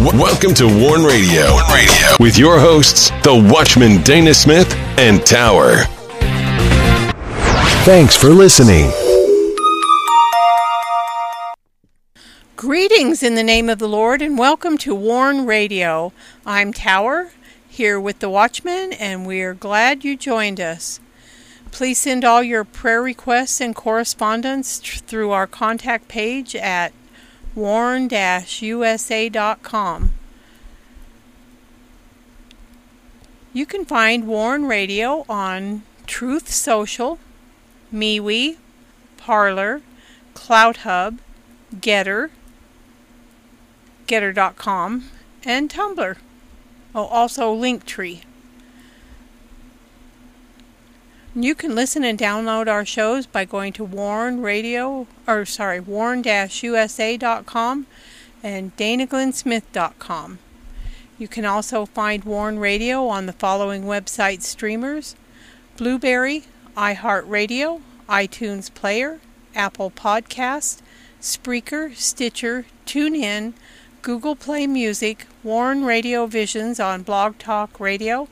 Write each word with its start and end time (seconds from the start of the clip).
Welcome 0.00 0.54
to 0.54 0.66
Warn 0.66 1.04
Radio. 1.04 1.52
Warn 1.52 1.72
Radio 1.72 2.16
with 2.18 2.36
your 2.36 2.58
hosts, 2.58 3.10
the 3.22 3.48
Watchman 3.52 4.02
Dana 4.02 4.34
Smith 4.34 4.74
and 4.98 5.24
Tower. 5.24 5.84
Thanks 7.84 8.16
for 8.16 8.30
listening. 8.30 8.90
Greetings 12.56 13.22
in 13.22 13.36
the 13.36 13.44
name 13.44 13.68
of 13.68 13.78
the 13.78 13.88
Lord 13.88 14.20
and 14.20 14.36
welcome 14.36 14.76
to 14.78 14.96
Warn 14.96 15.46
Radio. 15.46 16.12
I'm 16.44 16.72
Tower 16.72 17.30
here 17.68 18.00
with 18.00 18.18
the 18.18 18.28
Watchman 18.28 18.94
and 18.94 19.24
we're 19.24 19.54
glad 19.54 20.02
you 20.02 20.16
joined 20.16 20.58
us. 20.60 20.98
Please 21.70 22.00
send 22.00 22.24
all 22.24 22.42
your 22.42 22.64
prayer 22.64 23.00
requests 23.00 23.60
and 23.60 23.76
correspondence 23.76 24.78
through 24.78 25.30
our 25.30 25.46
contact 25.46 26.08
page 26.08 26.56
at 26.56 26.92
warn-usa.com. 27.54 28.10
You 33.52 33.66
can 33.66 33.84
find 33.84 34.26
Warn 34.26 34.64
Radio 34.66 35.24
on 35.28 35.82
Truth 36.06 36.50
Social, 36.50 37.20
MeWe, 37.92 38.56
Parler, 39.16 39.80
CloutHub, 40.34 41.18
Getter, 41.80 42.30
Getter.com, 44.06 45.10
and 45.44 45.70
Tumblr. 45.70 46.16
Oh, 46.94 47.06
also 47.06 47.54
Linktree. 47.54 48.22
You 51.36 51.56
can 51.56 51.74
listen 51.74 52.04
and 52.04 52.16
download 52.16 52.68
our 52.68 52.84
shows 52.84 53.26
by 53.26 53.44
going 53.44 53.72
to 53.72 53.82
Warn 53.82 54.40
Radio, 54.40 55.08
or 55.26 55.44
sorry, 55.44 55.80
warn-usa.com 55.80 57.86
and 58.40 58.76
danaglennsmith.com. 58.76 60.38
You 61.18 61.26
can 61.26 61.44
also 61.44 61.86
find 61.86 62.22
Warn 62.22 62.60
Radio 62.60 63.08
on 63.08 63.26
the 63.26 63.32
following 63.32 63.82
website 63.82 64.42
streamers: 64.42 65.16
Blubrry, 65.76 66.44
iHeartRadio, 66.76 67.80
iTunes 68.08 68.72
Player, 68.72 69.18
Apple 69.56 69.90
Podcast, 69.90 70.82
Spreaker, 71.20 71.96
Stitcher, 71.96 72.64
TuneIn, 72.86 73.54
Google 74.02 74.36
Play 74.36 74.68
Music, 74.68 75.26
Warn 75.42 75.84
Radio 75.84 76.26
Visions 76.26 76.78
on 76.78 77.02
Blog 77.02 77.38
Talk 77.38 77.80
Radio, 77.80 78.28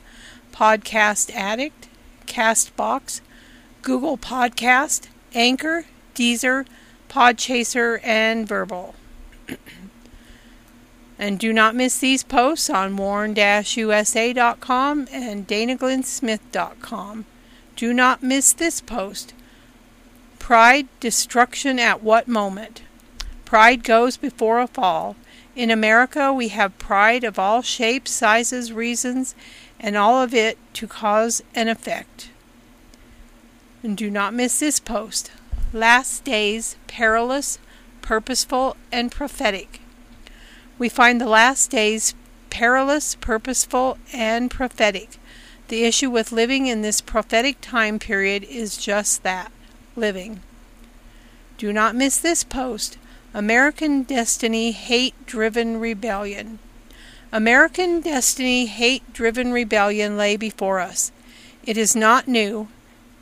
Podcast 0.53 1.35
Addict, 1.35 1.89
Castbox, 2.33 3.21
Google 3.83 4.17
Podcast, 4.17 5.07
Anchor, 5.35 5.85
Deezer, 6.15 6.65
Podchaser, 7.07 7.99
and 8.03 8.47
Vurbl. 8.47 8.95
and 11.19 11.37
do 11.37 11.53
not 11.53 11.75
miss 11.75 11.99
these 11.99 12.23
posts 12.23 12.71
on 12.71 12.97
warn-usa.com 12.97 15.07
and 15.11 15.47
danaglennsmith.com. 15.47 17.25
Do 17.75 17.93
not 17.93 18.23
miss 18.23 18.53
this 18.53 18.81
post. 18.81 19.35
Pride, 20.39 20.87
destruction 20.99 21.77
at 21.77 22.01
what 22.01 22.27
moment? 22.27 22.81
Pride 23.45 23.83
goes 23.83 24.17
before 24.17 24.59
a 24.59 24.65
fall. 24.65 25.15
In 25.55 25.69
America, 25.69 26.33
we 26.33 26.47
have 26.47 26.79
pride 26.79 27.23
of 27.23 27.37
all 27.37 27.61
shapes, 27.61 28.09
sizes, 28.09 28.73
reasons, 28.73 29.35
and 29.83 29.97
all 29.97 30.23
of 30.23 30.33
it 30.33 30.57
to 30.73 30.87
cause 30.87 31.43
an 31.53 31.67
effect. 31.67 32.29
And 33.83 33.97
do 33.97 34.09
not 34.09 34.33
miss 34.33 34.61
this 34.61 34.79
post. 34.79 35.29
Last 35.73 36.23
days, 36.23 36.77
perilous, 36.87 37.59
purposeful, 38.01 38.77
and 38.93 39.11
prophetic. 39.11 39.81
We 40.79 40.87
find 40.87 41.19
the 41.19 41.27
last 41.27 41.69
days 41.69 42.15
perilous, 42.49 43.15
purposeful, 43.15 43.97
and 44.13 44.49
prophetic. 44.49 45.17
The 45.67 45.83
issue 45.83 46.09
with 46.09 46.31
living 46.31 46.67
in 46.67 46.81
this 46.81 47.01
prophetic 47.01 47.57
time 47.59 47.99
period 47.99 48.43
is 48.45 48.77
just 48.77 49.23
that 49.23 49.51
living. 49.95 50.41
Do 51.57 51.73
not 51.73 51.95
miss 51.95 52.17
this 52.17 52.43
post 52.43 52.97
American 53.33 54.03
Destiny 54.03 54.71
Hate 54.71 55.25
Driven 55.25 55.79
Rebellion. 55.79 56.59
American 57.33 57.99
destiny 57.99 58.67
hate 58.67 59.11
driven 59.11 59.51
rebellion 59.51 60.15
lay 60.15 60.37
before 60.37 60.79
us. 60.79 61.11
It 61.65 61.79
is 61.79 61.95
not 61.95 62.27
new. 62.27 62.67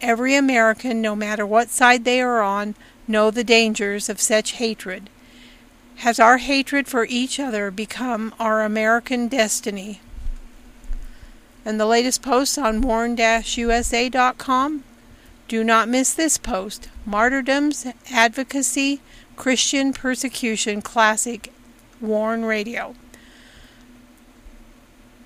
Every 0.02 0.36
American, 0.36 1.02
no 1.02 1.16
matter 1.16 1.46
what 1.46 1.70
side 1.70 2.04
they 2.04 2.20
are 2.20 2.42
on, 2.42 2.76
know 3.08 3.32
the 3.32 3.46
dangers 3.46 4.10
of 4.10 4.20
such 4.20 4.52
hatred. 4.54 5.10
Has 6.00 6.20
our 6.20 6.40
hatred 6.40 6.90
for 6.90 7.06
each 7.06 7.40
other 7.40 7.72
become 7.72 8.36
our 8.38 8.64
American 8.64 9.30
destiny? 9.30 10.02
And 11.64 11.80
the 11.80 11.86
latest 11.86 12.22
post 12.22 12.58
on 12.58 12.82
warn-usa.com? 12.82 13.24
Do 15.48 15.64
not 15.64 15.88
miss 15.88 16.14
this 16.14 16.38
post. 16.38 16.90
Martyrdoms, 17.06 17.88
Advocacy, 18.12 19.00
Christian 19.38 19.94
Persecution 19.94 20.82
Classic 20.82 21.54
Warn 22.02 22.44
Radio. 22.44 22.94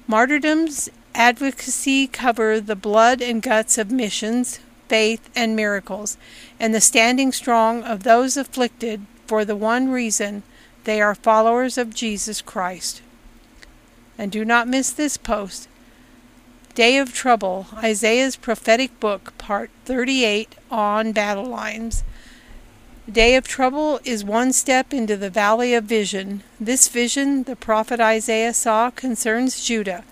Martyrdom's 0.08 0.90
advocacy 1.16 2.08
cover 2.08 2.60
the 2.60 2.76
blood 2.76 3.22
and 3.22 3.42
guts 3.42 3.78
of 3.78 3.92
missions, 3.92 4.60
faith, 4.88 5.30
and 5.36 5.56
miracles, 5.56 6.18
and 6.60 6.76
the 6.76 6.82
standing 6.82 7.32
strong 7.32 7.84
of 7.84 8.04
those 8.04 8.38
afflicted 8.38 9.06
for 9.26 9.44
the 9.44 9.56
one 9.56 9.90
reason 9.90 10.44
they 10.84 11.02
are 11.02 11.16
followers 11.16 11.78
of 11.78 11.94
Jesus 11.94 12.42
Christ. 12.42 13.02
And 14.18 14.32
do 14.32 14.46
not 14.46 14.68
miss 14.68 14.92
this 14.92 15.18
post. 15.18 15.68
Day 16.76 16.98
of 16.98 17.14
Trouble, 17.14 17.68
Isaiah's 17.74 18.36
prophetic 18.36 19.00
book, 19.00 19.36
part 19.38 19.72
38 19.86 20.56
on 20.70 21.14
battle 21.14 21.46
lines. 21.46 22.04
Day 23.12 23.36
of 23.36 23.48
trouble 23.48 24.00
is 24.04 24.24
one 24.24 24.52
step 24.52 24.92
into 24.92 25.16
the 25.16 25.30
valley 25.30 25.76
of 25.76 25.84
vision. 25.84 26.42
This 26.60 26.88
vision 26.88 27.44
the 27.44 27.56
prophet 27.56 28.00
Isaiah 28.00 28.54
saw 28.54 28.90
concerns 28.90 29.64
Judah, 29.64 30.04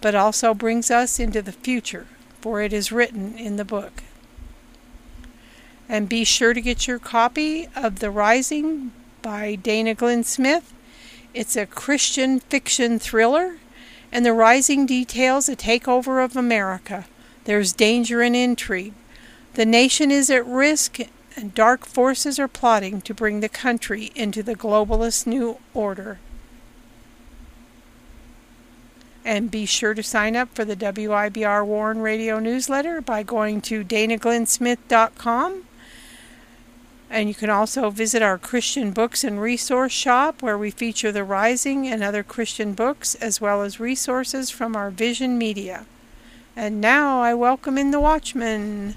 but 0.00 0.14
also 0.14 0.54
brings 0.54 0.88
us 0.88 1.18
into 1.18 1.42
the 1.42 1.50
future, 1.50 2.06
for 2.40 2.62
it 2.62 2.72
is 2.72 2.92
written 2.92 3.36
in 3.36 3.56
the 3.56 3.64
book. 3.64 4.04
And 5.88 6.08
be 6.08 6.22
sure 6.22 6.54
to 6.54 6.60
get 6.60 6.86
your 6.86 7.00
copy 7.00 7.66
of 7.74 7.98
The 7.98 8.12
Rising 8.12 8.92
by 9.22 9.56
Dana 9.56 9.94
Glenn 9.94 10.22
Smith. 10.22 10.72
It's 11.34 11.56
a 11.56 11.66
Christian 11.66 12.38
fiction 12.38 13.00
thriller, 13.00 13.56
and 14.12 14.24
The 14.24 14.32
Rising 14.32 14.86
details 14.86 15.48
a 15.48 15.56
takeover 15.56 16.24
of 16.24 16.36
America. 16.36 17.06
There's 17.42 17.72
danger 17.72 18.22
and 18.22 18.36
intrigue. 18.36 18.94
The 19.54 19.66
nation 19.66 20.12
is 20.12 20.30
at 20.30 20.46
risk, 20.46 21.00
and 21.36 21.54
dark 21.54 21.84
forces 21.84 22.38
are 22.38 22.48
plotting 22.48 23.02
to 23.02 23.14
bring 23.14 23.40
the 23.40 23.48
country 23.48 24.10
into 24.14 24.42
the 24.42 24.54
globalist 24.56 25.26
new 25.26 25.58
order. 25.74 26.18
And 29.24 29.50
be 29.50 29.66
sure 29.66 29.92
to 29.92 30.02
sign 30.02 30.36
up 30.36 30.54
for 30.54 30.64
the 30.64 30.76
WIBR 30.76 31.66
Warn 31.66 32.00
Radio 32.00 32.38
newsletter 32.38 33.00
by 33.00 33.22
going 33.22 33.60
to 33.62 33.84
danaglennsmith.com. 33.84 35.64
And 37.08 37.28
you 37.28 37.34
can 37.34 37.50
also 37.50 37.90
visit 37.90 38.22
our 38.22 38.38
Christian 38.38 38.92
books 38.92 39.22
and 39.22 39.40
resource 39.40 39.92
shop 39.92 40.42
where 40.42 40.58
we 40.58 40.70
feature 40.70 41.12
The 41.12 41.24
Rising 41.24 41.86
and 41.86 42.02
other 42.02 42.22
Christian 42.22 42.72
books 42.72 43.14
as 43.16 43.40
well 43.40 43.62
as 43.62 43.78
resources 43.78 44.50
from 44.50 44.74
our 44.74 44.90
Vision 44.90 45.38
Media. 45.38 45.86
And 46.56 46.80
now 46.80 47.20
I 47.20 47.34
welcome 47.34 47.76
in 47.78 47.90
the 47.90 48.00
Watchman. 48.00 48.96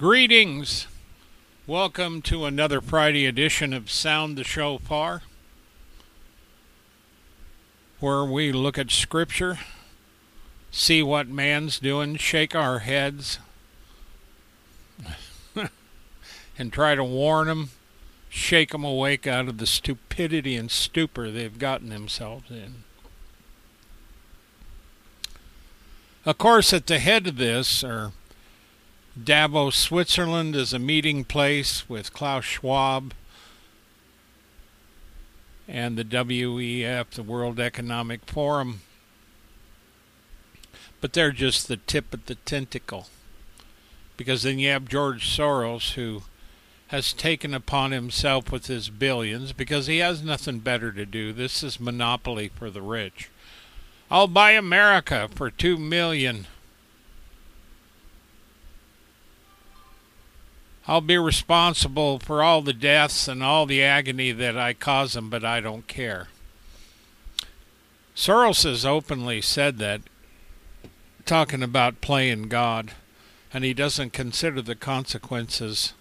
Greetings. 0.00 0.86
Welcome 1.66 2.22
to 2.22 2.46
another 2.46 2.80
Friday 2.80 3.26
edition 3.26 3.74
of 3.74 3.90
Sound 3.90 4.38
the 4.38 4.44
Shofar. 4.44 5.20
where 7.98 8.24
we 8.24 8.50
look 8.50 8.78
at 8.78 8.90
Scripture, 8.90 9.58
see 10.70 11.02
what 11.02 11.28
man's 11.28 11.78
doing, 11.78 12.16
shake 12.16 12.54
our 12.54 12.78
heads, 12.78 13.40
and 16.58 16.72
try 16.72 16.94
to 16.94 17.04
warn 17.04 17.48
them, 17.48 17.68
shake 18.30 18.70
them 18.70 18.84
awake 18.84 19.26
out 19.26 19.48
of 19.48 19.58
the 19.58 19.66
stupidity 19.66 20.56
and 20.56 20.70
stupor 20.70 21.30
they've 21.30 21.58
gotten 21.58 21.90
themselves 21.90 22.50
in. 22.50 22.84
Of 26.24 26.38
course, 26.38 26.72
at 26.72 26.86
the 26.86 27.00
head 27.00 27.26
of 27.26 27.36
this 27.36 27.84
are 27.84 28.12
Davos, 29.18 29.76
Switzerland, 29.76 30.54
is 30.54 30.72
a 30.72 30.78
meeting 30.78 31.24
place 31.24 31.88
with 31.88 32.12
Klaus 32.12 32.44
Schwab 32.44 33.12
and 35.66 35.98
the 35.98 36.04
WEF, 36.04 37.10
the 37.10 37.22
World 37.22 37.58
Economic 37.58 38.24
Forum. 38.26 38.82
But 41.00 41.12
they're 41.12 41.32
just 41.32 41.66
the 41.66 41.76
tip 41.76 42.14
of 42.14 42.26
the 42.26 42.36
tentacle. 42.36 43.06
Because 44.16 44.42
then 44.42 44.58
you 44.58 44.68
have 44.68 44.88
George 44.88 45.28
Soros, 45.28 45.94
who 45.94 46.22
has 46.88 47.12
taken 47.12 47.54
upon 47.54 47.92
himself 47.92 48.52
with 48.52 48.66
his 48.66 48.90
billions, 48.90 49.52
because 49.52 49.86
he 49.86 49.98
has 49.98 50.22
nothing 50.22 50.58
better 50.60 50.92
to 50.92 51.06
do. 51.06 51.32
This 51.32 51.62
is 51.62 51.80
monopoly 51.80 52.48
for 52.48 52.70
the 52.70 52.82
rich. 52.82 53.28
I'll 54.10 54.28
buy 54.28 54.52
America 54.52 55.28
for 55.34 55.50
two 55.50 55.78
million. 55.78 56.46
I'll 60.90 61.00
be 61.00 61.18
responsible 61.18 62.18
for 62.18 62.42
all 62.42 62.62
the 62.62 62.72
deaths 62.72 63.28
and 63.28 63.44
all 63.44 63.64
the 63.64 63.80
agony 63.80 64.32
that 64.32 64.58
I 64.58 64.72
cause 64.72 65.12
them, 65.12 65.30
but 65.30 65.44
I 65.44 65.60
don't 65.60 65.86
care. 65.86 66.26
Soros 68.16 68.64
has 68.64 68.84
openly 68.84 69.40
said 69.40 69.78
that, 69.78 70.00
talking 71.24 71.62
about 71.62 72.00
playing 72.00 72.48
God, 72.48 72.90
and 73.54 73.62
he 73.62 73.72
doesn't 73.72 74.12
consider 74.12 74.60
the 74.60 74.74
consequences. 74.74 75.92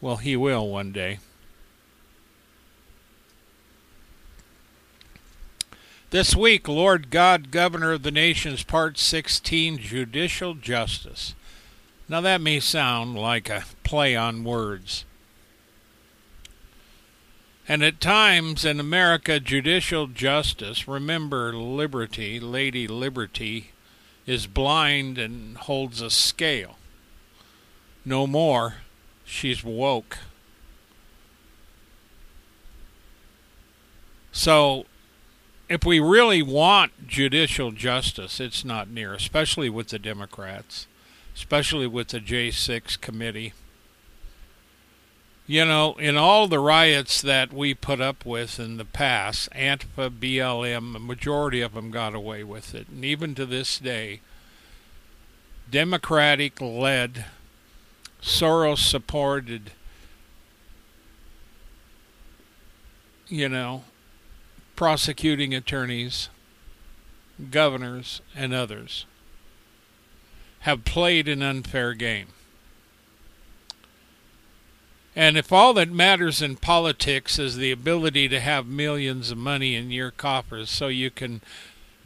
Well, 0.00 0.16
he 0.16 0.36
will 0.36 0.68
one 0.70 0.90
day. 0.90 1.18
This 6.08 6.34
week, 6.34 6.66
Lord 6.66 7.10
God, 7.10 7.50
Governor 7.50 7.92
of 7.92 8.02
the 8.02 8.10
Nations, 8.10 8.62
Part 8.62 8.96
16, 8.96 9.76
Judicial 9.76 10.54
Justice. 10.54 11.34
Now, 12.08 12.20
that 12.20 12.40
may 12.40 12.60
sound 12.60 13.16
like 13.16 13.48
a 13.48 13.64
play 13.82 14.14
on 14.14 14.44
words. 14.44 15.04
And 17.66 17.82
at 17.82 18.00
times 18.00 18.64
in 18.64 18.78
America, 18.78 19.40
judicial 19.40 20.06
justice, 20.06 20.86
remember 20.86 21.54
liberty, 21.54 22.38
Lady 22.38 22.86
Liberty, 22.86 23.70
is 24.26 24.46
blind 24.46 25.16
and 25.16 25.56
holds 25.56 26.02
a 26.02 26.10
scale. 26.10 26.76
No 28.04 28.26
more, 28.26 28.76
she's 29.24 29.64
woke. 29.64 30.18
So 34.30 34.84
if 35.70 35.86
we 35.86 36.00
really 36.00 36.42
want 36.42 37.08
judicial 37.08 37.70
justice, 37.70 38.40
it's 38.40 38.64
not 38.64 38.90
near, 38.90 39.14
especially 39.14 39.70
with 39.70 39.88
the 39.88 39.98
Democrats, 39.98 40.86
especially 41.34 41.86
with 41.86 42.08
the 42.08 42.20
J6 42.20 43.00
committee. 43.00 43.52
You 45.46 45.64
know, 45.66 45.94
in 45.96 46.16
all 46.16 46.48
the 46.48 46.58
riots 46.58 47.20
that 47.20 47.52
we 47.52 47.74
put 47.74 48.00
up 48.00 48.24
with 48.24 48.58
in 48.58 48.78
the 48.78 48.84
past, 48.84 49.50
Antifa, 49.50 50.08
BLM, 50.08 50.96
a 50.96 50.98
majority 50.98 51.60
of 51.60 51.74
them 51.74 51.90
got 51.90 52.14
away 52.14 52.44
with 52.44 52.74
it. 52.74 52.88
And 52.88 53.04
even 53.04 53.34
to 53.34 53.44
this 53.44 53.78
day, 53.78 54.20
Democratic 55.70 56.60
led, 56.62 57.26
Soros 58.22 58.78
supported, 58.78 59.72
you 63.28 63.50
know, 63.50 63.84
prosecuting 64.76 65.54
attorneys, 65.54 66.30
governors, 67.50 68.22
and 68.34 68.54
others 68.54 69.04
have 70.64 70.82
played 70.86 71.28
an 71.28 71.42
unfair 71.42 71.92
game. 71.92 72.28
And 75.14 75.36
if 75.36 75.52
all 75.52 75.74
that 75.74 75.90
matters 75.90 76.40
in 76.40 76.56
politics 76.56 77.38
is 77.38 77.58
the 77.58 77.70
ability 77.70 78.28
to 78.30 78.40
have 78.40 78.66
millions 78.66 79.30
of 79.30 79.36
money 79.36 79.74
in 79.74 79.90
your 79.90 80.10
coffers 80.10 80.70
so 80.70 80.88
you 80.88 81.10
can 81.10 81.42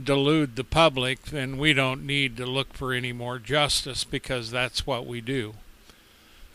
delude 0.03 0.57
the 0.57 0.65
public, 0.65 1.27
then 1.27 1.57
we 1.57 1.73
don't 1.73 2.05
need 2.05 2.37
to 2.37 2.47
look 2.47 2.75
for 2.75 2.93
any 2.93 3.13
more 3.13 3.39
justice 3.39 4.03
because 4.03 4.51
that's 4.51 4.85
what 4.85 5.07
we 5.07 5.21
do. 5.21 5.55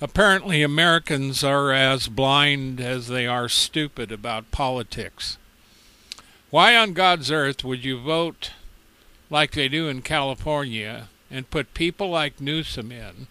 Apparently, 0.02 0.62
Americans 0.62 1.42
are 1.42 1.72
as 1.72 2.10
blind 2.10 2.82
as 2.82 3.08
they 3.08 3.26
are 3.26 3.48
stupid 3.48 4.12
about 4.12 4.52
politics. 4.52 5.38
Why 6.50 6.76
on 6.76 6.92
God's 6.92 7.32
earth 7.32 7.64
would 7.64 7.86
you 7.86 7.98
vote 7.98 8.52
like 9.30 9.52
they 9.52 9.70
do 9.70 9.88
in 9.88 10.02
California 10.02 11.08
and 11.34 11.50
put 11.50 11.74
people 11.74 12.10
like 12.10 12.40
Newsom 12.40 12.92
in 12.92 13.28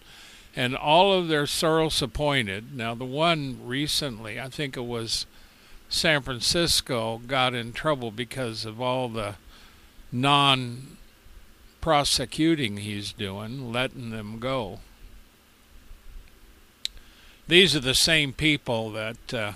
and 0.55 0.77
all 0.77 1.13
of 1.13 1.29
their 1.29 1.45
Soros 1.45 2.03
appointed? 2.03 2.77
Now, 2.77 2.95
the 2.95 3.07
one 3.07 3.61
recently, 3.65 4.39
I 4.39 4.49
think 4.49 4.77
it 4.77 4.85
was 4.85 5.25
San 5.89 6.23
Francisco, 6.23 7.23
got 7.27 7.55
in 7.55 7.73
trouble 7.73 8.11
because 8.11 8.65
of 8.65 8.81
all 8.81 9.09
the 9.09 9.37
non 10.11 10.99
prosecuting 11.81 12.79
he's 12.79 13.13
doing, 13.13 13.73
letting 13.73 14.11
them 14.11 14.39
go. 14.39 14.81
These 17.47 17.77
are 17.77 17.81
the 17.81 17.95
same 17.95 18.33
people 18.33 18.91
that, 18.93 19.35
uh, 19.35 19.53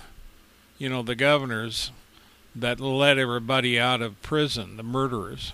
you 0.77 0.89
know, 0.89 1.03
the 1.03 1.15
governors 1.15 1.91
that 2.55 2.79
let 2.79 3.17
everybody 3.17 3.79
out 3.79 4.01
of 4.01 4.21
prison, 4.21 4.77
the 4.77 4.83
murderers. 4.83 5.53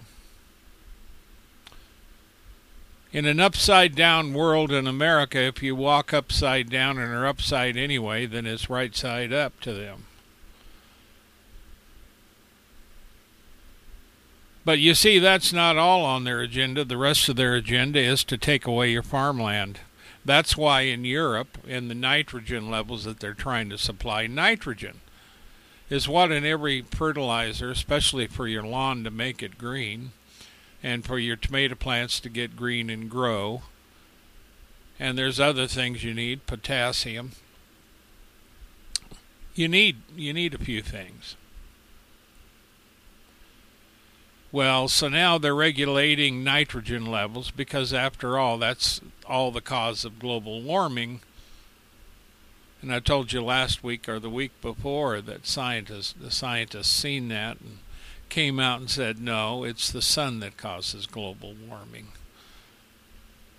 In 3.13 3.27
an 3.27 3.39
upside 3.39 3.93
down 3.93 4.33
world 4.33 4.71
in 4.71 4.87
America, 4.87 5.37
if 5.39 5.61
you 5.61 5.75
walk 5.75 6.15
upside 6.15 6.71
down 6.71 6.97
and 6.97 7.13
are 7.13 7.27
upside 7.27 7.77
anyway, 7.77 8.25
then 8.25 8.47
it's 8.47 8.71
right 8.71 8.95
side 8.95 9.31
up 9.31 9.59
to 9.61 9.71
them. 9.71 10.05
But 14.65 14.79
you 14.79 14.95
see, 14.95 15.19
that's 15.19 15.53
not 15.53 15.77
all 15.77 16.03
on 16.03 16.23
their 16.23 16.39
agenda. 16.39 16.83
The 16.83 16.97
rest 16.97 17.29
of 17.29 17.35
their 17.35 17.53
agenda 17.53 17.99
is 17.99 18.23
to 18.23 18.37
take 18.37 18.65
away 18.65 18.89
your 18.89 19.03
farmland. 19.03 19.81
That's 20.25 20.57
why 20.57 20.81
in 20.81 21.05
Europe, 21.05 21.59
in 21.67 21.89
the 21.89 21.95
nitrogen 21.95 22.71
levels 22.71 23.03
that 23.03 23.19
they're 23.19 23.35
trying 23.35 23.69
to 23.69 23.77
supply 23.77 24.25
nitrogen, 24.25 25.01
is 25.87 26.07
what 26.07 26.31
in 26.31 26.45
every 26.45 26.81
fertilizer, 26.81 27.69
especially 27.69 28.25
for 28.25 28.47
your 28.47 28.63
lawn 28.63 29.03
to 29.03 29.11
make 29.11 29.43
it 29.43 29.59
green, 29.59 30.13
and 30.83 31.05
for 31.05 31.17
your 31.17 31.37
tomato 31.37 31.75
plants 31.75 32.19
to 32.19 32.29
get 32.29 32.57
green 32.57 32.89
and 32.89 33.09
grow. 33.09 33.63
And 34.99 35.17
there's 35.17 35.39
other 35.39 35.65
things 35.65 36.03
you 36.03 36.13
need, 36.13 36.45
potassium. 36.45 37.31
You 39.55 39.67
need 39.67 39.97
you 40.15 40.33
need 40.33 40.53
a 40.53 40.59
few 40.59 40.81
things. 40.81 41.35
Well, 44.51 44.87
so 44.87 45.07
now 45.07 45.39
they're 45.39 45.55
regulating 45.55 46.43
nitrogen 46.43 47.07
levels 47.07 47.49
because 47.49 47.93
after 47.93 48.37
all 48.37 48.57
that's 48.57 49.01
all 49.25 49.51
the 49.51 49.61
cause 49.61 50.05
of 50.05 50.19
global 50.19 50.61
warming 50.61 51.21
and 52.83 52.93
I 52.93 52.99
told 52.99 53.31
you 53.31 53.41
last 53.41 53.81
week 53.81 54.09
or 54.09 54.19
the 54.19 54.29
week 54.29 54.51
before 54.61 55.21
that 55.21 55.47
scientists, 55.47 56.13
the 56.19 56.29
scientists 56.29 56.89
seen 56.89 57.29
that 57.29 57.57
and 57.61 57.77
came 58.33 58.59
out 58.59 58.79
and 58.79 58.89
said, 58.89 59.19
no, 59.19 59.63
it's 59.63 59.91
the 59.91 60.01
sun 60.01 60.39
that 60.39 60.57
causes 60.57 61.05
global 61.05 61.53
warming. 61.69 62.07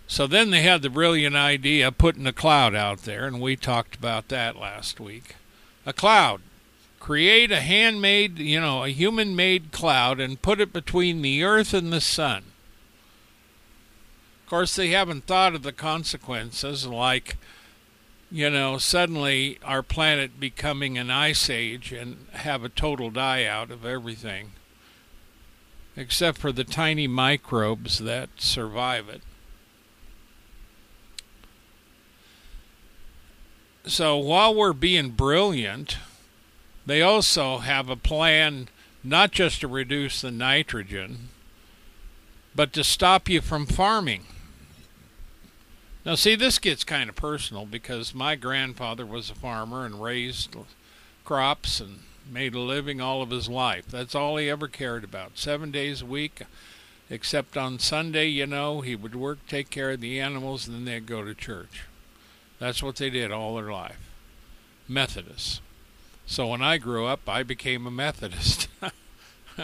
So 0.09 0.27
then 0.27 0.51
they 0.51 0.63
had 0.63 0.83
the 0.83 0.91
brilliant 0.91 1.37
idea 1.37 1.87
of 1.87 1.97
putting 1.97 2.27
a 2.27 2.33
cloud 2.33 2.75
out 2.75 3.03
there, 3.03 3.25
and 3.25 3.41
we 3.41 3.55
talked 3.55 3.95
about 3.95 4.29
that 4.31 4.57
last 4.57 4.99
week. 4.99 5.37
A 5.87 5.93
cloud. 5.93 6.41
Create 6.99 7.53
a 7.53 7.61
handmade, 7.61 8.41
you 8.41 8.61
know, 8.61 8.83
a 8.83 8.89
human 8.89 9.37
made 9.37 9.71
cloud 9.71 10.19
and 10.19 10.43
put 10.43 10.61
it 10.61 10.73
between 10.73 11.23
the 11.23 11.45
earth 11.45 11.73
and 11.73 11.93
the 11.93 12.01
sun. 12.01 12.43
Of 14.43 14.51
course, 14.51 14.75
they 14.75 14.89
haven't 14.89 15.27
thought 15.27 15.55
of 15.55 15.63
the 15.63 15.73
consequences 15.73 16.85
like 16.85 17.37
you 18.35 18.51
know, 18.51 18.79
suddenly 18.79 19.61
our 19.65 19.81
planet 19.81 20.41
becoming 20.41 20.99
an 20.99 21.09
ice 21.09 21.49
age 21.49 21.93
and 21.93 22.27
have 22.33 22.65
a 22.65 22.69
total 22.69 23.09
die 23.09 23.45
out 23.45 23.71
of 23.71 23.87
everything, 23.87 24.51
except 25.97 26.39
for 26.39 26.53
the 26.53 26.65
tiny 26.65 27.07
microbes 27.07 27.99
that 27.99 28.29
survive 28.37 29.09
it. 29.09 29.23
So 33.87 34.17
while 34.17 34.55
we're 34.55 34.73
being 34.73 35.11
brilliant, 35.11 35.99
they 36.87 37.03
also 37.03 37.59
have 37.59 37.89
a 37.89 37.97
plan 37.97 38.69
not 39.03 39.31
just 39.31 39.61
to 39.61 39.69
reduce 39.69 40.23
the 40.23 40.31
nitrogen, 40.31 41.29
but 42.55 42.73
to 42.73 42.83
stop 42.83 43.29
you 43.29 43.43
from 43.43 43.67
farming. 43.67 44.25
Now, 46.05 46.15
see, 46.15 46.35
this 46.35 46.59
gets 46.59 46.85
kind 46.85 47.09
of 47.09 47.17
personal 47.17 47.67
because 47.67 48.15
my 48.15 48.37
grandfather 48.37 49.07
was 49.07 49.31
a 49.31 49.35
farmer 49.35 49.85
and 49.85 50.03
raised 50.03 50.57
crops 51.25 51.81
and 51.81 52.01
made 52.31 52.55
a 52.55 52.61
living 52.61 53.01
all 53.01 53.23
of 53.23 53.31
his 53.31 53.49
life. 53.49 53.87
That's 53.87 54.15
all 54.15 54.37
he 54.37 54.49
ever 54.49 54.69
cared 54.69 55.05
about. 55.05 55.39
Seven 55.39 55.71
days 55.71 56.03
a 56.03 56.07
week, 56.07 56.43
except 57.11 57.57
on 57.57 57.79
Sunday, 57.79 58.27
you 58.27 58.47
know, 58.47 58.81
he 58.81 58.97
would 58.97 59.15
work, 59.15 59.39
take 59.47 59.71
care 59.71 59.93
of 59.93 60.01
the 60.01 60.21
animals, 60.21 60.67
and 60.67 60.77
then 60.77 60.85
they'd 60.85 61.07
go 61.07 61.25
to 61.25 61.35
church. 61.35 61.85
That's 62.59 62.83
what 62.83 62.97
they 62.97 63.11
did 63.11 63.31
all 63.31 63.57
their 63.57 63.71
life. 63.71 64.11
Methodists. 64.89 65.61
So 66.27 66.47
when 66.47 66.63
I 66.63 66.79
grew 66.79 67.07
up, 67.07 67.29
I 67.29 67.43
became 67.43 67.87
a 67.87 67.91
Methodist. 67.91 68.69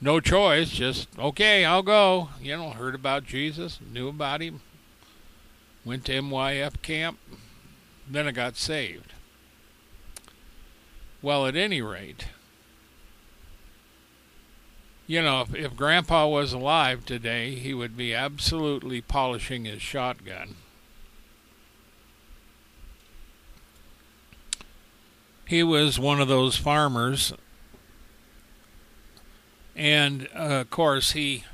no 0.00 0.20
choice, 0.20 0.70
just, 0.70 1.08
okay, 1.18 1.64
I'll 1.64 1.82
go. 1.82 2.30
You 2.40 2.56
know, 2.56 2.70
heard 2.70 2.94
about 2.94 3.24
Jesus, 3.24 3.78
knew 3.92 4.08
about 4.08 4.40
him, 4.40 4.62
went 5.84 6.06
to 6.06 6.12
MYF 6.12 6.80
camp, 6.80 7.18
then 8.08 8.26
I 8.26 8.30
got 8.30 8.56
saved. 8.56 9.11
Well, 11.22 11.46
at 11.46 11.54
any 11.54 11.80
rate, 11.80 12.26
you 15.06 15.22
know, 15.22 15.42
if, 15.42 15.54
if 15.54 15.76
Grandpa 15.76 16.26
was 16.26 16.52
alive 16.52 17.06
today, 17.06 17.54
he 17.54 17.72
would 17.72 17.96
be 17.96 18.12
absolutely 18.12 19.00
polishing 19.00 19.64
his 19.64 19.80
shotgun. 19.80 20.56
He 25.46 25.62
was 25.62 25.98
one 26.00 26.20
of 26.20 26.26
those 26.28 26.56
farmers, 26.56 27.32
and 29.76 30.28
uh, 30.34 30.62
of 30.62 30.70
course, 30.70 31.12
he 31.12 31.44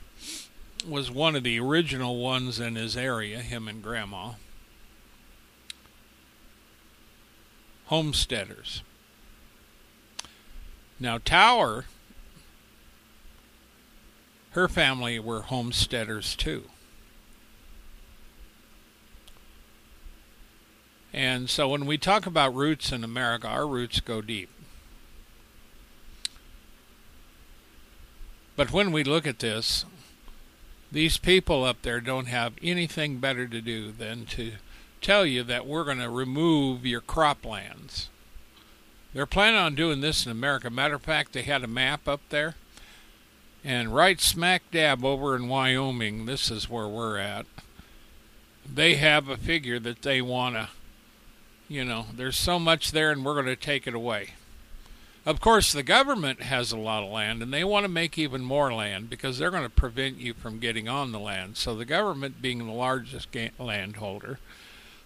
was 0.87 1.11
one 1.11 1.37
of 1.37 1.43
the 1.43 1.59
original 1.59 2.19
ones 2.19 2.59
in 2.59 2.77
his 2.77 2.97
area, 2.97 3.41
him 3.41 3.69
and 3.69 3.83
Grandma. 3.83 4.35
Homesteaders. 7.87 8.83
Now, 11.01 11.19
Tower, 11.19 11.85
her 14.51 14.69
family 14.69 15.19
were 15.19 15.43
homesteaders 15.43 16.35
too. 16.35 16.65
And 21.13 21.49
so 21.49 21.69
when 21.69 21.87
we 21.87 21.99
talk 21.99 22.27
about 22.27 22.55
roots 22.55 22.93
in 22.93 23.03
America, 23.03 23.49
our 23.49 23.67
roots 23.67 24.01
go 24.01 24.21
deep. 24.21 24.51
But 28.57 28.73
when 28.73 28.91
we 28.91 29.05
look 29.05 29.27
at 29.27 29.39
this, 29.39 29.85
these 30.91 31.17
people 31.17 31.65
up 31.65 31.83
there 31.83 32.01
don't 32.01 32.27
have 32.27 32.55
anything 32.63 33.19
better 33.19 33.47
to 33.47 33.61
do 33.61 33.93
than 33.93 34.27
to 34.27 34.55
tell 35.01 35.25
you 35.25 35.45
that 35.45 35.67
we're 35.67 35.85
going 35.85 36.01
to 36.01 36.11
remove 36.11 36.85
your 36.85 37.01
croplands. 37.01 38.09
They're 39.19 39.27
planning 39.27 39.59
on 39.59 39.75
doing 39.75 40.01
this 40.01 40.25
in 40.25 40.31
America. 40.31 40.71
Matter 40.71 40.95
of 40.95 41.03
fact, 41.03 41.33
they 41.33 41.43
had 41.43 41.65
a 41.65 41.67
map 41.67 42.07
up 42.07 42.21
there. 42.29 42.55
And 43.65 43.93
right 43.93 44.21
smack 44.21 44.71
dab 44.71 45.05
over 45.05 45.35
in 45.35 45.49
Wyoming, 45.49 46.27
this 46.27 46.53
is 46.53 46.71
where 46.71 46.87
we're 46.87 47.19
at. 47.19 47.45
They 48.73 48.95
have 48.95 49.29
a 49.29 49.37
figure 49.37 49.81
that 49.81 50.03
they 50.03 50.23
want 50.23 50.55
to, 50.55 50.69
you 51.69 51.85
know, 51.85 52.07
there's 52.15 52.37
so 52.37 52.61
much 52.61 52.93
there 52.93 53.11
and 53.11 53.25
we're 53.25 53.35
going 53.35 53.47
to 53.47 53.57
take 53.57 53.89
it 53.89 53.95
away. 53.95 54.35
Of 55.27 55.41
course, 55.41 55.73
the 55.73 55.83
government 55.83 56.43
has 56.43 56.71
a 56.71 56.79
lot 56.79 57.03
of 57.03 57.11
land 57.11 57.43
and 57.43 57.53
they 57.53 57.65
want 57.65 57.83
to 57.83 57.89
make 57.89 58.19
even 58.19 58.43
more 58.43 58.73
land 58.73 59.11
because 59.11 59.37
they're 59.37 59.51
going 59.51 59.65
to 59.65 59.69
prevent 59.69 60.19
you 60.19 60.33
from 60.33 60.61
getting 60.61 60.89
on 60.89 61.11
the 61.11 61.19
land. 61.19 61.57
So, 61.57 61.75
the 61.75 61.85
government 61.85 62.41
being 62.41 62.59
the 62.59 62.73
largest 62.73 63.31
landholder, 63.59 64.39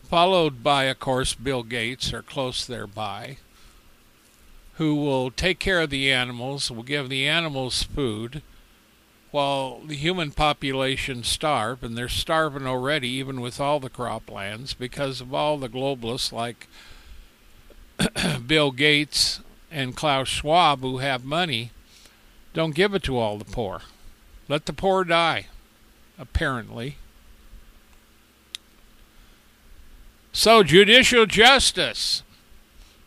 followed 0.03 0.63
by, 0.63 0.85
of 0.85 1.01
course, 1.01 1.33
Bill 1.33 1.63
Gates, 1.63 2.13
are 2.13 2.21
close 2.21 2.67
thereby 2.67 3.39
who 4.75 4.95
will 4.95 5.31
take 5.31 5.59
care 5.59 5.81
of 5.81 5.91
the 5.91 6.11
animals, 6.11 6.71
will 6.71 6.83
give 6.83 7.09
the 7.09 7.27
animals 7.27 7.83
food, 7.83 8.43
while 9.31 9.81
the 9.81 9.97
human 9.97 10.31
population 10.31 11.25
starve, 11.25 11.83
and 11.83 11.97
they're 11.97 12.09
starving 12.09 12.67
already, 12.67 13.09
even 13.09 13.41
with 13.41 13.61
all 13.61 13.81
the 13.81 13.91
croplands, 13.91 14.77
because 14.77 15.21
of 15.21 15.33
all 15.33 15.57
the 15.59 15.69
globalists 15.69 16.33
like 16.33 16.69
Bill 18.47 18.71
Gates 18.71 19.41
and 19.71 19.97
Klaus 19.97 20.29
Schwab 20.29 20.81
who 20.81 20.99
have 20.99 21.25
money, 21.25 21.71
don't 22.53 22.75
give 22.75 22.95
it 22.95 23.03
to 23.05 23.17
all 23.17 23.39
the 23.39 23.45
poor. 23.45 23.83
Let 24.49 24.67
the 24.67 24.73
poor 24.75 25.05
die, 25.05 25.47
apparently. 26.19 26.97
So, 30.33 30.63
judicial 30.63 31.27
justice 31.27 32.23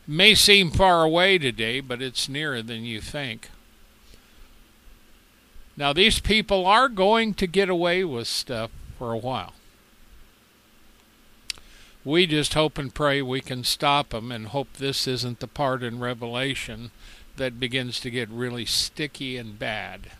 may 0.07 0.35
seem 0.35 0.71
far 0.71 1.03
away 1.03 1.37
today, 1.37 1.79
but 1.79 2.01
it's 2.01 2.29
nearer 2.29 2.61
than 2.61 2.83
you 2.83 3.01
think. 3.01 3.49
Now, 5.77 5.91
these 5.91 6.19
people 6.19 6.65
are 6.65 6.87
going 6.87 7.33
to 7.35 7.47
get 7.47 7.69
away 7.69 8.03
with 8.03 8.27
stuff 8.27 8.71
for 8.97 9.11
a 9.11 9.17
while. 9.17 9.53
We 12.05 12.27
just 12.27 12.53
hope 12.53 12.77
and 12.77 12.93
pray 12.93 13.21
we 13.21 13.41
can 13.41 13.63
stop 13.63 14.09
them 14.09 14.31
and 14.31 14.47
hope 14.47 14.73
this 14.73 15.07
isn't 15.07 15.39
the 15.39 15.47
part 15.47 15.81
in 15.81 15.99
Revelation 15.99 16.91
that 17.37 17.59
begins 17.59 17.99
to 18.01 18.11
get 18.11 18.29
really 18.29 18.65
sticky 18.65 19.37
and 19.37 19.57
bad. 19.57 20.11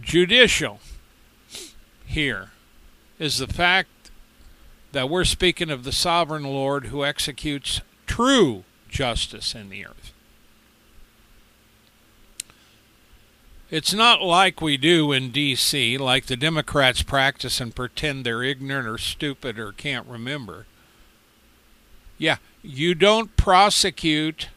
Judicial 0.00 0.80
here 2.06 2.50
is 3.18 3.38
the 3.38 3.46
fact 3.46 4.01
that 4.92 5.08
we're 5.08 5.24
speaking 5.24 5.70
of 5.70 5.84
the 5.84 5.92
sovereign 5.92 6.44
Lord 6.44 6.86
who 6.86 7.04
executes 7.04 7.80
true 8.06 8.64
justice 8.88 9.54
in 9.54 9.70
the 9.70 9.86
earth. 9.86 10.12
It's 13.70 13.94
not 13.94 14.20
like 14.20 14.60
we 14.60 14.76
do 14.76 15.12
in 15.12 15.30
D.C., 15.30 15.96
like 15.96 16.26
the 16.26 16.36
Democrats 16.36 17.02
practice 17.02 17.58
and 17.58 17.74
pretend 17.74 18.24
they're 18.24 18.42
ignorant 18.42 18.86
or 18.86 18.98
stupid 18.98 19.58
or 19.58 19.72
can't 19.72 20.06
remember. 20.06 20.66
Yeah, 22.18 22.36
you 22.62 22.94
don't 22.94 23.34
prosecute 23.38 24.48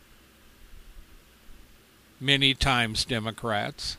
many 2.20 2.54
times 2.54 3.06
Democrats. 3.06 3.96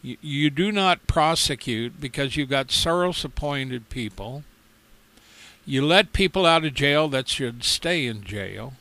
You, 0.00 0.16
you 0.20 0.48
do 0.48 0.70
not 0.70 1.08
prosecute 1.08 2.00
because 2.00 2.36
you've 2.36 2.48
got 2.48 2.68
Soros 2.68 3.24
appointed 3.24 3.90
people 3.90 4.44
you 5.66 5.84
let 5.84 6.12
people 6.12 6.46
out 6.46 6.64
of 6.64 6.74
jail 6.74 7.08
that 7.08 7.28
should 7.28 7.64
stay 7.64 8.06
in 8.06 8.24
jail. 8.24 8.74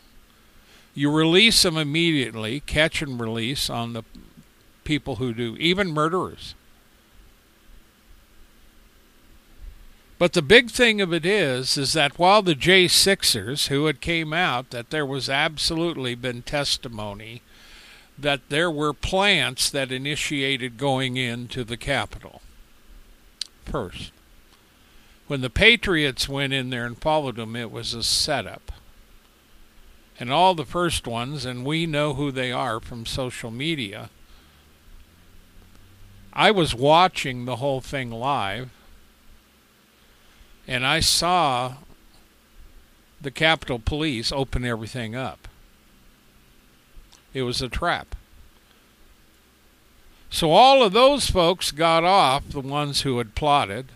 You 0.93 1.11
release 1.11 1.61
them 1.61 1.77
immediately, 1.77 2.61
catch 2.61 3.01
and 3.01 3.19
release 3.19 3.69
on 3.69 3.93
the 3.93 4.03
people 4.83 5.17
who 5.17 5.33
do, 5.33 5.55
even 5.57 5.91
murderers. 5.91 6.55
But 10.17 10.33
the 10.33 10.41
big 10.41 10.69
thing 10.69 10.99
of 10.99 11.13
it 11.13 11.25
is, 11.25 11.77
is 11.77 11.93
that 11.93 12.19
while 12.19 12.41
the 12.41 12.55
J6ers, 12.55 13.67
who 13.67 13.85
had 13.85 14.01
came 14.01 14.33
out, 14.33 14.71
that 14.71 14.89
there 14.89 15.05
was 15.05 15.29
absolutely 15.29 16.13
been 16.15 16.41
testimony 16.41 17.41
that 18.17 18.49
there 18.49 18.69
were 18.69 18.93
plants 18.93 19.69
that 19.69 19.91
initiated 19.91 20.77
going 20.77 21.15
into 21.15 21.63
the 21.63 21.77
Capitol 21.77 22.41
first. 23.63 24.11
When 25.29 25.41
the 25.41 25.51
Patriots 25.51 26.27
went 26.27 26.53
in 26.53 26.71
there 26.71 26.87
and 26.87 26.97
followed 26.97 27.35
them, 27.35 27.55
it 27.55 27.69
was 27.69 27.93
a 27.93 28.01
setup. 28.01 28.71
And 30.19 30.31
all 30.31 30.55
the 30.55 30.65
first 30.65 31.05
ones, 31.05 31.45
and 31.45 31.63
we 31.63 31.85
know 31.85 32.15
who 32.15 32.31
they 32.31 32.51
are 32.51 32.79
from 32.79 33.05
social 33.05 33.51
media. 33.51 34.09
I 36.33 36.49
was 36.49 36.73
watching 36.73 37.45
the 37.45 37.57
whole 37.57 37.79
thing 37.79 38.09
live, 38.09 38.71
and 40.67 40.83
I 40.83 40.99
saw 40.99 41.75
the 43.21 43.29
Capitol 43.29 43.77
Police 43.77 44.31
open 44.31 44.65
everything 44.65 45.15
up. 45.15 45.47
It 47.35 47.43
was 47.43 47.61
a 47.61 47.69
trap. 47.69 48.15
So 50.31 50.49
all 50.49 50.81
of 50.81 50.93
those 50.93 51.29
folks 51.29 51.69
got 51.69 52.03
off, 52.03 52.49
the 52.49 52.61
ones 52.61 53.01
who 53.01 53.19
had 53.19 53.35
plotted. 53.35 53.91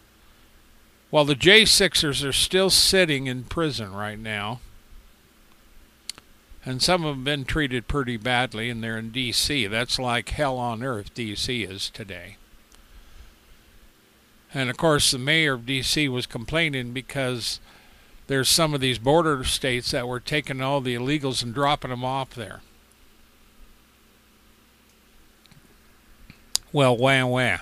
Well, 1.14 1.26
the 1.26 1.36
J 1.36 1.64
Sixers 1.66 2.24
are 2.24 2.34
still 2.34 2.72
sitting 2.72 3.28
in 3.28 3.44
prison 3.44 3.94
right 3.94 4.18
now. 4.18 4.62
And 6.66 6.82
some 6.82 7.06
of 7.06 7.14
them 7.14 7.24
been 7.24 7.46
treated 7.46 7.88
pretty 7.88 8.18
badly, 8.18 8.68
and 8.68 8.84
they're 8.84 8.98
in 8.98 9.12
D.C. 9.12 9.68
That's 9.68 10.00
like 10.00 10.30
hell 10.30 10.58
on 10.58 10.82
earth, 10.82 11.14
D.C. 11.14 11.62
is 11.62 11.92
today. 11.92 12.38
And 14.56 14.72
of 14.72 14.78
course, 14.78 15.12
the 15.12 15.20
mayor 15.20 15.54
of 15.54 15.68
D.C. 15.68 16.10
was 16.10 16.26
complaining 16.26 16.94
because 16.94 17.60
there's 18.26 18.50
some 18.50 18.74
of 18.74 18.82
these 18.82 18.98
border 18.98 19.44
states 19.44 19.92
that 19.92 20.08
were 20.08 20.20
taking 20.20 20.62
all 20.62 20.82
the 20.82 20.96
illegals 20.96 21.44
and 21.44 21.54
dropping 21.54 21.92
them 21.92 22.04
off 22.04 22.32
there. 22.32 22.62
Well, 26.72 26.98
wah 26.98 27.28
wah. 27.28 27.58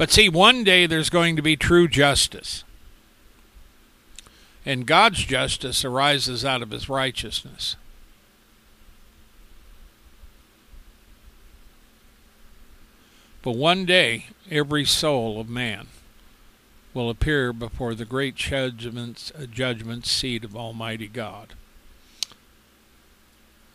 But 0.00 0.10
see, 0.10 0.30
one 0.30 0.64
day 0.64 0.86
there's 0.86 1.10
going 1.10 1.36
to 1.36 1.42
be 1.42 1.56
true 1.56 1.86
justice. 1.86 2.64
And 4.64 4.86
God's 4.86 5.26
justice 5.26 5.84
arises 5.84 6.42
out 6.42 6.62
of 6.62 6.70
his 6.70 6.88
righteousness. 6.88 7.76
But 13.42 13.56
one 13.56 13.84
day, 13.84 14.28
every 14.50 14.86
soul 14.86 15.38
of 15.38 15.50
man 15.50 15.88
will 16.94 17.10
appear 17.10 17.52
before 17.52 17.94
the 17.94 18.06
great 18.06 18.36
judgment, 18.36 19.30
uh, 19.38 19.44
judgment 19.44 20.06
seat 20.06 20.44
of 20.44 20.56
Almighty 20.56 21.08
God. 21.08 21.52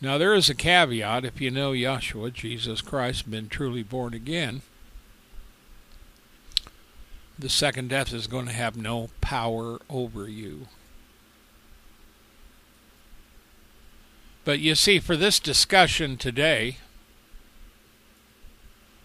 Now, 0.01 0.17
there 0.17 0.33
is 0.33 0.49
a 0.49 0.55
caveat 0.55 1.23
if 1.23 1.39
you 1.39 1.51
know 1.51 1.71
Yahshua, 1.73 2.33
Jesus 2.33 2.81
Christ, 2.81 3.29
been 3.29 3.47
truly 3.47 3.83
born 3.83 4.15
again, 4.15 4.63
the 7.37 7.49
second 7.49 7.89
death 7.89 8.13
is 8.13 8.27
going 8.27 8.45
to 8.45 8.53
have 8.53 8.77
no 8.77 9.09
power 9.21 9.79
over 9.89 10.27
you. 10.27 10.67
But 14.45 14.59
you 14.59 14.75
see, 14.75 14.99
for 14.99 15.17
this 15.17 15.39
discussion 15.39 16.17
today, 16.17 16.77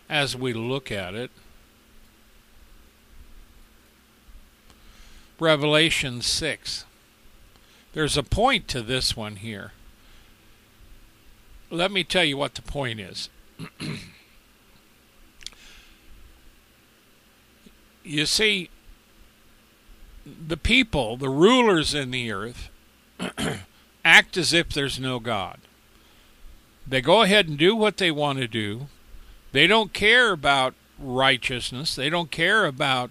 as 0.09 0.37
we 0.37 0.53
look 0.53 0.93
at 0.93 1.15
it, 1.15 1.31
Revelation 5.39 6.21
6. 6.21 6.85
There's 7.95 8.17
a 8.17 8.23
point 8.23 8.69
to 8.69 8.83
this 8.83 9.17
one 9.17 9.37
here. 9.37 9.73
Let 11.71 11.91
me 11.91 12.05
tell 12.05 12.25
you 12.25 12.37
what 12.37 12.55
the 12.55 12.63
point 12.63 13.01
is. 13.01 13.31
you 18.11 18.27
see, 18.27 18.71
the 20.25 20.57
people, 20.57 21.17
the 21.17 21.29
rulers 21.29 21.95
in 21.95 22.11
the 22.11 22.33
earth, 22.33 22.69
act 24.05 24.37
as 24.37 24.53
if 24.53 24.71
there's 24.71 24.99
no 24.99 25.21
God. 25.21 25.61
They 26.87 27.01
go 27.01 27.23
ahead 27.23 27.49
and 27.49 27.57
do 27.57 27.77
what 27.77 27.99
they 27.99 28.11
want 28.11 28.41
to 28.41 28.49
do. 28.49 28.89
They 29.53 29.67
don't 29.67 29.93
care 29.93 30.33
about 30.33 30.75
righteousness. 30.99 31.95
They 31.95 32.11
don't 32.11 32.31
care 32.31 32.67
about 32.67 33.11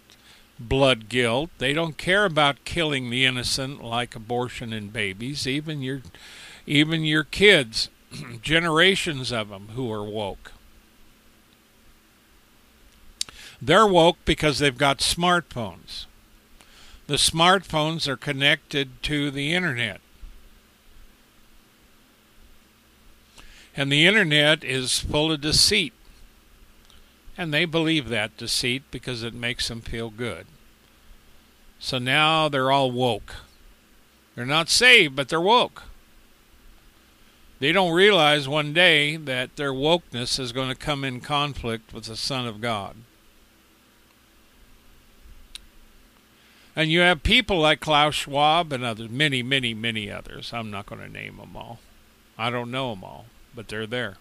blood 0.60 1.08
guilt. 1.08 1.50
They 1.60 1.72
don't 1.72 1.98
care 1.98 2.26
about 2.26 2.66
killing 2.66 3.10
the 3.10 3.26
innocent 3.26 3.84
like 3.84 4.16
abortion 4.16 4.74
and 4.74 4.92
babies, 4.92 5.48
even 5.48 5.82
your 5.82 6.02
even 6.68 7.04
your 7.04 7.24
kids, 7.24 7.90
generations 8.42 9.32
of 9.32 9.50
them 9.50 9.70
who 9.76 9.92
are 9.92 10.04
woke. 10.04 10.52
They're 13.62 13.88
woke 13.88 14.18
because 14.26 14.60
they've 14.60 14.78
got 14.78 15.00
smartphones. 15.00 16.06
The 17.08 17.16
smartphones 17.16 18.08
are 18.08 18.16
connected 18.16 19.02
to 19.04 19.32
the 19.32 19.54
internet. 19.54 20.00
And 23.76 23.92
the 23.92 24.06
internet 24.06 24.64
is 24.64 25.00
full 25.00 25.32
of 25.32 25.42
deceit. 25.42 25.94
And 27.38 27.54
they 27.54 27.66
believe 27.66 28.10
that 28.10 28.38
deceit 28.38 28.84
because 28.92 29.24
it 29.24 29.34
makes 29.34 29.68
them 29.70 29.82
feel 29.82 30.10
good. 30.10 30.46
So 31.80 31.98
now 31.98 32.50
they're 32.50 32.72
all 32.72 32.92
woke. 32.92 33.36
They're 34.36 34.46
not 34.46 34.70
saved, 34.70 35.16
but 35.16 35.30
they're 35.30 35.42
woke. 35.42 35.84
They 37.60 37.72
don't 37.72 37.94
realize 37.94 38.48
one 38.48 38.74
day 38.74 39.18
that 39.18 39.56
their 39.56 39.74
wokeness 39.74 40.40
is 40.40 40.52
going 40.52 40.70
to 40.70 40.76
come 40.76 41.04
in 41.04 41.20
conflict 41.20 41.94
with 41.94 42.06
the 42.06 42.16
Son 42.16 42.48
of 42.48 42.62
God. 42.62 42.96
And 46.80 46.90
you 46.90 47.02
have 47.02 47.24
people 47.24 47.60
like 47.60 47.82
Klaus 47.82 48.16
Schwab 48.16 48.72
and 48.72 48.86
others, 48.86 49.10
many, 49.10 49.44
many, 49.44 49.74
many 49.74 50.10
others. 50.10 50.54
I'm 50.54 50.72
not 50.72 50.86
going 50.86 51.02
to 51.02 51.10
name 51.10 51.36
them 51.36 51.58
all. 51.58 51.80
I 52.38 52.50
don't 52.50 52.72
know 52.72 52.92
them 52.92 53.04
all, 53.04 53.26
but 53.54 53.68
they're 53.68 53.86
there. 53.86 54.16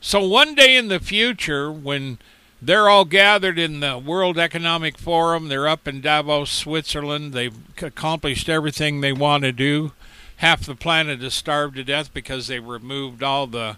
So 0.00 0.26
one 0.26 0.56
day 0.56 0.74
in 0.76 0.88
the 0.88 0.98
future, 0.98 1.70
when 1.70 2.18
they're 2.60 2.88
all 2.88 3.04
gathered 3.04 3.56
in 3.56 3.78
the 3.78 3.96
World 3.96 4.40
Economic 4.40 4.98
Forum, 4.98 5.46
they're 5.46 5.68
up 5.68 5.86
in 5.86 6.00
Davos, 6.00 6.50
Switzerland, 6.50 7.32
they've 7.32 7.54
accomplished 7.80 8.48
everything 8.48 9.02
they 9.02 9.12
want 9.12 9.44
to 9.44 9.52
do. 9.52 9.92
Half 10.38 10.66
the 10.66 10.74
planet 10.74 11.22
is 11.22 11.32
starved 11.32 11.76
to 11.76 11.84
death 11.84 12.12
because 12.12 12.48
they 12.48 12.58
removed 12.58 13.22
all 13.22 13.46
the 13.46 13.76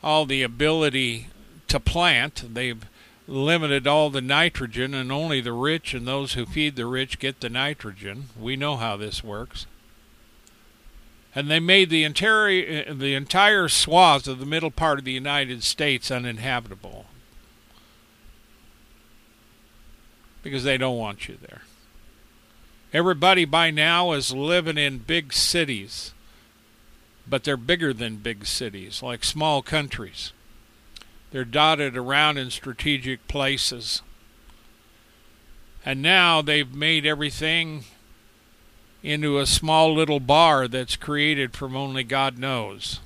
all 0.00 0.26
the 0.26 0.44
ability 0.44 1.26
to 1.66 1.80
plant. 1.80 2.54
They've 2.54 2.86
limited 3.26 3.86
all 3.86 4.10
the 4.10 4.20
nitrogen, 4.20 4.94
and 4.94 5.10
only 5.10 5.40
the 5.40 5.52
rich 5.52 5.94
and 5.94 6.06
those 6.06 6.34
who 6.34 6.46
feed 6.46 6.76
the 6.76 6.86
rich 6.86 7.18
get 7.18 7.40
the 7.40 7.48
nitrogen. 7.48 8.28
We 8.38 8.56
know 8.56 8.76
how 8.76 8.96
this 8.96 9.24
works 9.24 9.66
and 11.34 11.50
they 11.50 11.60
made 11.60 11.90
the 11.90 12.04
entire 12.04 12.84
uh, 12.88 12.94
the 12.94 13.14
entire 13.14 13.68
swath 13.68 14.26
of 14.28 14.38
the 14.38 14.46
middle 14.46 14.70
part 14.70 14.98
of 14.98 15.04
the 15.04 15.12
United 15.12 15.62
States 15.62 16.10
uninhabitable 16.10 17.06
because 20.42 20.64
they 20.64 20.76
don't 20.78 20.98
want 20.98 21.26
you 21.26 21.38
there. 21.40 21.62
Everybody 22.92 23.44
by 23.44 23.70
now 23.70 24.12
is 24.12 24.32
living 24.32 24.78
in 24.78 24.98
big 24.98 25.32
cities, 25.32 26.12
but 27.26 27.42
they're 27.42 27.56
bigger 27.56 27.92
than 27.92 28.16
big 28.16 28.46
cities, 28.46 29.02
like 29.02 29.24
small 29.24 29.62
countries. 29.62 30.32
They're 31.34 31.44
dotted 31.44 31.96
around 31.96 32.38
in 32.38 32.52
strategic 32.52 33.26
places. 33.26 34.02
And 35.84 36.00
now 36.00 36.40
they've 36.40 36.72
made 36.72 37.04
everything 37.04 37.82
into 39.02 39.40
a 39.40 39.44
small 39.44 39.92
little 39.92 40.20
bar 40.20 40.68
that's 40.68 40.94
created 40.94 41.56
from 41.56 41.74
only 41.74 42.04
God 42.04 42.38
knows 42.38 43.00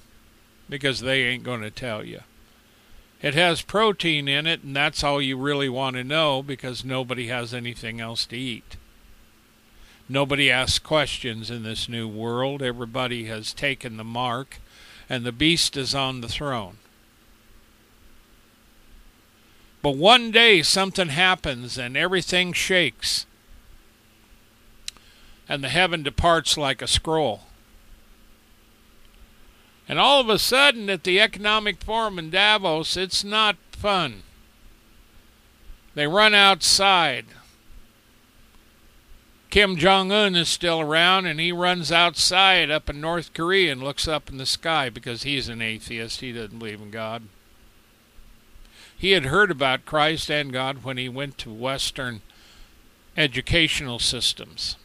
because 0.68 1.00
they 1.00 1.22
ain't 1.22 1.42
going 1.42 1.62
to 1.62 1.70
tell 1.70 2.04
you. 2.04 2.20
It 3.22 3.32
has 3.32 3.62
protein 3.62 4.28
in 4.28 4.46
it, 4.46 4.62
and 4.62 4.76
that's 4.76 5.02
all 5.02 5.22
you 5.22 5.38
really 5.38 5.70
want 5.70 5.96
to 5.96 6.04
know 6.04 6.42
because 6.42 6.84
nobody 6.84 7.28
has 7.28 7.54
anything 7.54 7.98
else 7.98 8.26
to 8.26 8.36
eat. 8.36 8.76
Nobody 10.06 10.50
asks 10.50 10.78
questions 10.78 11.50
in 11.50 11.62
this 11.62 11.88
new 11.88 12.06
world. 12.06 12.60
Everybody 12.60 13.24
has 13.24 13.54
taken 13.54 13.96
the 13.96 14.04
mark, 14.04 14.58
and 15.08 15.24
the 15.24 15.32
beast 15.32 15.78
is 15.78 15.94
on 15.94 16.20
the 16.20 16.28
throne. 16.28 16.76
But 19.82 19.96
one 19.96 20.30
day 20.30 20.62
something 20.62 21.08
happens 21.08 21.78
and 21.78 21.96
everything 21.96 22.52
shakes 22.52 23.26
and 25.48 25.64
the 25.64 25.68
heaven 25.68 26.02
departs 26.02 26.58
like 26.58 26.82
a 26.82 26.86
scroll. 26.86 27.42
And 29.88 29.98
all 29.98 30.20
of 30.20 30.28
a 30.28 30.38
sudden, 30.38 30.90
at 30.90 31.04
the 31.04 31.18
Economic 31.18 31.82
Forum 31.82 32.18
in 32.18 32.28
Davos, 32.28 32.96
it's 32.96 33.24
not 33.24 33.56
fun. 33.72 34.22
They 35.94 36.06
run 36.06 36.34
outside. 36.34 37.24
Kim 39.48 39.76
Jong 39.76 40.12
un 40.12 40.36
is 40.36 40.50
still 40.50 40.80
around, 40.80 41.24
and 41.24 41.40
he 41.40 41.52
runs 41.52 41.90
outside 41.90 42.70
up 42.70 42.90
in 42.90 43.00
North 43.00 43.32
Korea 43.32 43.72
and 43.72 43.82
looks 43.82 44.06
up 44.06 44.28
in 44.28 44.36
the 44.36 44.44
sky 44.44 44.90
because 44.90 45.22
he's 45.22 45.48
an 45.48 45.62
atheist. 45.62 46.20
He 46.20 46.32
doesn't 46.32 46.58
believe 46.58 46.82
in 46.82 46.90
God. 46.90 47.22
He 48.98 49.12
had 49.12 49.26
heard 49.26 49.50
about 49.52 49.86
Christ 49.86 50.28
and 50.28 50.52
God 50.52 50.82
when 50.82 50.96
he 50.96 51.08
went 51.08 51.38
to 51.38 51.52
Western 51.52 52.20
educational 53.16 54.00
systems. 54.00 54.76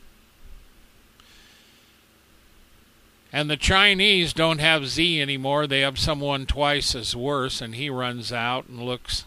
And 3.31 3.49
the 3.49 3.57
Chinese 3.57 4.31
don't 4.31 4.59
have 4.59 4.87
Z 4.87 5.19
anymore. 5.19 5.65
They 5.65 5.81
have 5.81 5.97
someone 5.97 6.45
twice 6.45 6.93
as 6.93 7.15
worse, 7.15 7.59
and 7.59 7.73
he 7.73 7.89
runs 7.89 8.31
out 8.31 8.67
and 8.67 8.79
looks. 8.79 9.25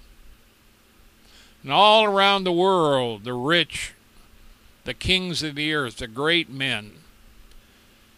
And 1.64 1.72
all 1.72 2.04
around 2.04 2.44
the 2.44 2.52
world, 2.52 3.24
the 3.24 3.34
rich, 3.34 3.94
the 4.84 4.94
kings 4.94 5.42
of 5.42 5.56
the 5.56 5.74
earth, 5.74 5.96
the 5.96 6.06
great 6.06 6.48
men, 6.48 6.92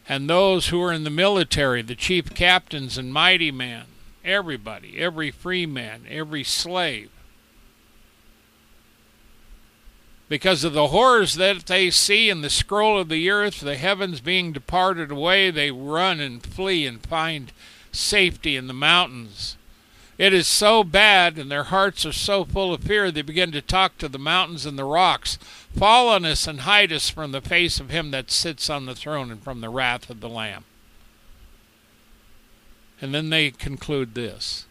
and 0.06 0.28
those 0.28 0.68
who 0.68 0.82
are 0.82 0.92
in 0.92 1.04
the 1.04 1.10
military, 1.10 1.80
the 1.80 1.94
chief 1.94 2.34
captains 2.34 2.98
and 2.98 3.10
mighty 3.10 3.50
men, 3.50 3.84
everybody, 4.28 4.98
every 4.98 5.30
free 5.30 5.66
man, 5.66 6.02
every 6.08 6.44
slave, 6.44 7.10
because 10.28 10.62
of 10.62 10.74
the 10.74 10.88
horrors 10.88 11.34
that 11.34 11.66
they 11.66 11.90
see 11.90 12.28
in 12.28 12.42
the 12.42 12.50
scroll 12.50 13.00
of 13.00 13.08
the 13.08 13.30
earth, 13.30 13.60
the 13.60 13.76
heavens 13.76 14.20
being 14.20 14.52
departed 14.52 15.10
away, 15.10 15.50
they 15.50 15.70
run 15.70 16.20
and 16.20 16.42
flee 16.42 16.86
and 16.86 17.00
find 17.00 17.50
safety 17.92 18.54
in 18.54 18.66
the 18.66 18.74
mountains. 18.74 19.56
It 20.18 20.34
is 20.34 20.46
so 20.46 20.84
bad, 20.84 21.38
and 21.38 21.50
their 21.50 21.64
hearts 21.64 22.04
are 22.04 22.12
so 22.12 22.44
full 22.44 22.74
of 22.74 22.82
fear, 22.82 23.10
they 23.10 23.22
begin 23.22 23.52
to 23.52 23.62
talk 23.62 23.96
to 23.98 24.08
the 24.08 24.18
mountains 24.18 24.66
and 24.66 24.78
the 24.78 24.84
rocks. 24.84 25.38
Fall 25.74 26.08
on 26.08 26.24
us 26.24 26.46
and 26.46 26.60
hide 26.60 26.92
us 26.92 27.08
from 27.08 27.32
the 27.32 27.40
face 27.40 27.80
of 27.80 27.90
him 27.90 28.10
that 28.10 28.30
sits 28.30 28.68
on 28.68 28.84
the 28.84 28.96
throne 28.96 29.30
and 29.30 29.42
from 29.42 29.60
the 29.60 29.70
wrath 29.70 30.10
of 30.10 30.20
the 30.20 30.28
Lamb. 30.28 30.64
And 33.00 33.14
then 33.14 33.30
they 33.30 33.50
conclude 33.50 34.14
this 34.14 34.66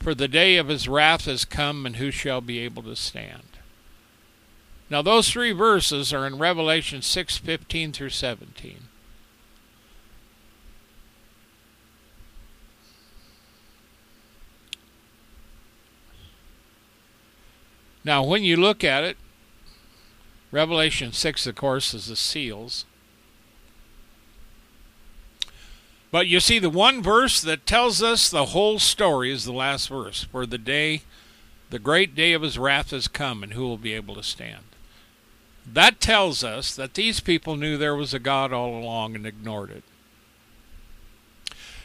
For 0.00 0.14
the 0.14 0.28
day 0.28 0.56
of 0.56 0.68
his 0.68 0.88
wrath 0.88 1.26
has 1.26 1.44
come, 1.44 1.86
and 1.86 1.96
who 1.96 2.10
shall 2.10 2.40
be 2.40 2.58
able 2.60 2.82
to 2.84 2.96
stand? 2.96 3.42
Now, 4.88 5.02
those 5.02 5.30
three 5.30 5.52
verses 5.52 6.12
are 6.12 6.26
in 6.26 6.38
Revelation 6.38 7.02
6 7.02 7.38
15 7.38 7.92
through 7.92 8.10
17. 8.10 8.88
Now, 18.04 18.22
when 18.22 18.44
you 18.44 18.56
look 18.56 18.84
at 18.84 19.02
it, 19.02 19.16
Revelation 20.52 21.12
6, 21.12 21.48
of 21.48 21.56
course, 21.56 21.92
is 21.92 22.06
the 22.06 22.14
seals. 22.14 22.84
But 26.10 26.26
you 26.26 26.40
see, 26.40 26.58
the 26.58 26.70
one 26.70 27.02
verse 27.02 27.40
that 27.40 27.66
tells 27.66 28.02
us 28.02 28.30
the 28.30 28.46
whole 28.46 28.78
story 28.78 29.30
is 29.30 29.44
the 29.44 29.52
last 29.52 29.88
verse. 29.88 30.24
For 30.24 30.46
the 30.46 30.58
day, 30.58 31.02
the 31.70 31.78
great 31.78 32.14
day 32.14 32.32
of 32.32 32.42
his 32.42 32.58
wrath 32.58 32.90
has 32.90 33.08
come, 33.08 33.42
and 33.42 33.52
who 33.52 33.62
will 33.62 33.76
be 33.76 33.92
able 33.92 34.14
to 34.14 34.22
stand? 34.22 34.64
That 35.70 36.00
tells 36.00 36.44
us 36.44 36.74
that 36.76 36.94
these 36.94 37.20
people 37.20 37.56
knew 37.56 37.76
there 37.76 37.96
was 37.96 38.14
a 38.14 38.20
God 38.20 38.52
all 38.52 38.78
along 38.78 39.16
and 39.16 39.26
ignored 39.26 39.70
it. 39.70 39.82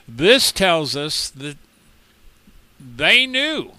This 0.08 0.52
tells 0.52 0.96
us 0.96 1.30
that 1.30 1.58
they 2.80 3.26
knew 3.26 3.74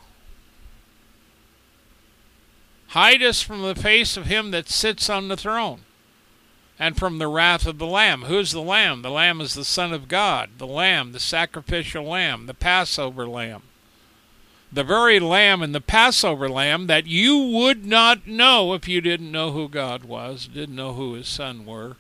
Hide 2.92 3.22
us 3.22 3.40
from 3.40 3.62
the 3.62 3.74
face 3.74 4.18
of 4.18 4.26
him 4.26 4.50
that 4.50 4.68
sits 4.68 5.09
on 5.09 5.28
the 5.28 5.37
throne 5.37 5.81
and 6.82 6.96
from 6.96 7.18
the 7.18 7.28
wrath 7.28 7.64
of 7.64 7.78
the 7.78 7.86
Lamb. 7.86 8.22
Who's 8.22 8.50
the 8.50 8.60
Lamb? 8.60 9.02
The 9.02 9.10
Lamb 9.10 9.40
is 9.40 9.54
the 9.54 9.64
Son 9.64 9.92
of 9.92 10.08
God, 10.08 10.50
the 10.58 10.66
Lamb, 10.66 11.12
the 11.12 11.20
sacrificial 11.20 12.02
Lamb, 12.02 12.46
the 12.46 12.54
Passover 12.54 13.24
Lamb. 13.24 13.62
The 14.72 14.82
very 14.82 15.20
Lamb 15.20 15.62
and 15.62 15.72
the 15.72 15.80
Passover 15.80 16.48
Lamb 16.48 16.88
that 16.88 17.06
you 17.06 17.38
would 17.38 17.86
not 17.86 18.26
know 18.26 18.74
if 18.74 18.88
you 18.88 19.00
didn't 19.00 19.30
know 19.30 19.52
who 19.52 19.68
God 19.68 20.02
was, 20.02 20.48
didn't 20.48 20.74
know 20.74 20.94
who 20.94 21.14
His 21.14 21.28
Son 21.28 21.64
were, 21.64 21.98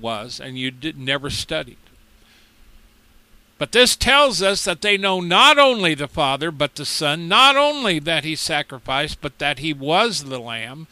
was, 0.00 0.40
and 0.40 0.56
you 0.56 0.70
did 0.70 0.96
never 0.96 1.28
studied. 1.28 1.76
But 3.58 3.72
this 3.72 3.96
tells 3.96 4.40
us 4.40 4.64
that 4.64 4.80
they 4.80 4.96
know 4.96 5.20
not 5.20 5.58
only 5.58 5.92
the 5.94 6.08
Father, 6.08 6.50
but 6.50 6.76
the 6.76 6.86
Son, 6.86 7.28
not 7.28 7.54
only 7.54 7.98
that 7.98 8.24
he 8.24 8.34
sacrificed, 8.34 9.20
but 9.20 9.38
that 9.40 9.58
he 9.58 9.74
was 9.74 10.24
the 10.24 10.38
Lamb, 10.38 10.86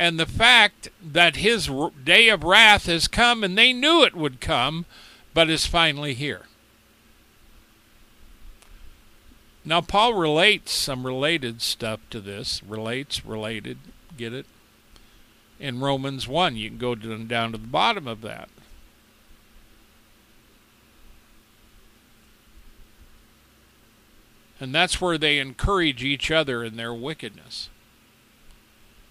and 0.00 0.18
the 0.18 0.24
fact 0.24 0.88
that 1.02 1.36
his 1.36 1.70
day 2.02 2.30
of 2.30 2.42
wrath 2.42 2.86
has 2.86 3.06
come, 3.06 3.44
and 3.44 3.58
they 3.58 3.70
knew 3.70 4.02
it 4.02 4.16
would 4.16 4.40
come, 4.40 4.86
but 5.34 5.50
is 5.50 5.66
finally 5.66 6.14
here. 6.14 6.46
Now, 9.62 9.82
Paul 9.82 10.14
relates 10.14 10.72
some 10.72 11.04
related 11.04 11.60
stuff 11.60 12.00
to 12.08 12.18
this. 12.22 12.62
Relates, 12.62 13.26
related, 13.26 13.76
get 14.16 14.32
it? 14.32 14.46
In 15.58 15.80
Romans 15.80 16.26
1, 16.26 16.56
you 16.56 16.70
can 16.70 16.78
go 16.78 16.94
down 16.94 17.52
to 17.52 17.58
the 17.58 17.66
bottom 17.66 18.08
of 18.08 18.22
that. 18.22 18.48
And 24.58 24.74
that's 24.74 24.98
where 24.98 25.18
they 25.18 25.38
encourage 25.38 26.02
each 26.02 26.30
other 26.30 26.64
in 26.64 26.76
their 26.76 26.94
wickedness, 26.94 27.68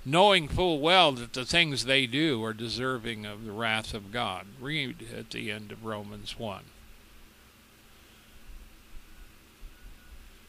knowing 0.05 0.47
full 0.47 0.79
well 0.79 1.11
that 1.13 1.33
the 1.33 1.45
things 1.45 1.85
they 1.85 2.07
do 2.07 2.43
are 2.43 2.53
deserving 2.53 3.25
of 3.25 3.45
the 3.45 3.51
wrath 3.51 3.93
of 3.93 4.11
God. 4.11 4.47
Read 4.59 5.05
at 5.15 5.29
the 5.31 5.51
end 5.51 5.71
of 5.71 5.85
Romans 5.85 6.37
1. 6.37 6.63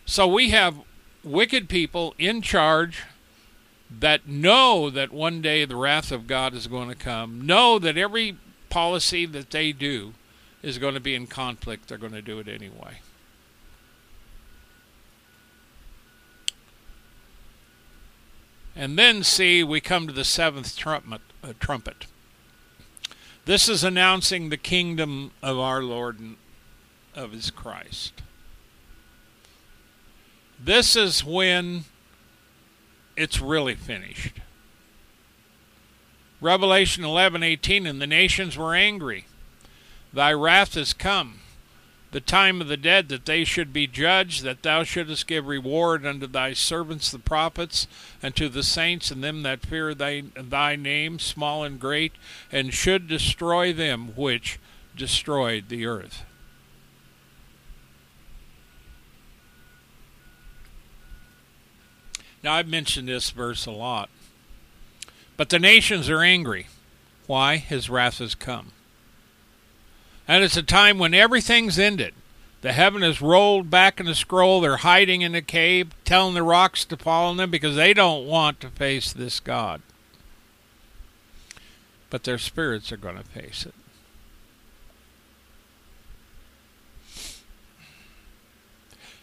So 0.07 0.27
we 0.27 0.51
have 0.51 0.77
wicked 1.23 1.69
people 1.69 2.15
in 2.19 2.43
charge 2.43 3.05
that 3.91 4.29
know 4.29 4.91
that 4.91 5.13
one 5.13 5.43
day 5.43 5.65
the 5.65 5.77
wrath 5.77 6.13
of 6.13 6.27
God 6.27 6.55
is 6.55 6.67
going 6.67 6.89
to 6.89 6.95
come, 6.95 7.45
know 7.47 7.79
that 7.79 7.97
every 7.97 8.37
policy 8.71 9.27
that 9.27 9.51
they 9.51 9.73
do 9.73 10.15
is 10.63 10.79
going 10.79 10.95
to 10.95 11.01
be 11.01 11.15
in 11.15 11.27
conflict, 11.27 11.89
they're 11.89 11.99
going 11.99 12.13
to 12.13 12.23
do 12.23 12.39
it 12.39 12.49
anyway. 12.49 13.01
And 18.81 18.99
then 18.99 19.23
see, 19.23 19.63
we 19.63 19.83
come 19.83 20.07
to 20.07 20.13
the 20.13 20.25
seventh 20.25 20.75
trumpet. 20.75 21.21
Uh, 21.45 21.53
trumpet. 21.61 22.07
This 23.45 23.69
is 23.69 23.85
announcing 23.85 24.49
the 24.49 24.57
kingdom 24.57 25.33
of 25.43 25.59
our 25.59 25.83
Lord 25.83 26.19
and 26.19 26.37
of 27.15 27.33
his 27.33 27.51
Christ. 27.51 28.23
This 30.59 30.97
is 30.97 31.23
when 31.23 31.85
it's 33.19 33.39
really 33.39 33.75
finished. 33.75 34.41
Revelation 36.41 37.05
11:18 37.05 37.87
and 37.87 38.01
the 38.01 38.07
nations 38.07 38.57
were 38.57 38.75
angry. 38.75 39.27
Thy 40.11 40.33
wrath 40.33 40.75
is 40.75 40.95
come 40.95 41.41
the 42.13 42.21
time 42.21 42.61
of 42.61 42.69
the 42.69 42.77
dead 42.77 43.09
that 43.09 43.25
they 43.25 43.45
should 43.45 43.73
be 43.73 43.87
judged, 43.87 44.43
that 44.43 44.63
thou 44.63 44.83
shouldest 44.83 45.27
give 45.27 45.47
reward 45.47 46.05
unto 46.05 46.27
thy 46.27 46.53
servants 46.53 47.11
the 47.11 47.19
prophets, 47.19 47.87
and 48.23 48.35
to 48.35 48.49
the 48.49 48.63
saints 48.63 49.11
and 49.11 49.23
them 49.23 49.43
that 49.43 49.65
fear 49.65 49.95
thy, 49.95 50.25
thy 50.37 50.75
name, 50.77 51.19
small 51.19 51.63
and 51.63 51.79
great, 51.79 52.13
and 52.51 52.75
should 52.75 53.07
destroy 53.07 53.73
them 53.73 54.13
which 54.17 54.59
destroyed 54.97 55.69
the 55.69 55.87
earth. 55.87 56.25
Now, 62.43 62.55
I've 62.55 62.69
mentioned 62.69 63.07
this 63.07 63.31
verse 63.31 63.67
a 63.67 63.71
lot. 63.71 64.09
But 65.37 65.51
the 65.51 65.59
nations 65.59 66.09
are 66.11 66.23
angry. 66.23 66.67
Why? 67.27 67.57
His 67.57 67.89
wrath 67.89 68.19
has 68.19 68.35
come. 68.35 68.73
And 70.31 70.45
it's 70.45 70.57
a 70.57 70.63
time 70.63 71.01
when 71.01 71.13
everything's 71.13 71.77
ended. 71.77 72.15
The 72.61 72.73
heaven 72.73 73.03
is 73.03 73.21
rolled 73.21 73.69
back 73.69 73.99
in 73.99 74.07
the 74.07 74.15
scroll. 74.15 74.61
They're 74.61 74.77
hiding 74.77 75.23
in 75.23 75.35
a 75.35 75.43
cave, 75.43 75.91
telling 76.05 76.35
the 76.35 76.45
rocks 76.45 76.85
to 76.85 76.97
fall 76.97 77.31
on 77.31 77.37
them 77.37 77.51
because 77.51 77.75
they 77.75 77.93
don't 77.93 78.29
want 78.29 78.61
to 78.61 78.69
face 78.69 79.13
this 79.13 79.41
God. 79.41 79.83
But 82.11 82.23
their 82.23 82.39
spirits 82.39 82.93
are 82.93 82.97
going 82.97 83.17
to 83.17 83.25
face 83.25 83.67
it. 83.67 83.75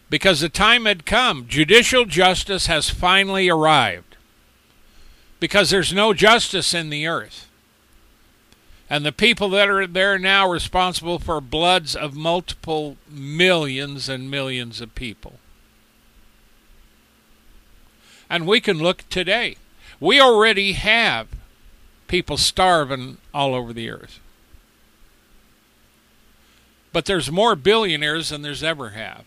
Because 0.09 0.41
the 0.41 0.49
time 0.49 0.83
had 0.83 1.05
come. 1.05 1.45
Judicial 1.47 2.03
justice 2.03 2.67
has 2.67 2.89
finally 2.89 3.47
arrived. 3.47 4.17
Because 5.39 5.69
there's 5.69 5.93
no 5.93 6.13
justice 6.13 6.73
in 6.73 6.89
the 6.89 7.07
earth. 7.07 7.46
And 8.89 9.05
the 9.05 9.11
people 9.11 9.49
that 9.49 9.69
are 9.69 9.85
there 9.85 10.17
now 10.17 10.49
responsible 10.49 11.19
for 11.19 11.41
bloods 11.41 11.95
of 11.95 12.15
multiple 12.15 12.97
millions 13.09 14.07
and 14.07 14.31
millions 14.31 14.79
of 14.79 14.95
people. 14.95 15.39
And 18.29 18.47
we 18.47 18.61
can 18.61 18.77
look 18.77 19.07
today. 19.09 19.57
We 19.99 20.21
already 20.21 20.73
have 20.73 21.27
people 22.07 22.37
starving 22.37 23.17
all 23.33 23.53
over 23.53 23.73
the 23.73 23.89
earth. 23.89 24.19
But 26.93 27.05
there's 27.05 27.31
more 27.31 27.55
billionaires 27.55 28.29
than 28.29 28.41
there's 28.41 28.63
ever 28.63 28.91
have. 28.91 29.25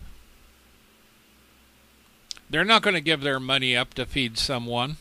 They're 2.49 2.65
not 2.65 2.83
going 2.83 2.95
to 2.95 3.01
give 3.01 3.21
their 3.21 3.39
money 3.39 3.77
up 3.77 3.95
to 3.95 4.07
feed 4.07 4.39
someone. 4.39 4.97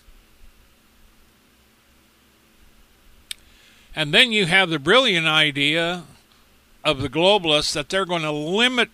And 3.99 4.13
then 4.13 4.31
you 4.31 4.45
have 4.45 4.69
the 4.69 4.79
brilliant 4.79 5.27
idea 5.27 6.03
of 6.85 7.01
the 7.01 7.09
globalists 7.09 7.73
that 7.73 7.89
they're 7.89 8.05
going 8.05 8.21
to 8.21 8.31
limit 8.31 8.87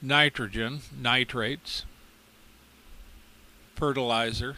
nitrogen, 0.00 0.82
nitrates, 0.96 1.84
fertilizer, 3.74 4.54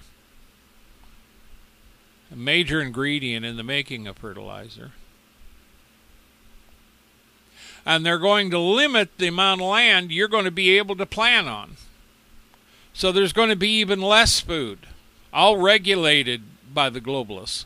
a 2.31 2.37
major 2.37 2.83
ingredient 2.83 3.47
in 3.47 3.57
the 3.57 3.63
making 3.63 4.07
of 4.07 4.19
fertilizer. 4.19 4.93
And 7.87 8.05
they're 8.05 8.19
going 8.19 8.51
to 8.51 8.59
limit 8.59 9.17
the 9.17 9.29
amount 9.29 9.63
of 9.63 9.69
land 9.69 10.13
you're 10.13 10.29
going 10.29 10.45
to 10.45 10.51
be 10.51 10.77
able 10.77 10.97
to 10.97 11.07
plant 11.07 11.49
on. 11.49 11.79
So 12.93 13.11
there's 13.11 13.33
going 13.33 13.49
to 13.49 13.57
be 13.57 13.71
even 13.79 14.03
less 14.03 14.39
food, 14.39 14.81
all 15.33 15.57
regulated 15.57 16.43
by 16.75 16.91
the 16.91 17.01
globalists. 17.01 17.65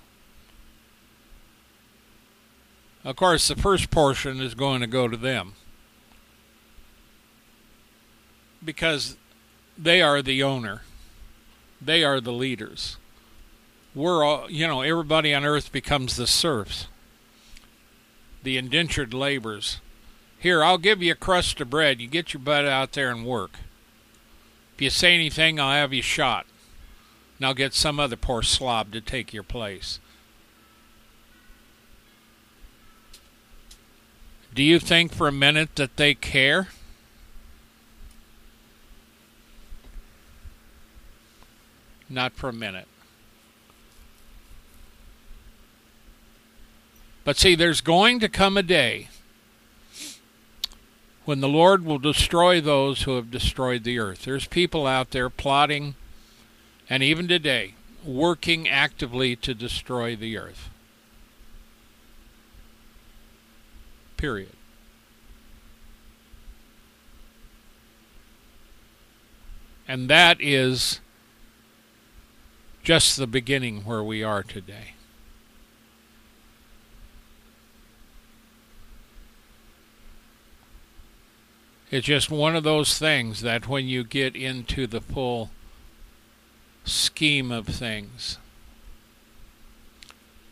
Of 3.06 3.16
course, 3.16 3.48
the 3.48 3.56
first 3.56 3.90
portion 3.90 4.42
is 4.42 4.54
going 4.54 4.82
to 4.82 4.86
go 4.86 5.08
to 5.08 5.16
them. 5.16 5.54
because 8.66 9.16
they 9.78 10.02
are 10.02 10.20
the 10.20 10.42
owner. 10.42 10.82
They 11.80 12.04
are 12.04 12.20
the 12.20 12.32
leaders. 12.32 12.98
We're 13.94 14.22
all, 14.22 14.50
you 14.50 14.66
know, 14.66 14.82
everybody 14.82 15.32
on 15.32 15.44
earth 15.44 15.72
becomes 15.72 16.16
the 16.16 16.26
serfs, 16.26 16.88
the 18.42 18.58
indentured 18.58 19.14
laborers. 19.14 19.80
Here, 20.38 20.62
I'll 20.62 20.76
give 20.76 21.02
you 21.02 21.12
a 21.12 21.16
crust 21.16 21.60
of 21.62 21.70
bread. 21.70 22.00
You 22.00 22.08
get 22.08 22.34
your 22.34 22.42
butt 22.42 22.66
out 22.66 22.92
there 22.92 23.10
and 23.10 23.24
work. 23.24 23.58
If 24.74 24.82
you 24.82 24.90
say 24.90 25.14
anything, 25.14 25.58
I'll 25.58 25.72
have 25.72 25.94
you 25.94 26.02
shot. 26.02 26.46
And 27.38 27.46
I'll 27.46 27.54
get 27.54 27.72
some 27.72 27.98
other 27.98 28.16
poor 28.16 28.42
slob 28.42 28.92
to 28.92 29.00
take 29.00 29.32
your 29.32 29.42
place. 29.42 29.98
Do 34.56 34.62
you 34.62 34.78
think 34.78 35.12
for 35.12 35.28
a 35.28 35.32
minute 35.32 35.76
that 35.76 35.98
they 35.98 36.14
care? 36.14 36.68
Not 42.08 42.32
for 42.32 42.48
a 42.48 42.54
minute. 42.54 42.88
But 47.22 47.36
see, 47.36 47.54
there's 47.54 47.82
going 47.82 48.18
to 48.20 48.30
come 48.30 48.56
a 48.56 48.62
day 48.62 49.10
when 51.26 51.42
the 51.42 51.48
Lord 51.48 51.84
will 51.84 51.98
destroy 51.98 52.58
those 52.58 53.02
who 53.02 53.16
have 53.16 53.30
destroyed 53.30 53.84
the 53.84 53.98
earth. 53.98 54.24
There's 54.24 54.46
people 54.46 54.86
out 54.86 55.10
there 55.10 55.28
plotting, 55.28 55.96
and 56.88 57.02
even 57.02 57.28
today, 57.28 57.74
working 58.02 58.66
actively 58.66 59.36
to 59.36 59.52
destroy 59.52 60.16
the 60.16 60.38
earth. 60.38 60.70
Period. 64.26 64.56
And 69.86 70.10
that 70.10 70.38
is 70.40 70.98
just 72.82 73.16
the 73.16 73.28
beginning 73.28 73.84
where 73.84 74.02
we 74.02 74.24
are 74.24 74.42
today. 74.42 74.94
It's 81.92 82.08
just 82.08 82.28
one 82.28 82.56
of 82.56 82.64
those 82.64 82.98
things 82.98 83.42
that 83.42 83.68
when 83.68 83.86
you 83.86 84.02
get 84.02 84.34
into 84.34 84.88
the 84.88 85.00
full 85.00 85.50
scheme 86.84 87.52
of 87.52 87.68
things, 87.68 88.38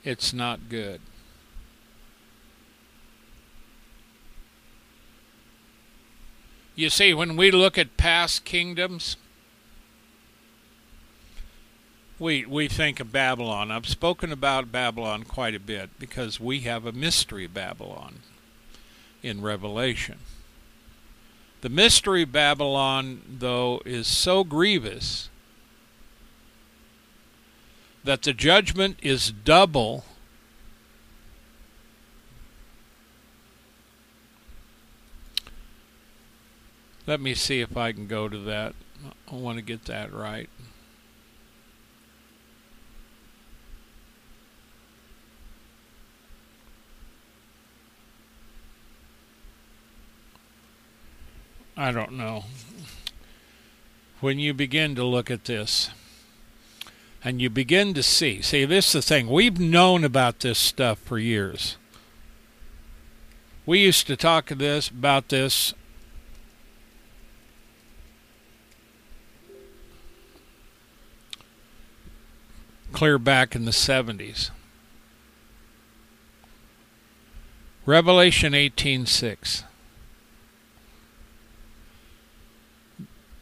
it's 0.05 0.33
not 0.33 0.69
good. 0.69 1.01
You 6.77 6.91
see, 6.91 7.15
when 7.15 7.37
we 7.37 7.53
look 7.53 7.79
at 7.79 7.97
past 7.97 8.45
kingdoms, 8.45 9.17
we 12.19 12.45
we 12.45 12.67
think 12.67 12.99
of 12.99 13.13
Babylon. 13.13 13.71
I've 13.71 13.89
spoken 13.89 14.33
about 14.33 14.73
Babylon 14.73 15.23
quite 15.23 15.55
a 15.55 15.61
bit 15.61 15.91
because 15.99 16.41
we 16.41 16.61
have 16.61 16.85
a 16.85 16.93
mystery 16.93 17.47
Babylon 17.47 18.21
in 19.23 19.41
Revelation. 19.41 20.19
The 21.61 21.69
mystery 21.69 22.25
Babylon, 22.25 23.23
though, 23.39 23.81
is 23.85 24.07
so 24.07 24.45
grievous 24.45 25.31
that 28.03 28.23
the 28.23 28.35
judgment 28.35 28.99
is 29.01 29.31
double 29.31 30.05
Let 37.07 37.21
me 37.21 37.35
see 37.35 37.61
if 37.61 37.77
I 37.77 37.93
can 37.93 38.07
go 38.07 38.29
to 38.29 38.38
that. 38.38 38.75
I 39.31 39.35
want 39.35 39.59
to 39.59 39.62
get 39.62 39.85
that 39.85 40.12
right. 40.12 40.49
I 51.77 51.90
don't 51.90 52.12
know. 52.12 52.45
When 54.21 54.38
you 54.38 54.55
begin 54.55 54.95
to 54.95 55.05
look 55.05 55.31
at 55.31 55.45
this 55.45 55.90
and 57.23 57.43
you 57.43 57.51
begin 57.51 57.93
to 57.95 58.03
see, 58.03 58.40
see, 58.40 58.64
this 58.64 58.87
is 58.87 58.93
the 58.93 59.03
thing. 59.03 59.29
We've 59.29 59.59
known 59.59 60.05
about 60.05 60.40
this 60.40 60.59
stuff 60.59 60.99
for 61.01 61.19
years. 61.19 61.77
We 63.67 63.81
used 63.81 64.07
to 64.07 64.17
talk 64.17 64.49
this 64.49 64.88
about 64.88 65.29
this 65.29 65.75
clear 72.95 73.19
back 73.19 73.55
in 73.55 73.65
the 73.65 73.73
70s. 73.73 74.51
Revelation 77.85 78.55
18:6 78.55 79.65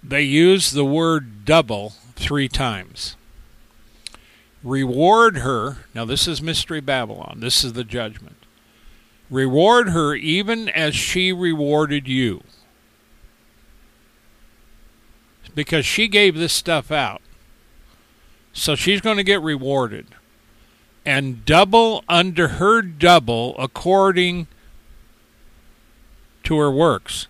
They 0.03 0.23
use 0.23 0.73
the 0.73 0.85
word 0.85 1.45
double 1.45 1.91
3 2.17 2.49
times. 2.49 3.15
Reward 4.65 5.38
her. 5.38 5.85
Now 5.95 6.05
this 6.05 6.27
is 6.27 6.43
mystery 6.43 6.81
Babylon. 6.81 7.38
This 7.38 7.62
is 7.62 7.75
the 7.75 7.85
judgment. 7.85 8.37
Reward 9.31 9.91
her 9.91 10.15
even 10.15 10.69
as 10.69 10.97
she 10.97 11.33
rewarded 11.33 12.09
you. 12.09 12.43
Because 15.55 15.87
she 15.87 16.09
gave 16.09 16.35
this 16.35 16.53
stuff 16.53 16.91
out. 16.91 17.23
So 18.53 18.75
she's 18.75 19.01
going 19.01 19.17
to 19.17 19.25
get 19.25 19.41
rewarded. 19.41 20.07
And 21.05 21.45
double 21.45 22.05
under 22.09 22.49
her 22.49 22.83
double 22.83 23.57
according 23.59 24.47
to 26.45 26.59
her 26.59 26.71
works. 26.71 27.27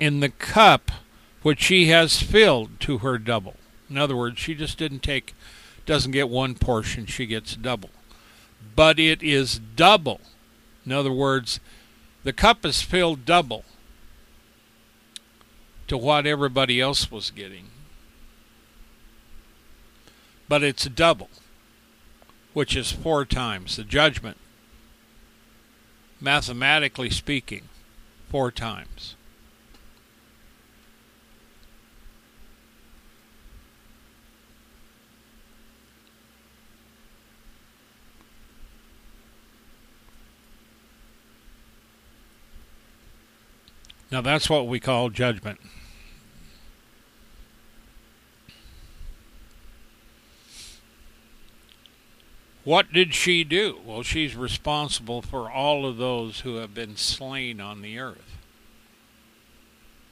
In 0.00 0.20
the 0.20 0.30
cup 0.30 0.90
which 1.42 1.62
she 1.62 1.88
has 1.88 2.22
filled 2.22 2.80
to 2.80 2.98
her 2.98 3.18
double. 3.18 3.54
In 3.90 3.98
other 3.98 4.16
words, 4.16 4.38
she 4.38 4.54
just 4.54 4.78
didn't 4.78 5.02
take, 5.02 5.34
doesn't 5.84 6.12
get 6.12 6.30
one 6.30 6.54
portion, 6.54 7.04
she 7.04 7.26
gets 7.26 7.54
double. 7.54 7.90
But 8.74 8.98
it 8.98 9.22
is 9.22 9.58
double. 9.58 10.22
In 10.86 10.92
other 10.92 11.12
words, 11.12 11.60
the 12.22 12.32
cup 12.32 12.64
is 12.64 12.80
filled 12.80 13.26
double 13.26 13.64
to 15.86 15.98
what 15.98 16.26
everybody 16.26 16.80
else 16.80 17.10
was 17.10 17.30
getting 17.30 17.68
but 20.48 20.62
it's 20.62 20.86
a 20.86 20.90
double, 20.90 21.30
which 22.52 22.76
is 22.76 22.92
four 22.92 23.24
times 23.24 23.76
the 23.76 23.84
judgment, 23.84 24.36
mathematically 26.20 27.10
speaking, 27.10 27.62
four 28.30 28.50
times. 28.50 29.16
Now 44.14 44.20
that's 44.20 44.48
what 44.48 44.68
we 44.68 44.78
call 44.78 45.10
judgment. 45.10 45.58
What 52.64 52.92
did 52.92 53.14
she 53.14 53.44
do? 53.44 53.78
Well, 53.84 54.02
she's 54.02 54.34
responsible 54.34 55.20
for 55.20 55.50
all 55.50 55.84
of 55.84 55.98
those 55.98 56.40
who 56.40 56.56
have 56.56 56.72
been 56.72 56.96
slain 56.96 57.60
on 57.60 57.82
the 57.82 57.98
earth. 57.98 58.38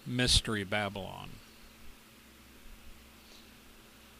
Mystery 0.06 0.62
Babylon. 0.62 1.30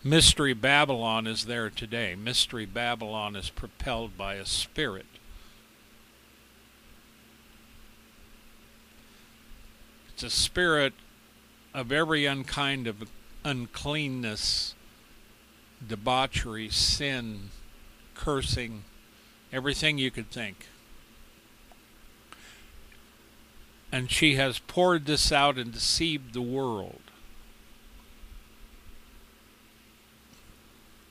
Mystery 0.03 0.55
Babylon 0.55 1.27
is 1.27 1.45
there 1.45 1.69
today. 1.69 2.15
Mystery 2.15 2.65
Babylon 2.65 3.37
is 3.37 3.51
propelled 3.51 4.17
by 4.17 4.35
a 4.35 4.47
spirit. 4.47 5.07
It's 10.09 10.23
a 10.23 10.31
spirit 10.31 10.95
of 11.75 11.93
every 11.93 12.25
unkind 12.25 12.87
of 12.87 13.09
uncleanness, 13.45 14.75
debauchery, 15.87 16.69
sin, 16.71 17.51
cursing, 18.23 18.85
everything 19.53 19.99
you 19.99 20.09
could 20.09 20.31
think. 20.31 20.69
And 23.91 24.09
she 24.09 24.37
has 24.37 24.61
poured 24.61 25.07
this 25.07 25.33
out 25.33 25.59
and 25.59 25.73
deceived 25.73 26.33
the 26.33 26.41
world. 26.41 27.01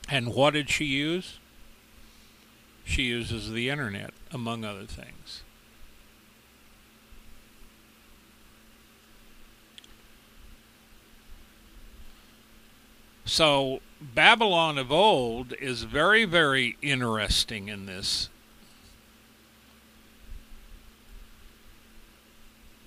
And 0.08 0.34
what 0.34 0.54
did 0.54 0.70
she 0.70 0.86
use? 0.86 1.38
She 2.84 3.02
uses 3.02 3.50
the 3.50 3.68
internet, 3.68 4.14
among 4.32 4.64
other 4.64 4.86
things. 4.86 5.42
So 13.26 13.80
Babylon 14.02 14.78
of 14.78 14.90
old 14.90 15.52
is 15.54 15.84
very, 15.84 16.24
very 16.24 16.76
interesting 16.82 17.68
in 17.68 17.86
this. 17.86 18.28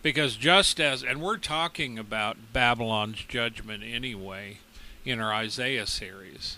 Because 0.03 0.35
just 0.35 0.79
as, 0.79 1.03
and 1.03 1.21
we're 1.21 1.37
talking 1.37 1.97
about 1.97 2.53
Babylon's 2.53 3.23
judgment 3.23 3.81
anyway 3.83 4.59
in 5.05 5.19
our 5.19 5.33
Isaiah 5.33 5.87
series, 5.87 6.57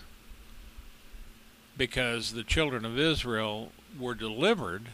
because 1.76 2.32
the 2.32 2.44
children 2.44 2.84
of 2.84 2.98
Israel 2.98 3.70
were 3.98 4.14
delivered 4.14 4.88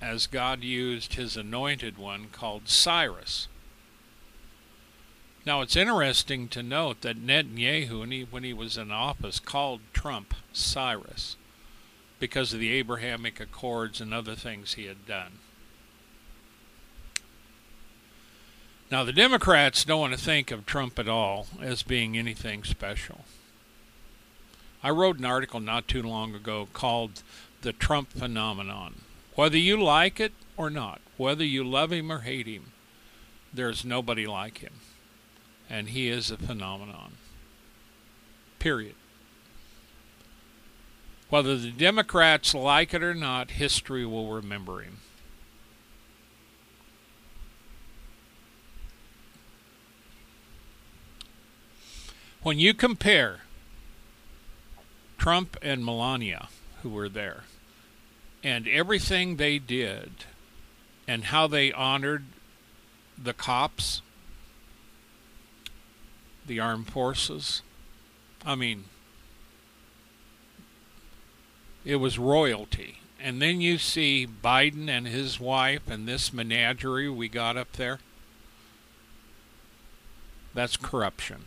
as 0.00 0.26
God 0.26 0.62
used 0.62 1.14
his 1.14 1.36
anointed 1.36 1.98
one 1.98 2.28
called 2.30 2.68
Cyrus. 2.68 3.48
Now 5.48 5.62
it's 5.62 5.76
interesting 5.76 6.48
to 6.48 6.62
note 6.62 7.00
that 7.00 7.24
Netanyahu, 7.24 8.00
when 8.00 8.10
he, 8.10 8.22
when 8.24 8.44
he 8.44 8.52
was 8.52 8.76
in 8.76 8.92
office, 8.92 9.40
called 9.40 9.80
Trump 9.94 10.34
Cyrus 10.52 11.36
because 12.20 12.52
of 12.52 12.60
the 12.60 12.70
Abrahamic 12.72 13.40
Accords 13.40 13.98
and 13.98 14.12
other 14.12 14.34
things 14.34 14.74
he 14.74 14.84
had 14.84 15.06
done. 15.06 15.38
Now, 18.90 19.04
the 19.04 19.12
Democrats 19.14 19.86
don't 19.86 20.00
want 20.00 20.12
to 20.12 20.20
think 20.20 20.50
of 20.50 20.66
Trump 20.66 20.98
at 20.98 21.08
all 21.08 21.46
as 21.62 21.82
being 21.82 22.18
anything 22.18 22.62
special. 22.62 23.24
I 24.82 24.90
wrote 24.90 25.18
an 25.18 25.24
article 25.24 25.60
not 25.60 25.88
too 25.88 26.02
long 26.02 26.34
ago 26.34 26.68
called 26.74 27.22
The 27.62 27.72
Trump 27.72 28.12
Phenomenon. 28.12 28.96
Whether 29.34 29.56
you 29.56 29.82
like 29.82 30.20
it 30.20 30.34
or 30.58 30.68
not, 30.68 31.00
whether 31.16 31.42
you 31.42 31.64
love 31.64 31.90
him 31.90 32.12
or 32.12 32.18
hate 32.18 32.46
him, 32.46 32.72
there's 33.50 33.82
nobody 33.82 34.26
like 34.26 34.58
him. 34.58 34.74
And 35.70 35.90
he 35.90 36.08
is 36.08 36.30
a 36.30 36.36
phenomenon. 36.36 37.12
Period. 38.58 38.94
Whether 41.30 41.56
the 41.56 41.70
Democrats 41.70 42.54
like 42.54 42.94
it 42.94 43.02
or 43.02 43.14
not, 43.14 43.52
history 43.52 44.06
will 44.06 44.32
remember 44.32 44.80
him. 44.80 44.98
When 52.42 52.58
you 52.58 52.72
compare 52.72 53.40
Trump 55.18 55.58
and 55.60 55.84
Melania, 55.84 56.48
who 56.82 56.88
were 56.88 57.08
there, 57.08 57.44
and 58.42 58.66
everything 58.66 59.36
they 59.36 59.58
did 59.58 60.24
and 61.06 61.24
how 61.24 61.46
they 61.46 61.72
honored 61.72 62.24
the 63.22 63.34
cops, 63.34 64.00
the 66.48 66.58
armed 66.58 66.90
forces. 66.90 67.62
I 68.44 68.54
mean, 68.56 68.84
it 71.84 71.96
was 71.96 72.18
royalty. 72.18 72.98
And 73.20 73.40
then 73.40 73.60
you 73.60 73.78
see 73.78 74.26
Biden 74.26 74.88
and 74.88 75.06
his 75.06 75.38
wife 75.38 75.88
and 75.88 76.06
this 76.06 76.32
menagerie 76.32 77.08
we 77.08 77.28
got 77.28 77.56
up 77.56 77.72
there. 77.72 78.00
That's 80.54 80.76
corruption. 80.76 81.44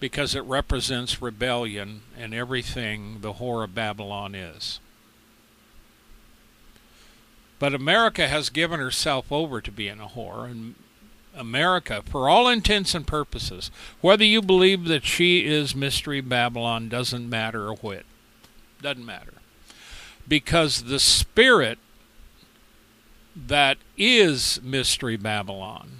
because 0.00 0.34
it 0.34 0.44
represents 0.44 1.20
rebellion 1.20 2.02
and 2.16 2.32
everything 2.32 3.20
the 3.20 3.34
whore 3.34 3.64
of 3.64 3.74
Babylon 3.74 4.34
is. 4.34 4.80
But 7.58 7.74
America 7.74 8.28
has 8.28 8.50
given 8.50 8.80
herself 8.80 9.32
over 9.32 9.60
to 9.60 9.72
being 9.72 10.00
a 10.00 10.06
whore, 10.06 10.50
and 10.50 10.74
America, 11.34 12.02
for 12.04 12.28
all 12.28 12.48
intents 12.48 12.94
and 12.94 13.06
purposes, 13.06 13.70
whether 14.00 14.24
you 14.24 14.42
believe 14.42 14.84
that 14.84 15.04
she 15.04 15.46
is 15.46 15.74
Mystery 15.74 16.20
Babylon, 16.20 16.88
doesn't 16.88 17.28
matter 17.28 17.68
a 17.68 17.74
whit. 17.74 18.06
Doesn't 18.80 19.04
matter. 19.04 19.34
Because 20.26 20.84
the 20.84 21.00
spirit 21.00 21.78
that 23.34 23.78
is 23.96 24.60
Mystery 24.62 25.16
Babylon 25.16 25.98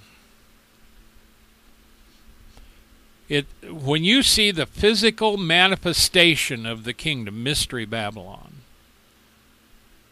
it 3.28 3.46
when 3.70 4.04
you 4.04 4.22
see 4.22 4.50
the 4.50 4.66
physical 4.66 5.36
manifestation 5.36 6.64
of 6.64 6.84
the 6.84 6.94
kingdom 6.94 7.42
mystery 7.42 7.84
babylon 7.84 8.57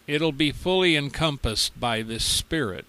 it'll 0.06 0.32
be 0.32 0.52
fully 0.52 0.96
encompassed 0.96 1.78
by 1.78 2.02
this 2.02 2.24
spirit 2.24 2.84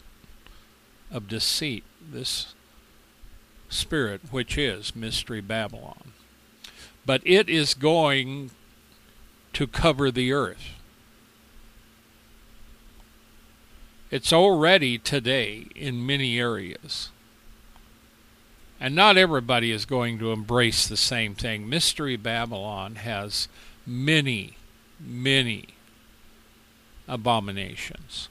of 1.11 1.27
deceit 1.27 1.83
this 2.11 2.53
spirit 3.69 4.21
which 4.31 4.57
is 4.57 4.95
mystery 4.95 5.41
babylon. 5.41 6.11
But 7.05 7.21
it 7.25 7.49
is 7.49 7.73
going 7.73 8.51
to 9.53 9.67
cover 9.67 10.11
the 10.11 10.33
earth. 10.33 10.73
It's 14.11 14.31
already 14.31 14.97
today 14.97 15.67
in 15.75 16.05
many 16.05 16.39
areas. 16.39 17.09
And 18.79 18.95
not 18.95 19.17
everybody 19.17 19.71
is 19.71 19.85
going 19.85 20.19
to 20.19 20.31
embrace 20.31 20.87
the 20.87 20.97
same 20.97 21.33
thing. 21.33 21.67
Mystery 21.67 22.15
Babylon 22.15 22.95
has 22.95 23.47
many, 23.85 24.55
many 24.99 25.69
abominations. 27.07 28.29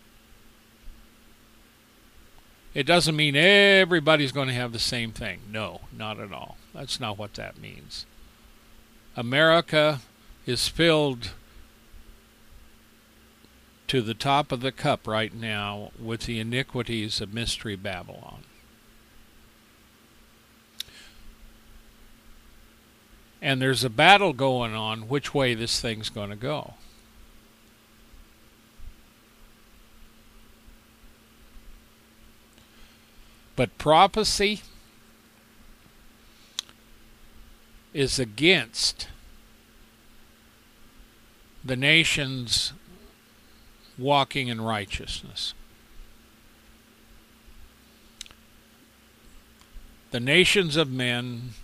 It 2.74 2.84
doesn't 2.84 3.16
mean 3.16 3.36
everybody's 3.36 4.32
going 4.32 4.48
to 4.48 4.54
have 4.54 4.72
the 4.72 4.78
same 4.78 5.12
thing. 5.12 5.40
No, 5.50 5.82
not 5.96 6.20
at 6.20 6.32
all. 6.32 6.58
That's 6.74 7.00
not 7.00 7.16
what 7.16 7.34
that 7.34 7.58
means. 7.58 8.04
America 9.16 10.00
is 10.44 10.68
filled 10.68 11.30
to 13.88 14.02
the 14.02 14.14
top 14.14 14.52
of 14.52 14.60
the 14.60 14.72
cup 14.72 15.06
right 15.06 15.32
now 15.32 15.90
with 15.98 16.26
the 16.26 16.38
iniquities 16.38 17.20
of 17.20 17.32
Mystery 17.32 17.76
Babylon. 17.76 18.42
and 23.46 23.62
there's 23.62 23.84
a 23.84 23.90
battle 23.90 24.32
going 24.32 24.74
on 24.74 25.08
which 25.08 25.32
way 25.32 25.54
this 25.54 25.80
thing's 25.80 26.08
going 26.08 26.30
to 26.30 26.36
go. 26.36 26.74
But 33.56 33.78
prophecy 33.78 34.60
is 37.94 38.18
against 38.18 39.08
the 41.64 41.76
nations 41.76 42.74
walking 43.98 44.48
in 44.48 44.60
righteousness. 44.60 45.54
The 50.10 50.20
nations 50.20 50.76
of 50.76 50.90
men 50.90 51.54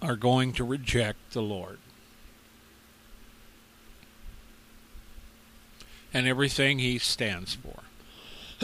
are 0.00 0.16
going 0.16 0.52
to 0.54 0.64
reject 0.64 1.32
the 1.32 1.42
Lord. 1.42 1.78
And 6.14 6.28
everything 6.28 6.78
he 6.78 6.98
stands 6.98 7.54
for. 7.54 7.82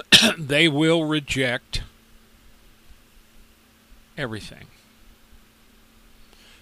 they 0.39 0.69
will 0.69 1.05
reject 1.05 1.83
everything. 4.17 4.67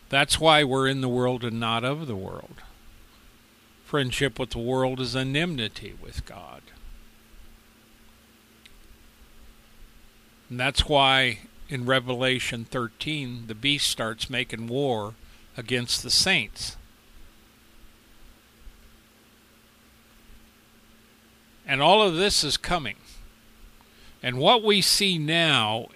That's 0.09 0.41
why 0.41 0.65
we're 0.65 0.89
in 0.89 1.01
the 1.01 1.09
world 1.09 1.45
and 1.45 1.61
not 1.61 1.85
of 1.85 2.07
the 2.07 2.17
world. 2.17 2.63
Friendship 3.85 4.39
with 4.39 4.51
the 4.51 4.59
world 4.59 5.01
is 5.01 5.15
enmity 5.15 5.95
with 6.01 6.25
God. 6.27 6.63
And 10.49 10.59
that's 10.59 10.89
why 10.89 11.41
in 11.69 11.87
Revelation 11.87 12.65
13, 12.65 13.45
the 13.47 13.55
beast 13.55 13.89
starts 13.89 14.29
making 14.29 14.67
war 14.67 15.15
against 15.57 16.03
the 16.03 16.11
saints. 16.11 16.77
And 21.65 21.81
all 21.81 22.03
of 22.03 22.17
this 22.17 22.43
is 22.43 22.57
coming. 22.57 22.97
And 24.23 24.39
what 24.39 24.63
we 24.63 24.81
see 24.81 25.19
now 25.19 25.89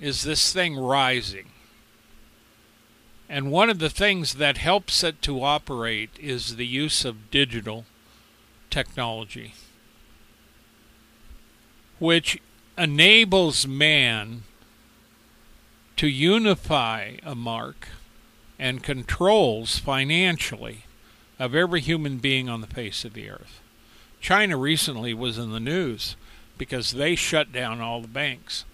is 0.00 0.22
this 0.22 0.52
thing 0.52 0.76
rising. 0.76 1.46
And 3.28 3.50
one 3.50 3.70
of 3.70 3.78
the 3.78 3.88
things 3.88 4.34
that 4.34 4.58
helps 4.58 5.02
it 5.02 5.22
to 5.22 5.42
operate 5.42 6.10
is 6.20 6.56
the 6.56 6.66
use 6.66 7.04
of 7.06 7.30
digital 7.30 7.86
technology, 8.68 9.54
which 11.98 12.38
enables 12.76 13.66
man 13.66 14.42
to 15.96 16.08
unify 16.08 17.12
a 17.22 17.34
mark 17.34 17.88
and 18.58 18.82
controls 18.82 19.78
financially 19.78 20.84
of 21.38 21.54
every 21.54 21.80
human 21.80 22.18
being 22.18 22.48
on 22.48 22.60
the 22.60 22.66
face 22.66 23.04
of 23.04 23.14
the 23.14 23.30
earth. 23.30 23.61
China 24.22 24.56
recently 24.56 25.12
was 25.12 25.36
in 25.36 25.50
the 25.50 25.60
news 25.60 26.14
because 26.56 26.92
they 26.92 27.16
shut 27.16 27.52
down 27.52 27.80
all 27.80 28.00
the 28.00 28.08
banks. 28.08 28.64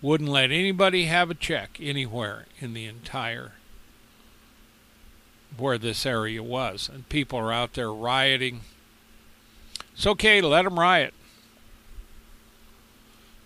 Wouldn't 0.00 0.30
let 0.30 0.50
anybody 0.50 1.04
have 1.04 1.30
a 1.30 1.34
check 1.34 1.78
anywhere 1.80 2.46
in 2.58 2.72
the 2.72 2.86
entire 2.86 3.52
where 5.58 5.76
this 5.76 6.06
area 6.06 6.42
was. 6.42 6.88
And 6.92 7.08
people 7.10 7.38
are 7.38 7.52
out 7.52 7.74
there 7.74 7.92
rioting. 7.92 8.62
It's 9.92 10.06
okay 10.06 10.40
to 10.40 10.48
let 10.48 10.62
them 10.62 10.80
riot 10.80 11.12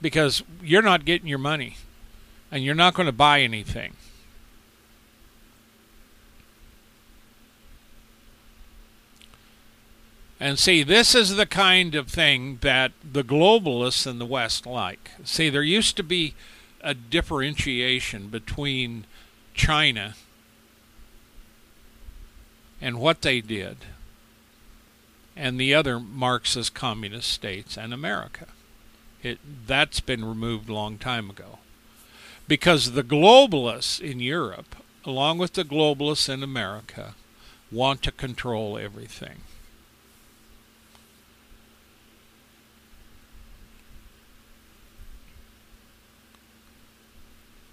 because 0.01 0.45
you're 0.63 0.83
not 0.83 1.05
getting 1.05 1.27
your 1.27 1.39
money 1.39 1.79
and 2.51 2.65
you're 2.65 2.75
not 2.77 2.95
going 2.95 3.07
to 3.07 3.13
buy 3.13 3.41
anything. 3.41 3.95
And 10.41 10.59
see, 10.59 10.83
this 10.83 11.15
is 11.15 11.37
the 11.37 11.45
kind 11.45 11.95
of 11.95 12.09
thing 12.09 12.59
that 12.63 12.93
the 13.05 13.23
globalists 13.23 14.07
in 14.07 14.19
the 14.19 14.25
West 14.25 14.65
like. 14.65 15.11
See, 15.23 15.51
there 15.51 15.63
used 15.63 15.99
to 15.99 16.03
be 16.03 16.35
a 16.81 16.95
differentiation 16.95 18.29
between 18.29 19.05
China 19.53 20.15
and 22.81 22.99
what 22.99 23.21
they 23.21 23.43
did 23.43 23.77
and 25.37 25.61
the 25.61 25.75
other 25.75 26.01
Marxist 26.01 26.75
communist 26.75 27.31
states 27.31 27.77
and 27.77 27.93
America. 27.93 28.47
It, 29.23 29.39
that's 29.67 30.01
been 30.01 30.25
removed 30.25 30.71
a 30.71 30.75
long 30.75 30.97
time 30.97 31.29
ago. 31.29 31.59
Because 32.49 32.93
the 32.93 33.05
globalists 33.05 34.01
in 34.01 34.21
Europe, 34.21 34.77
along 35.05 35.37
with 35.37 35.53
the 35.53 35.65
globalists 35.65 36.29
in 36.29 36.43
America, 36.43 37.15
want 37.71 38.03
to 38.03 38.13
control 38.13 38.79
everything. 38.79 39.43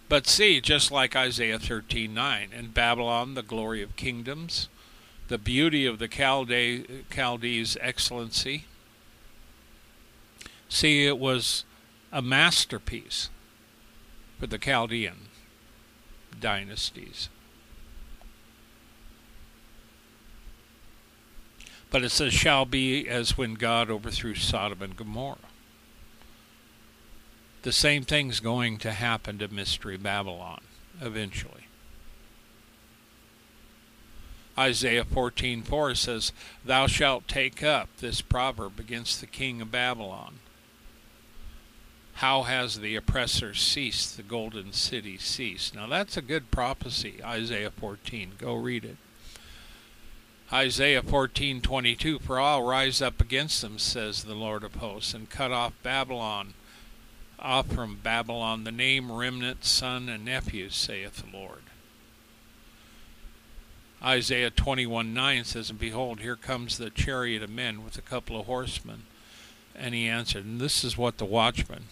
But 0.09 0.27
see, 0.27 0.61
just 0.61 0.89
like 0.89 1.15
Isaiah 1.15 1.59
13:9, 1.59 2.53
in 2.53 2.67
Babylon 2.67 3.33
the 3.33 3.43
glory 3.43 3.81
of 3.81 3.95
kingdoms, 3.97 4.69
the 5.27 5.37
beauty 5.37 5.85
of 5.85 5.99
the 5.99 6.07
Chalde- 6.07 7.05
Chaldees' 7.09 7.77
excellency. 7.81 8.65
See, 10.69 11.05
it 11.05 11.17
was 11.17 11.65
a 12.11 12.21
masterpiece 12.21 13.29
for 14.39 14.47
the 14.47 14.57
Chaldean 14.57 15.27
dynasties. 16.39 17.29
But 21.89 22.03
it 22.03 22.09
says, 22.09 22.33
shall 22.33 22.65
be 22.65 23.07
as 23.07 23.37
when 23.37 23.53
God 23.53 23.89
overthrew 23.89 24.35
Sodom 24.35 24.81
and 24.81 24.95
Gomorrah 24.95 25.37
the 27.63 27.71
same 27.71 28.03
thing's 28.03 28.39
going 28.39 28.77
to 28.79 28.91
happen 28.91 29.37
to 29.39 29.47
Mystery 29.47 29.97
Babylon 29.97 30.61
eventually. 31.01 31.67
Isaiah 34.57 35.05
14:4 35.05 35.93
says, 35.93 36.31
"Thou 36.65 36.87
shalt 36.87 37.27
take 37.27 37.61
up 37.61 37.89
this 37.97 38.21
proverb 38.21 38.79
against 38.79 39.21
the 39.21 39.27
king 39.27 39.61
of 39.61 39.71
Babylon. 39.71 40.39
How 42.15 42.43
has 42.43 42.79
the 42.79 42.95
oppressor 42.95 43.53
ceased, 43.53 44.17
the 44.17 44.23
golden 44.23 44.73
city 44.73 45.19
ceased?" 45.19 45.75
Now 45.75 45.85
that's 45.85 46.17
a 46.17 46.23
good 46.23 46.49
prophecy, 46.49 47.23
Isaiah 47.23 47.69
14. 47.69 48.33
Go 48.39 48.55
read 48.55 48.83
it. 48.83 48.97
Isaiah 50.51 51.03
14:22 51.03 52.19
For 52.19 52.39
I'll 52.39 52.63
rise 52.63 53.01
up 53.01 53.21
against 53.21 53.61
them 53.61 53.77
says 53.77 54.23
the 54.23 54.33
Lord 54.33 54.63
of 54.63 54.75
hosts 54.75 55.13
and 55.13 55.29
cut 55.29 55.51
off 55.51 55.73
Babylon 55.83 56.55
off 57.39 57.67
from 57.67 57.97
Babylon 57.97 58.63
the 58.63 58.71
name 58.71 59.11
remnant, 59.11 59.63
son, 59.63 60.09
and 60.09 60.25
nephew, 60.25 60.69
saith 60.69 61.23
the 61.23 61.37
Lord. 61.37 61.61
Isaiah 64.03 64.51
21 64.51 65.13
9 65.13 65.43
says, 65.43 65.69
And 65.69 65.79
behold, 65.79 66.19
here 66.19 66.35
comes 66.35 66.77
the 66.77 66.89
chariot 66.89 67.43
of 67.43 67.49
men 67.49 67.83
with 67.83 67.97
a 67.97 68.01
couple 68.01 68.39
of 68.39 68.45
horsemen. 68.45 69.03
And 69.75 69.93
he 69.93 70.07
answered, 70.07 70.45
and 70.45 70.59
this 70.59 70.83
is 70.83 70.97
what 70.97 71.17
the 71.17 71.25
watchman 71.25 71.83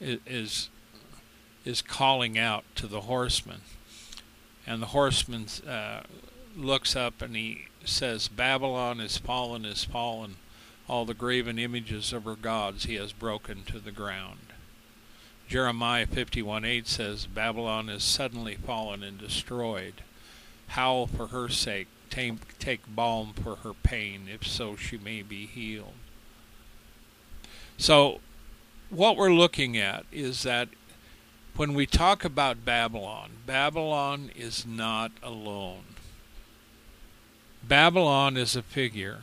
is 0.00 0.70
is 1.64 1.82
calling 1.82 2.38
out 2.38 2.64
to 2.76 2.86
the 2.86 3.02
horseman. 3.02 3.60
And 4.66 4.80
the 4.80 4.86
horseman 4.86 5.46
uh, 5.68 6.02
looks 6.56 6.94
up 6.94 7.20
and 7.20 7.34
he 7.34 7.66
says, 7.84 8.28
Babylon 8.28 9.00
is 9.00 9.18
fallen, 9.18 9.64
is 9.64 9.84
fallen. 9.84 10.36
All 10.88 11.04
the 11.04 11.14
graven 11.14 11.58
images 11.58 12.12
of 12.12 12.24
her 12.24 12.36
gods 12.36 12.84
he 12.84 12.94
has 12.94 13.12
broken 13.12 13.64
to 13.64 13.80
the 13.80 13.90
ground. 13.90 14.38
Jeremiah 15.48 16.06
51:8 16.06 16.86
says, 16.86 17.26
Babylon 17.26 17.88
is 17.88 18.02
suddenly 18.02 18.56
fallen 18.56 19.02
and 19.02 19.18
destroyed. 19.18 20.02
Howl 20.68 21.06
for 21.06 21.28
her 21.28 21.48
sake, 21.48 21.86
take, 22.10 22.58
take 22.58 22.82
balm 22.88 23.32
for 23.32 23.56
her 23.56 23.72
pain, 23.72 24.28
if 24.32 24.46
so 24.46 24.74
she 24.74 24.98
may 24.98 25.22
be 25.22 25.46
healed. 25.46 25.94
So, 27.78 28.20
what 28.90 29.16
we're 29.16 29.32
looking 29.32 29.76
at 29.76 30.04
is 30.10 30.42
that 30.42 30.68
when 31.56 31.74
we 31.74 31.86
talk 31.86 32.24
about 32.24 32.64
Babylon, 32.64 33.30
Babylon 33.46 34.30
is 34.34 34.66
not 34.66 35.12
alone. 35.22 35.84
Babylon 37.62 38.36
is 38.36 38.56
a 38.56 38.62
figure, 38.62 39.22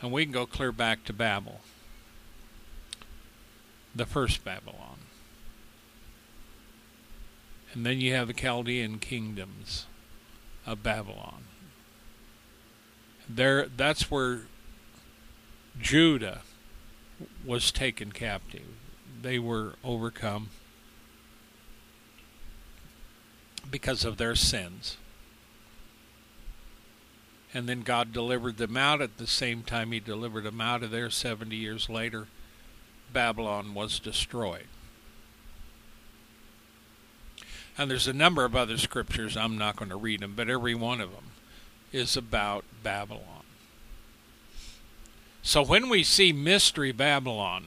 and 0.00 0.12
we 0.12 0.24
can 0.24 0.32
go 0.32 0.46
clear 0.46 0.72
back 0.72 1.04
to 1.04 1.12
Babel, 1.12 1.60
the 3.94 4.06
first 4.06 4.44
Babylon. 4.44 4.87
And 7.72 7.84
then 7.84 8.00
you 8.00 8.14
have 8.14 8.28
the 8.28 8.34
Chaldean 8.34 8.98
kingdoms 8.98 9.86
of 10.66 10.82
Babylon. 10.82 11.44
There, 13.28 13.66
that's 13.66 14.10
where 14.10 14.42
Judah 15.80 16.42
was 17.44 17.70
taken 17.70 18.12
captive. 18.12 18.66
They 19.20 19.38
were 19.38 19.74
overcome 19.84 20.48
because 23.70 24.04
of 24.04 24.16
their 24.16 24.34
sins. 24.34 24.96
And 27.52 27.68
then 27.68 27.80
God 27.82 28.12
delivered 28.12 28.56
them 28.58 28.76
out 28.76 29.00
at 29.00 29.18
the 29.18 29.26
same 29.26 29.62
time 29.62 29.92
He 29.92 30.00
delivered 30.00 30.44
them 30.44 30.60
out 30.60 30.82
of 30.82 30.90
there 30.90 31.10
70 31.10 31.54
years 31.56 31.88
later. 31.88 32.28
Babylon 33.12 33.74
was 33.74 33.98
destroyed. 33.98 34.66
And 37.78 37.88
there's 37.88 38.08
a 38.08 38.12
number 38.12 38.44
of 38.44 38.56
other 38.56 38.76
scriptures, 38.76 39.36
I'm 39.36 39.56
not 39.56 39.76
going 39.76 39.90
to 39.90 39.96
read 39.96 40.20
them, 40.20 40.34
but 40.34 40.50
every 40.50 40.74
one 40.74 41.00
of 41.00 41.12
them 41.12 41.26
is 41.92 42.16
about 42.16 42.64
Babylon. 42.82 43.44
So 45.42 45.62
when 45.62 45.88
we 45.88 46.02
see 46.02 46.32
Mystery 46.32 46.90
Babylon 46.90 47.66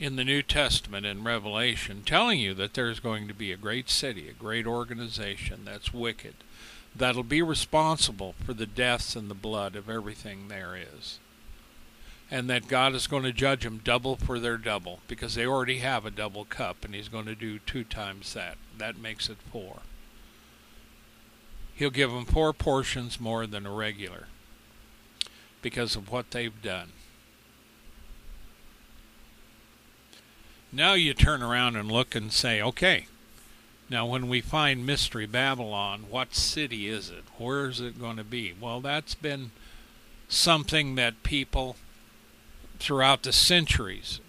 in 0.00 0.16
the 0.16 0.24
New 0.24 0.42
Testament 0.42 1.06
in 1.06 1.22
Revelation 1.22 2.02
telling 2.04 2.40
you 2.40 2.52
that 2.54 2.74
there's 2.74 2.98
going 2.98 3.28
to 3.28 3.34
be 3.34 3.52
a 3.52 3.56
great 3.56 3.88
city, 3.88 4.28
a 4.28 4.32
great 4.32 4.66
organization 4.66 5.60
that's 5.64 5.94
wicked, 5.94 6.34
that'll 6.94 7.22
be 7.22 7.42
responsible 7.42 8.34
for 8.44 8.52
the 8.52 8.66
deaths 8.66 9.14
and 9.14 9.30
the 9.30 9.34
blood 9.34 9.76
of 9.76 9.88
everything 9.88 10.48
there 10.48 10.76
is 10.76 11.20
and 12.30 12.48
that 12.48 12.68
God 12.68 12.94
is 12.94 13.08
going 13.08 13.24
to 13.24 13.32
judge 13.32 13.64
them 13.64 13.80
double 13.82 14.16
for 14.16 14.38
their 14.38 14.56
double 14.56 15.00
because 15.08 15.34
they 15.34 15.44
already 15.44 15.78
have 15.78 16.06
a 16.06 16.10
double 16.10 16.44
cup 16.44 16.84
and 16.84 16.94
he's 16.94 17.08
going 17.08 17.26
to 17.26 17.34
do 17.34 17.58
two 17.58 17.82
times 17.82 18.34
that. 18.34 18.56
That 18.78 18.98
makes 18.98 19.28
it 19.28 19.38
four. 19.50 19.80
He'll 21.74 21.90
give 21.90 22.10
them 22.10 22.24
four 22.24 22.52
portions 22.52 23.18
more 23.18 23.46
than 23.46 23.66
a 23.66 23.72
regular 23.72 24.26
because 25.60 25.96
of 25.96 26.10
what 26.10 26.30
they've 26.30 26.62
done. 26.62 26.90
Now 30.72 30.94
you 30.94 31.14
turn 31.14 31.42
around 31.42 31.74
and 31.74 31.90
look 31.90 32.14
and 32.14 32.32
say, 32.32 32.62
okay, 32.62 33.06
now 33.88 34.06
when 34.06 34.28
we 34.28 34.40
find 34.40 34.86
Mystery 34.86 35.26
Babylon, 35.26 36.04
what 36.08 36.34
city 36.36 36.88
is 36.88 37.10
it? 37.10 37.24
Where 37.38 37.68
is 37.68 37.80
it 37.80 37.98
going 37.98 38.18
to 38.18 38.24
be? 38.24 38.54
Well, 38.58 38.80
that's 38.80 39.16
been 39.16 39.50
something 40.28 40.94
that 40.94 41.24
people 41.24 41.74
throughout 42.80 43.22
the 43.22 43.32
centuries 43.32 44.20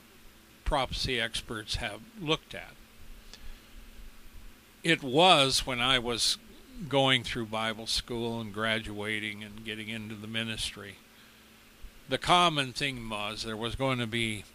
prophecy 0.65 1.19
experts 1.19 1.75
have 1.75 1.99
looked 2.19 2.53
at. 2.55 2.71
It 4.83 5.03
was 5.03 5.65
when 5.65 5.81
I 5.81 5.99
was 5.99 6.37
going 6.87 7.23
through 7.23 7.47
Bible 7.47 7.87
school 7.87 8.39
and 8.39 8.53
graduating 8.53 9.43
and 9.43 9.65
getting 9.65 9.89
into 9.89 10.15
the 10.15 10.27
ministry. 10.27 10.95
The 12.07 12.17
common 12.17 12.71
thing 12.73 13.09
was 13.09 13.43
there 13.43 13.57
was 13.57 13.75
going 13.75 13.99
to 13.99 14.07
be 14.07 14.45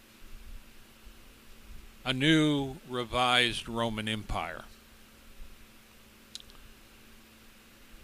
a 2.03 2.13
new 2.13 2.77
revised 2.89 3.69
Roman 3.69 4.07
Empire. 4.07 4.63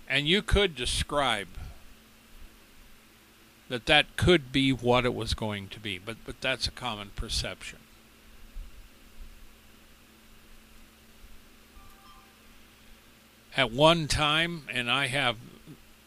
And 0.08 0.28
you 0.28 0.42
could 0.44 0.76
describe 0.76 1.48
that 3.70 3.86
that 3.86 4.18
could 4.18 4.52
be 4.52 4.72
what 4.72 5.06
it 5.06 5.14
was 5.14 5.34
going 5.34 5.68
to 5.70 5.80
be, 5.80 5.98
but 5.98 6.18
but 6.26 6.42
that's 6.42 6.68
a 6.68 6.72
common 6.72 7.12
perception. 7.16 7.80
At 13.56 13.72
one 13.72 14.08
time, 14.08 14.64
and 14.72 14.90
I 14.90 15.08
have 15.08 15.38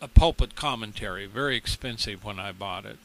a 0.00 0.08
pulpit 0.08 0.56
commentary, 0.56 1.26
very 1.26 1.56
expensive 1.56 2.24
when 2.24 2.40
I 2.40 2.52
bought 2.52 2.84
it, 2.84 2.98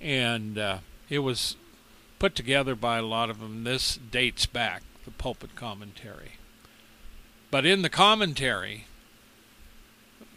and 0.00 0.58
uh, 0.58 0.78
it 1.08 1.20
was 1.20 1.56
put 2.18 2.34
together 2.34 2.74
by 2.74 2.98
a 2.98 3.02
lot 3.02 3.30
of 3.30 3.40
them. 3.40 3.64
This 3.64 3.96
dates 3.96 4.46
back 4.46 4.82
the 5.04 5.10
pulpit 5.10 5.56
commentary, 5.56 6.32
but 7.50 7.64
in 7.66 7.82
the 7.82 7.88
commentary, 7.88 8.86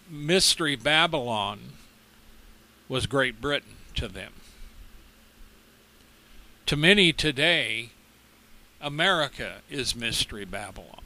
Mystery 0.10 0.76
Babylon 0.76 1.74
was 2.92 3.08
Great 3.08 3.40
Britain 3.40 3.78
to 3.96 4.10
them. 4.10 4.34
To 6.66 6.76
many 6.76 7.14
today, 7.14 7.92
America 8.82 9.60
is 9.70 9.96
Mystery 9.96 10.44
Babylon. 10.44 11.00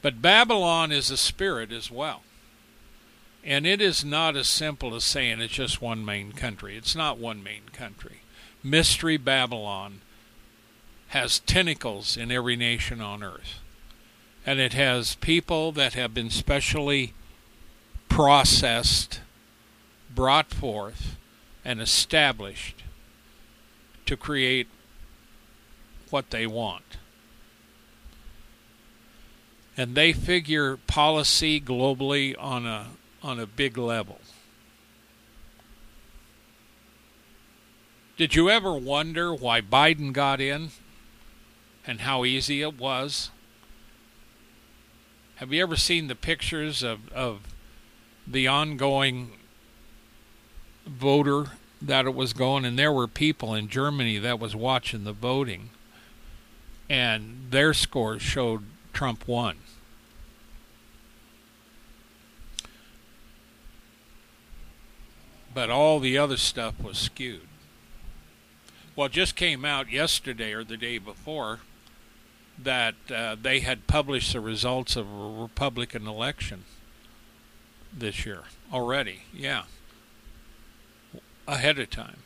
But 0.00 0.22
Babylon 0.22 0.92
is 0.92 1.10
a 1.10 1.16
spirit 1.16 1.72
as 1.72 1.90
well. 1.90 2.22
And 3.42 3.66
it 3.66 3.80
is 3.80 4.04
not 4.04 4.36
as 4.36 4.46
simple 4.46 4.94
as 4.94 5.02
saying 5.02 5.40
it's 5.40 5.54
just 5.54 5.82
one 5.82 6.04
main 6.04 6.30
country. 6.30 6.76
It's 6.76 6.94
not 6.94 7.18
one 7.18 7.42
main 7.42 7.64
country. 7.72 8.20
Mystery 8.62 9.16
Babylon 9.16 10.02
has 11.08 11.40
tentacles 11.40 12.16
in 12.16 12.30
every 12.30 12.54
nation 12.54 13.00
on 13.00 13.24
earth. 13.24 13.58
And 14.46 14.60
it 14.60 14.72
has 14.72 15.16
people 15.16 15.72
that 15.72 15.94
have 15.94 16.14
been 16.14 16.30
specially 16.30 17.12
processed 18.08 19.18
brought 20.20 20.52
forth 20.52 21.16
and 21.64 21.80
established 21.80 22.82
to 24.04 24.18
create 24.18 24.68
what 26.10 26.28
they 26.28 26.46
want. 26.46 26.98
And 29.78 29.94
they 29.94 30.12
figure 30.12 30.76
policy 30.76 31.58
globally 31.58 32.34
on 32.38 32.66
a 32.66 32.88
on 33.22 33.40
a 33.40 33.46
big 33.46 33.78
level. 33.78 34.20
Did 38.18 38.34
you 38.34 38.50
ever 38.50 38.74
wonder 38.74 39.34
why 39.34 39.62
Biden 39.62 40.12
got 40.12 40.38
in 40.38 40.68
and 41.86 42.02
how 42.02 42.26
easy 42.26 42.60
it 42.60 42.78
was? 42.78 43.30
Have 45.36 45.50
you 45.50 45.62
ever 45.62 45.76
seen 45.76 46.08
the 46.08 46.14
pictures 46.14 46.82
of, 46.82 47.10
of 47.10 47.40
the 48.26 48.46
ongoing 48.46 49.39
voter 50.86 51.52
that 51.82 52.06
it 52.06 52.14
was 52.14 52.32
going, 52.32 52.64
and 52.64 52.78
there 52.78 52.92
were 52.92 53.08
people 53.08 53.54
in 53.54 53.68
Germany 53.68 54.18
that 54.18 54.38
was 54.38 54.54
watching 54.54 55.04
the 55.04 55.12
voting, 55.12 55.70
and 56.88 57.46
their 57.50 57.72
scores 57.72 58.22
showed 58.22 58.64
Trump 58.92 59.26
won. 59.26 59.56
But 65.52 65.70
all 65.70 65.98
the 66.00 66.16
other 66.16 66.36
stuff 66.36 66.80
was 66.80 66.98
skewed. 66.98 67.48
Well, 68.94 69.08
just 69.08 69.34
came 69.34 69.64
out 69.64 69.90
yesterday 69.90 70.52
or 70.52 70.62
the 70.62 70.76
day 70.76 70.98
before 70.98 71.60
that 72.58 72.94
uh, 73.12 73.36
they 73.40 73.60
had 73.60 73.86
published 73.86 74.34
the 74.34 74.40
results 74.40 74.94
of 74.94 75.06
a 75.06 75.42
Republican 75.42 76.06
election 76.06 76.64
this 77.92 78.26
year 78.26 78.42
already. 78.70 79.22
Yeah 79.32 79.62
ahead 81.50 81.80
of 81.80 81.90
time. 81.90 82.18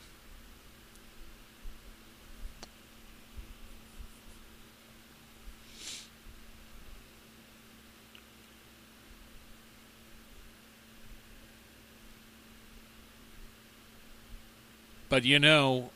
But 15.09 15.23
you 15.23 15.39
know, 15.39 15.89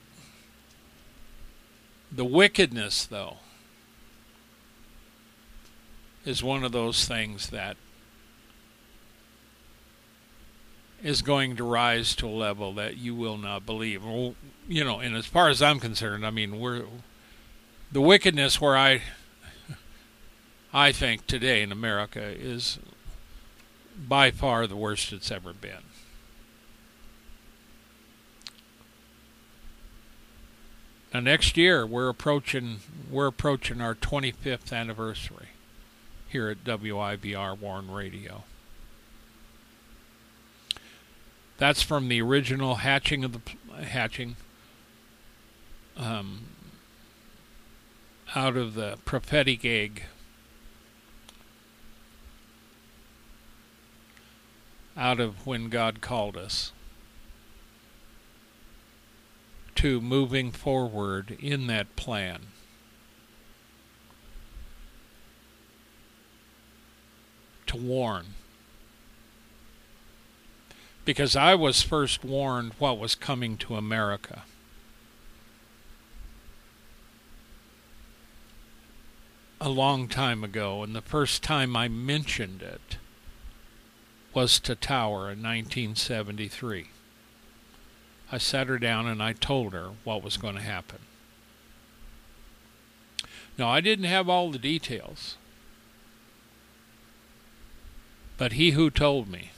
the 2.12 2.26
wickedness, 2.26 3.06
though, 3.06 3.38
is 6.26 6.42
one 6.42 6.64
of 6.64 6.72
those 6.72 7.06
things 7.06 7.50
that 7.50 7.78
is 11.04 11.22
going 11.22 11.56
to 11.56 11.64
rise 11.64 12.16
to 12.16 12.28
a 12.28 12.30
level 12.30 12.74
that 12.74 12.98
you 12.98 13.16
will 13.16 13.38
not 13.38 13.66
believe. 13.66 14.04
Well, 14.04 14.36
you 14.68 14.84
know, 14.84 15.00
and 15.00 15.16
as 15.16 15.26
far 15.26 15.50
as 15.50 15.62
I'm 15.62 15.80
concerned, 15.80 16.26
I 16.26 16.30
mean, 16.30 16.60
we're 16.60 16.86
the 17.92 18.02
wickedness 18.02 18.60
where 18.62 18.78
I 18.78 19.02
I 20.74 20.92
think 20.92 21.26
today 21.26 21.64
in 21.64 21.72
America 21.72 22.22
is 22.22 22.80
by 23.98 24.32
far 24.32 24.68
the 24.68 24.76
worst 24.76 25.12
it's 25.12 25.32
ever 25.32 25.54
been. 25.54 25.84
Now 31.14 31.22
next 31.22 31.58
year 31.58 31.88
we're 31.88 32.10
approaching 32.10 32.82
we're 33.10 33.28
approaching 33.28 33.82
our 33.82 33.96
25th 33.96 34.72
anniversary 34.72 35.48
here 36.28 36.50
at 36.50 36.64
WIBR 36.64 37.60
Warn 37.60 37.90
Radio. 37.90 38.44
That's 41.60 41.82
from 41.82 42.08
the 42.08 42.22
original 42.22 42.76
hatching 42.76 43.26
of 43.26 43.34
the 43.34 43.84
hatching 43.84 44.38
um, 45.98 46.46
out 48.34 48.56
of 48.56 48.76
the 48.76 48.98
prophetic 49.04 49.66
egg. 49.66 50.04
Out 54.96 55.20
of 55.20 55.46
when 55.46 55.68
God 55.68 56.00
called 56.00 56.38
us 56.38 56.72
to 59.76 60.00
moving 60.00 60.52
forward 60.52 61.38
in 61.42 61.68
that 61.68 61.94
plan. 61.98 62.48
To 67.68 67.76
warn 67.76 68.28
because 71.06 71.36
I 71.36 71.56
was 71.56 71.82
first 71.82 72.24
warned 72.24 72.74
what 72.78 73.00
was 73.00 73.16
coming 73.16 73.58
to 73.58 73.76
America. 73.76 74.44
A 79.62 79.70
long 79.70 80.08
time 80.08 80.44
ago, 80.44 80.84
and 80.84 80.96
the 80.96 81.02
first 81.02 81.44
time 81.44 81.76
I 81.76 81.88
mentioned 81.88 82.62
it 82.62 82.98
was 84.34 84.60
to 84.62 84.76
Tower 84.76 85.32
in 85.32 85.42
1973. 85.42 86.90
I 88.32 88.38
sat 88.38 88.68
her 88.68 88.78
down 88.78 89.08
and 89.08 89.22
I 89.22 89.34
told 89.34 89.74
her 89.74 89.92
what 90.04 90.24
was 90.24 90.38
going 90.38 90.56
to 90.56 90.62
happen. 90.62 91.00
Now, 93.58 93.70
I 93.70 93.82
didn't 93.82 94.06
have 94.06 94.30
all 94.30 94.52
the 94.52 94.60
details, 94.60 95.36
but 98.38 98.54
he 98.54 98.72
who 98.72 98.90
told 98.90 99.28
me 99.28 99.52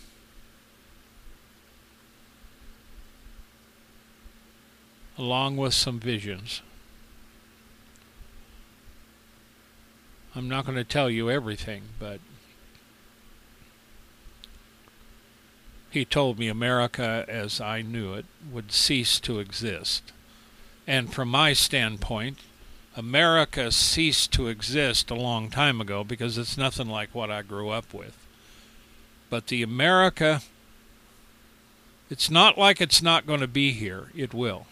along 5.21 5.55
with 5.55 5.73
some 5.73 5.99
visions. 5.99 6.63
I'm 10.35 10.49
not 10.49 10.65
going 10.65 10.77
to 10.77 10.83
tell 10.83 11.11
you 11.11 11.29
everything, 11.29 11.83
but 11.99 12.19
he 15.91 16.05
told 16.05 16.39
me 16.39 16.47
America 16.47 17.23
as 17.27 17.61
I 17.61 17.83
knew 17.83 18.13
it 18.13 18.25
would 18.51 18.71
cease 18.71 19.19
to 19.19 19.39
exist. 19.39 20.11
And 20.87 21.13
from 21.13 21.29
my 21.29 21.53
standpoint, 21.53 22.39
America 22.97 23.71
ceased 23.71 24.31
to 24.33 24.47
exist 24.47 25.11
a 25.11 25.15
long 25.15 25.51
time 25.51 25.79
ago 25.79 26.03
because 26.03 26.37
it's 26.37 26.57
nothing 26.57 26.87
like 26.87 27.13
what 27.13 27.29
I 27.29 27.43
grew 27.43 27.69
up 27.69 27.93
with. 27.93 28.17
But 29.29 29.47
the 29.47 29.61
America, 29.61 30.41
it's 32.09 32.31
not 32.31 32.57
like 32.57 32.81
it's 32.81 33.03
not 33.03 33.27
going 33.27 33.41
to 33.41 33.47
be 33.47 33.71
here, 33.71 34.07
it 34.15 34.33
will. 34.33 34.65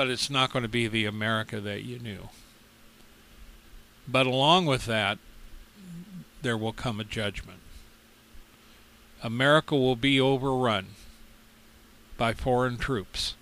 But 0.00 0.08
it's 0.08 0.30
not 0.30 0.50
going 0.50 0.62
to 0.62 0.66
be 0.66 0.88
the 0.88 1.04
America 1.04 1.60
that 1.60 1.82
you 1.82 1.98
knew. 1.98 2.30
But 4.08 4.24
along 4.26 4.64
with 4.64 4.86
that, 4.86 5.18
there 6.40 6.56
will 6.56 6.72
come 6.72 7.00
a 7.00 7.04
judgment. 7.04 7.58
America 9.22 9.76
will 9.76 9.96
be 9.96 10.18
overrun 10.18 10.86
by 12.16 12.32
foreign 12.32 12.78
troops 12.78 13.34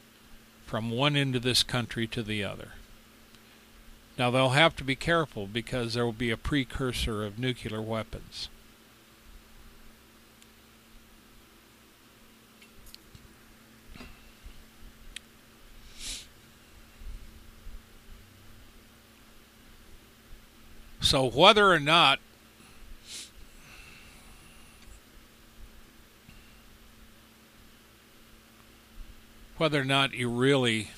from 0.67 0.91
one 0.91 1.15
end 1.15 1.37
of 1.37 1.43
this 1.43 1.63
country 1.63 2.09
to 2.09 2.25
the 2.25 2.43
other. 2.43 2.71
Now 4.19 4.33
they'll 4.33 4.49
have 4.49 4.75
to 4.79 4.85
be 4.85 4.97
careful 4.97 5.47
because 5.47 5.95
there 5.95 6.05
will 6.05 6.13
be 6.13 6.33
a 6.33 6.37
precursor 6.37 7.25
of 7.25 7.39
nuclear 7.39 7.81
weapons 7.81 8.49
So 21.09 21.25
whether 21.25 21.73
or 21.73 21.81
not 21.81 22.19
whether 29.57 29.81
or 29.81 29.87
not 29.87 30.13
you 30.13 30.29
really 30.29 30.91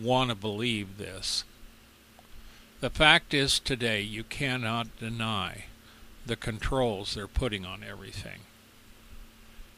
want 0.00 0.30
to 0.30 0.36
believe 0.36 0.96
this, 0.96 1.42
the 2.78 2.88
fact 2.88 3.34
is 3.34 3.58
today 3.58 4.00
you 4.00 4.22
cannot 4.22 4.96
deny 5.00 5.64
the 6.24 6.36
controls 6.36 7.14
they're 7.16 7.26
putting 7.26 7.66
on 7.66 7.82
everything. 7.82 8.42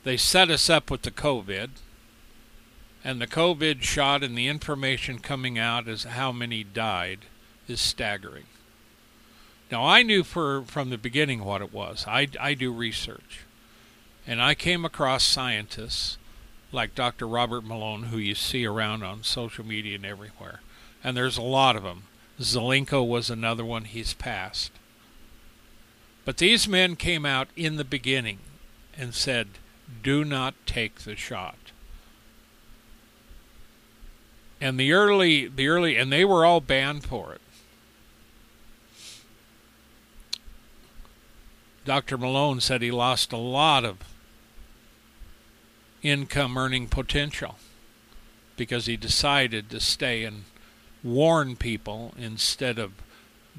They 0.02 0.18
set 0.18 0.50
us 0.50 0.68
up 0.68 0.90
with 0.90 1.00
the 1.00 1.10
COVID, 1.10 1.70
and 3.02 3.18
the 3.18 3.26
COVID 3.26 3.80
shot 3.82 4.22
and 4.22 4.36
the 4.36 4.46
information 4.48 5.20
coming 5.20 5.58
out 5.58 5.88
as 5.88 6.04
how 6.04 6.32
many 6.32 6.64
died 6.64 7.20
is 7.66 7.80
staggering. 7.80 8.44
Now 9.70 9.84
I 9.84 10.02
knew 10.02 10.22
for 10.22 10.62
from 10.62 10.90
the 10.90 10.98
beginning 10.98 11.44
what 11.44 11.62
it 11.62 11.72
was. 11.72 12.04
I, 12.06 12.28
I 12.38 12.54
do 12.54 12.72
research, 12.72 13.40
and 14.26 14.40
I 14.40 14.54
came 14.54 14.84
across 14.84 15.24
scientists 15.24 16.18
like 16.70 16.94
Dr. 16.94 17.26
Robert 17.26 17.64
Malone, 17.64 18.04
who 18.04 18.18
you 18.18 18.34
see 18.34 18.66
around 18.66 19.02
on 19.02 19.22
social 19.22 19.64
media 19.64 19.94
and 19.94 20.04
everywhere, 20.04 20.60
and 21.02 21.16
there's 21.16 21.38
a 21.38 21.42
lot 21.42 21.76
of 21.76 21.82
them. 21.82 22.04
Zelenko 22.40 23.06
was 23.06 23.30
another 23.30 23.64
one. 23.64 23.84
He's 23.84 24.12
passed. 24.12 24.72
But 26.24 26.38
these 26.38 26.66
men 26.66 26.96
came 26.96 27.24
out 27.24 27.48
in 27.56 27.76
the 27.76 27.84
beginning 27.84 28.38
and 28.96 29.14
said, 29.14 29.48
"Do 30.02 30.24
not 30.24 30.54
take 30.66 31.00
the 31.00 31.16
shot." 31.16 31.58
And 34.60 34.80
the 34.80 34.92
early, 34.92 35.46
the 35.46 35.68
early, 35.68 35.96
and 35.96 36.10
they 36.10 36.24
were 36.24 36.44
all 36.44 36.60
banned 36.60 37.04
for 37.04 37.34
it. 37.34 37.40
Dr. 41.84 42.16
Malone 42.16 42.60
said 42.60 42.80
he 42.80 42.90
lost 42.90 43.32
a 43.32 43.36
lot 43.36 43.84
of 43.84 43.98
income 46.02 46.56
earning 46.56 46.88
potential 46.88 47.56
because 48.56 48.86
he 48.86 48.96
decided 48.96 49.68
to 49.70 49.80
stay 49.80 50.24
and 50.24 50.44
warn 51.02 51.56
people 51.56 52.14
instead 52.16 52.78
of 52.78 52.92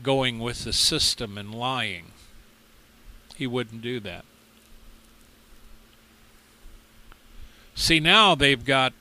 going 0.01 0.39
with 0.39 0.63
the 0.63 0.73
system 0.73 1.37
and 1.37 1.53
lying. 1.53 2.11
He 3.35 3.45
wouldn't 3.45 3.81
do 3.81 3.99
that. 3.99 4.25
See, 7.75 7.99
now 7.99 8.35
they've 8.35 8.63
got 8.63 8.93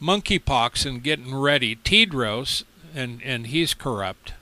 monkeypox 0.00 0.86
and 0.86 1.02
getting 1.02 1.34
ready. 1.34 1.76
Tedros, 1.76 2.64
and, 2.94 3.20
and 3.22 3.48
he's 3.48 3.74
corrupt 3.74 4.34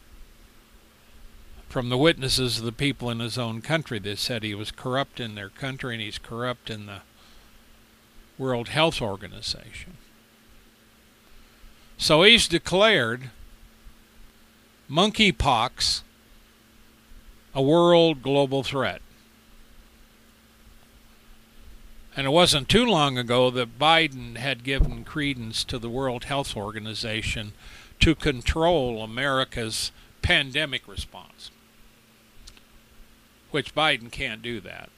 from 1.70 1.88
the 1.88 1.96
witnesses 1.96 2.58
of 2.58 2.64
the 2.64 2.72
people 2.72 3.10
in 3.10 3.20
his 3.20 3.38
own 3.38 3.62
country 3.62 4.00
that 4.00 4.18
said 4.18 4.42
he 4.42 4.56
was 4.56 4.72
corrupt 4.72 5.20
in 5.20 5.36
their 5.36 5.48
country 5.48 5.94
and 5.94 6.02
he's 6.02 6.18
corrupt 6.18 6.68
in 6.68 6.86
the 6.86 7.00
World 8.36 8.70
Health 8.70 9.00
Organization. 9.00 9.96
So 11.96 12.24
he's 12.24 12.48
declared 12.48 13.30
monkeypox 14.90 16.02
a 17.54 17.62
world 17.62 18.20
global 18.20 18.64
threat. 18.64 19.00
And 22.16 22.26
it 22.26 22.30
wasn't 22.30 22.68
too 22.68 22.84
long 22.84 23.16
ago 23.16 23.48
that 23.50 23.78
Biden 23.78 24.38
had 24.38 24.64
given 24.64 25.04
credence 25.04 25.62
to 25.64 25.78
the 25.78 25.88
World 25.88 26.24
Health 26.24 26.56
Organization 26.56 27.52
to 28.00 28.16
control 28.16 29.04
America's 29.04 29.92
pandemic 30.20 30.88
response 30.88 31.52
which 33.50 33.74
Biden 33.74 34.10
can't 34.10 34.42
do 34.42 34.60
that. 34.60 34.90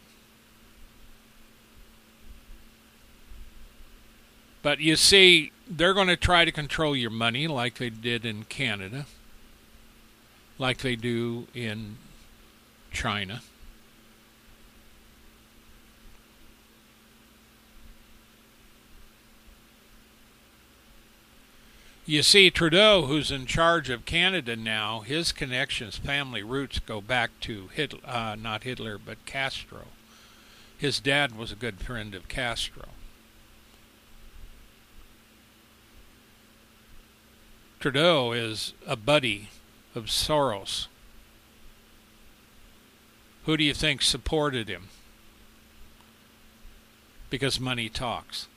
But 4.62 4.78
you 4.78 4.96
see, 4.96 5.50
they're 5.68 5.94
going 5.94 6.08
to 6.08 6.16
try 6.16 6.44
to 6.44 6.52
control 6.52 6.94
your 6.94 7.10
money 7.10 7.48
like 7.48 7.78
they 7.78 7.90
did 7.90 8.24
in 8.24 8.44
Canada, 8.44 9.06
like 10.58 10.78
they 10.78 10.94
do 10.94 11.48
in 11.52 11.96
China. 12.92 13.42
You 22.04 22.24
see, 22.24 22.50
Trudeau, 22.50 23.06
who's 23.06 23.30
in 23.30 23.46
charge 23.46 23.88
of 23.88 24.04
Canada 24.04 24.56
now, 24.56 25.00
his 25.00 25.30
connections, 25.30 25.96
family 25.96 26.42
roots 26.42 26.80
go 26.80 27.00
back 27.00 27.30
to 27.42 27.68
Hitler, 27.68 28.00
uh, 28.04 28.34
not 28.34 28.64
Hitler, 28.64 28.98
but 28.98 29.24
Castro. 29.24 29.86
His 30.76 30.98
dad 30.98 31.38
was 31.38 31.52
a 31.52 31.56
good 31.56 31.80
friend 31.80 32.12
of 32.12 32.26
Castro. 32.26 32.88
Trudeau 37.78 38.32
is 38.32 38.74
a 38.84 38.96
buddy 38.96 39.50
of 39.94 40.06
Soros. 40.06 40.88
Who 43.44 43.56
do 43.56 43.62
you 43.62 43.74
think 43.74 44.02
supported 44.02 44.68
him? 44.68 44.88
Because 47.30 47.60
money 47.60 47.88
talks. 47.88 48.48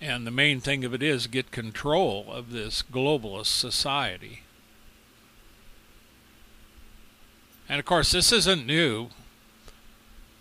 And 0.00 0.26
the 0.26 0.30
main 0.30 0.60
thing 0.60 0.84
of 0.84 0.92
it 0.92 1.02
is 1.02 1.26
get 1.26 1.50
control 1.50 2.26
of 2.30 2.50
this 2.50 2.82
globalist 2.82 3.46
society. 3.46 4.42
And 7.68 7.80
of 7.80 7.86
course, 7.86 8.12
this 8.12 8.30
isn't 8.30 8.66
new 8.66 9.08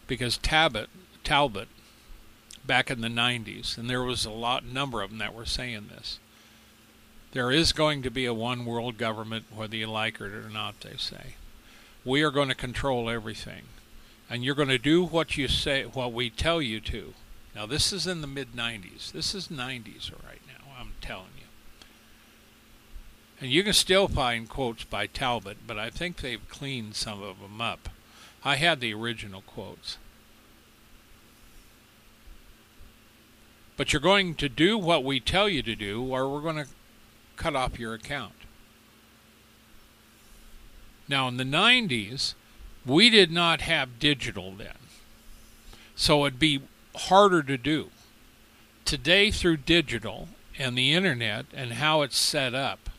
because 0.07 0.37
Talbott, 0.37 0.89
Talbott, 1.23 1.69
back 2.65 2.91
in 2.91 3.01
the 3.01 3.07
90s, 3.07 3.77
and 3.77 3.89
there 3.89 4.03
was 4.03 4.25
a 4.25 4.31
lot 4.31 4.65
number 4.65 5.01
of 5.01 5.09
them 5.09 5.19
that 5.19 5.33
were 5.33 5.45
saying 5.45 5.89
this. 5.89 6.19
There 7.31 7.51
is 7.51 7.73
going 7.73 8.01
to 8.03 8.11
be 8.11 8.25
a 8.25 8.33
one 8.33 8.65
world 8.65 8.97
government, 8.97 9.45
whether 9.53 9.75
you 9.75 9.87
like 9.87 10.21
it 10.21 10.33
or 10.33 10.49
not, 10.49 10.81
they 10.81 10.95
say. 10.97 11.35
We 12.03 12.21
are 12.21 12.31
going 12.31 12.49
to 12.49 12.55
control 12.55 13.09
everything. 13.09 13.63
And 14.29 14.43
you're 14.43 14.55
going 14.55 14.69
to 14.69 14.77
do 14.77 15.03
what 15.03 15.37
you 15.37 15.47
say, 15.47 15.83
what 15.83 16.13
we 16.13 16.29
tell 16.29 16.61
you 16.61 16.79
to. 16.81 17.13
Now, 17.55 17.65
this 17.65 17.93
is 17.93 18.05
in 18.05 18.19
the 18.19 18.27
mid 18.27 18.51
90s. 18.51 19.13
This 19.13 19.33
is 19.33 19.47
90s 19.47 20.11
right 20.11 20.41
now, 20.45 20.73
I'm 20.77 20.91
telling 20.99 21.31
you. 21.37 21.45
And 23.39 23.49
you 23.49 23.63
can 23.63 23.73
still 23.73 24.09
find 24.09 24.49
quotes 24.49 24.83
by 24.83 25.07
Talbott, 25.07 25.59
but 25.65 25.79
I 25.79 25.89
think 25.89 26.17
they've 26.17 26.47
cleaned 26.49 26.95
some 26.95 27.23
of 27.23 27.39
them 27.39 27.61
up. 27.61 27.89
I 28.43 28.57
had 28.57 28.81
the 28.81 28.93
original 28.93 29.41
quotes. 29.41 29.97
But 33.77 33.93
you're 33.93 34.01
going 34.01 34.35
to 34.35 34.49
do 34.49 34.77
what 34.77 35.03
we 35.03 35.19
tell 35.19 35.49
you 35.49 35.61
to 35.63 35.75
do, 35.75 36.03
or 36.03 36.29
we're 36.29 36.41
going 36.41 36.63
to 36.63 36.67
cut 37.35 37.55
off 37.55 37.79
your 37.79 37.93
account. 37.93 38.33
Now, 41.07 41.27
in 41.27 41.37
the 41.37 41.43
90s, 41.43 42.33
we 42.85 43.09
did 43.09 43.31
not 43.31 43.61
have 43.61 43.99
digital 43.99 44.51
then. 44.51 44.77
So 45.95 46.25
it'd 46.25 46.39
be 46.39 46.61
harder 46.95 47.43
to 47.43 47.57
do. 47.57 47.89
Today, 48.83 49.31
through 49.31 49.57
digital 49.57 50.29
and 50.57 50.77
the 50.77 50.93
internet 50.93 51.45
and 51.53 51.73
how 51.73 52.01
it's 52.01 52.17
set 52.17 52.53
up, 52.53 52.89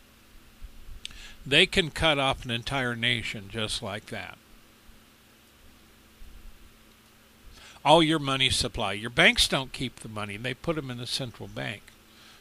they 1.47 1.65
can 1.67 1.91
cut 1.91 2.19
off 2.19 2.45
an 2.45 2.51
entire 2.51 2.97
nation 2.97 3.45
just 3.49 3.83
like 3.83 4.07
that. 4.07 4.37
All 7.85 8.03
your 8.03 8.19
money 8.19 8.51
supply. 8.51 8.95
Your 8.95 9.11
banks 9.11 9.47
don't 9.47 9.73
keep 9.73 10.01
the 10.01 10.09
money, 10.09 10.37
they 10.37 10.55
put 10.55 10.75
them 10.75 10.91
in 10.91 10.99
the 10.99 11.07
central 11.07 11.49
bank. 11.49 11.83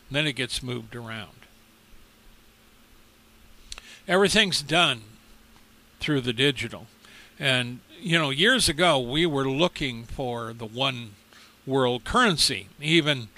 then 0.09 0.27
it 0.27 0.33
gets 0.33 0.63
moved 0.63 0.95
around. 0.95 1.45
Everything's 4.07 4.61
done 4.61 5.01
through 5.99 6.21
the 6.21 6.33
digital. 6.33 6.87
And, 7.39 7.79
you 7.99 8.17
know, 8.17 8.29
years 8.29 8.69
ago, 8.69 8.99
we 8.99 9.25
were 9.25 9.49
looking 9.49 10.03
for 10.03 10.53
the 10.53 10.65
one 10.65 11.11
world 11.65 12.03
currency. 12.03 12.67
Even 12.81 13.29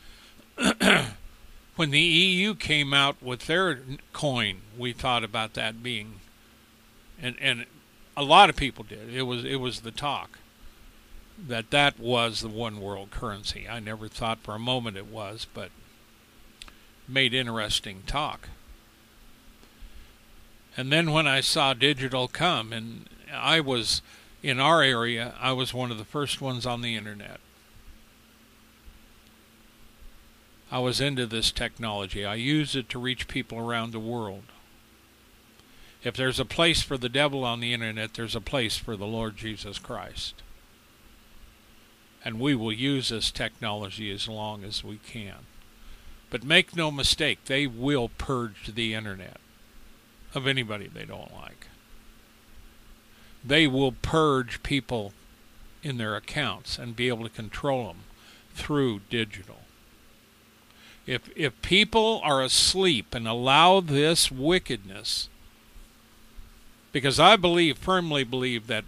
when 1.76 1.92
the 1.92 2.00
EU 2.00 2.56
came 2.56 2.94
out 2.94 3.22
with 3.22 3.48
their 3.48 3.80
coin, 4.14 4.58
we 4.78 4.94
thought 4.94 5.24
about 5.24 5.54
that 5.54 5.84
being, 5.84 6.20
and 7.22 7.36
and 7.40 7.66
a 8.16 8.24
lot 8.24 8.50
of 8.50 8.56
people 8.56 8.84
did. 8.84 9.14
It 9.14 9.24
was 9.24 9.46
it 9.46 9.58
was 9.58 9.82
the 9.82 9.92
talk 9.92 10.40
that 11.38 11.70
that 11.70 12.00
was 12.00 12.42
the 12.42 12.48
one 12.48 12.82
world 12.82 13.12
currency. 13.12 13.68
I 13.70 13.80
never 13.80 14.08
thought 14.08 14.40
for 14.40 14.56
a 14.56 14.60
moment 14.60 14.98
it 14.98 15.06
was, 15.06 15.46
but 15.54 15.70
made 17.08 17.34
interesting 17.34 18.04
talk. 18.08 18.50
And 20.76 20.92
then 20.92 21.12
when 21.12 21.28
I 21.28 21.42
saw 21.42 21.74
digital 21.74 22.28
come, 22.28 22.74
and 22.74 23.08
I 23.32 23.60
was 23.60 24.02
in 24.44 24.60
our 24.60 24.82
area, 24.82 25.34
I 25.40 25.52
was 25.54 25.74
one 25.74 25.92
of 25.92 25.98
the 25.98 26.06
first 26.06 26.42
ones 26.42 26.66
on 26.66 26.82
the 26.82 26.96
internet. 26.96 27.40
I 30.70 30.80
was 30.80 31.00
into 31.00 31.26
this 31.26 31.52
technology. 31.52 32.26
I 32.26 32.36
use 32.36 32.76
it 32.76 32.90
to 32.90 33.00
reach 33.00 33.28
people 33.28 33.58
around 33.58 33.92
the 33.92 34.00
world. 34.00 34.44
If 36.04 36.16
there's 36.16 36.40
a 36.40 36.46
place 36.46 36.82
for 36.82 36.98
the 36.98 37.10
devil 37.10 37.44
on 37.44 37.60
the 37.60 37.74
internet, 37.74 38.14
there's 38.14 38.36
a 38.36 38.42
place 38.42 38.78
for 38.78 38.96
the 38.96 39.06
Lord 39.06 39.38
Jesus 39.38 39.80
Christ. 39.80 40.42
And 42.24 42.40
we 42.40 42.56
will 42.56 42.74
use 42.74 43.10
this 43.10 43.32
technology 43.32 44.12
as 44.12 44.28
long 44.28 44.64
as 44.64 44.84
we 44.84 44.98
can. 44.98 45.46
But 46.30 46.44
make 46.44 46.76
no 46.76 46.92
mistake, 46.92 47.46
they 47.46 47.66
will 47.68 48.10
purge 48.10 48.74
the 48.74 48.94
internet 48.94 49.38
of 50.34 50.46
anybody 50.46 50.88
they 50.88 51.06
don't 51.06 51.34
like. 51.34 51.68
They 53.44 53.66
will 53.68 53.94
purge 53.94 54.62
people 54.62 55.14
in 55.82 55.98
their 55.98 56.18
accounts 56.18 56.78
and 56.78 56.96
be 56.96 57.08
able 57.08 57.24
to 57.24 57.30
control 57.30 57.88
them 57.88 58.00
through 58.54 59.02
digital. 59.10 59.62
If 61.08 61.30
if 61.36 61.60
people 61.62 62.22
are 62.24 62.44
asleep 62.44 63.16
and 63.16 63.28
allow 63.28 63.80
this 63.80 64.30
wickedness 64.30 65.30
because 66.92 67.20
I 67.20 67.38
believe 67.38 67.78
firmly 67.78 68.24
believe 68.24 68.68
that 68.68 68.84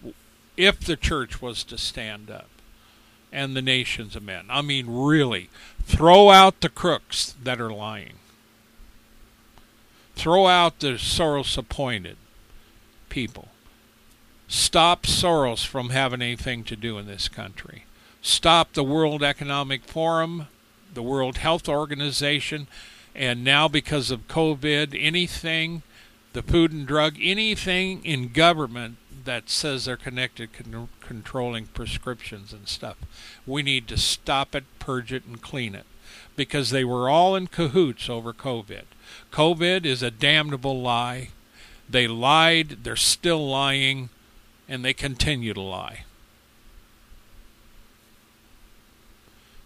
if 0.57 0.81
the 0.81 0.97
church 0.97 1.41
was 1.41 1.63
to 1.63 1.77
stand 1.77 2.29
up 2.29 2.49
and 3.31 3.55
the 3.55 3.61
nations 3.61 4.15
of 4.15 4.23
men, 4.23 4.45
I 4.49 4.61
mean 4.61 4.87
really 4.89 5.49
throw 5.83 6.29
out 6.29 6.59
the 6.59 6.69
crooks 6.69 7.35
that 7.41 7.61
are 7.61 7.71
lying. 7.71 8.15
Throw 10.15 10.47
out 10.47 10.79
the 10.79 10.93
Soros 10.93 11.57
appointed 11.57 12.17
people. 13.07 13.47
Stop 14.49 15.03
Soros 15.03 15.65
from 15.65 15.91
having 15.91 16.21
anything 16.21 16.63
to 16.65 16.75
do 16.75 16.97
in 16.97 17.05
this 17.05 17.29
country. 17.29 17.85
Stop 18.21 18.73
the 18.73 18.83
World 18.83 19.23
Economic 19.23 19.85
Forum, 19.85 20.47
the 20.93 21.03
World 21.03 21.37
Health 21.37 21.67
Organization, 21.67 22.67
and 23.15 23.43
now 23.43 23.67
because 23.67 24.11
of 24.11 24.27
COVID, 24.27 24.97
anything, 24.99 25.83
the 26.33 26.41
Food 26.41 26.71
and 26.71 26.87
Drug, 26.87 27.15
anything 27.21 28.03
in 28.05 28.31
government 28.31 28.97
that 29.25 29.49
says 29.49 29.85
they're 29.85 29.97
connected 29.97 30.53
con- 30.53 30.89
controlling 31.01 31.67
prescriptions 31.67 32.53
and 32.53 32.67
stuff. 32.67 32.97
We 33.45 33.63
need 33.63 33.87
to 33.89 33.97
stop 33.97 34.55
it, 34.55 34.63
purge 34.79 35.11
it, 35.11 35.25
and 35.25 35.41
clean 35.41 35.75
it 35.75 35.85
because 36.35 36.69
they 36.69 36.85
were 36.85 37.09
all 37.09 37.35
in 37.35 37.47
cahoots 37.47 38.09
over 38.09 38.33
COVID. 38.33 38.83
COVID 39.31 39.85
is 39.85 40.01
a 40.01 40.11
damnable 40.11 40.81
lie. 40.81 41.29
They 41.89 42.07
lied, 42.07 42.83
they're 42.83 42.95
still 42.95 43.47
lying, 43.47 44.09
and 44.67 44.85
they 44.85 44.93
continue 44.93 45.53
to 45.53 45.61
lie. 45.61 46.05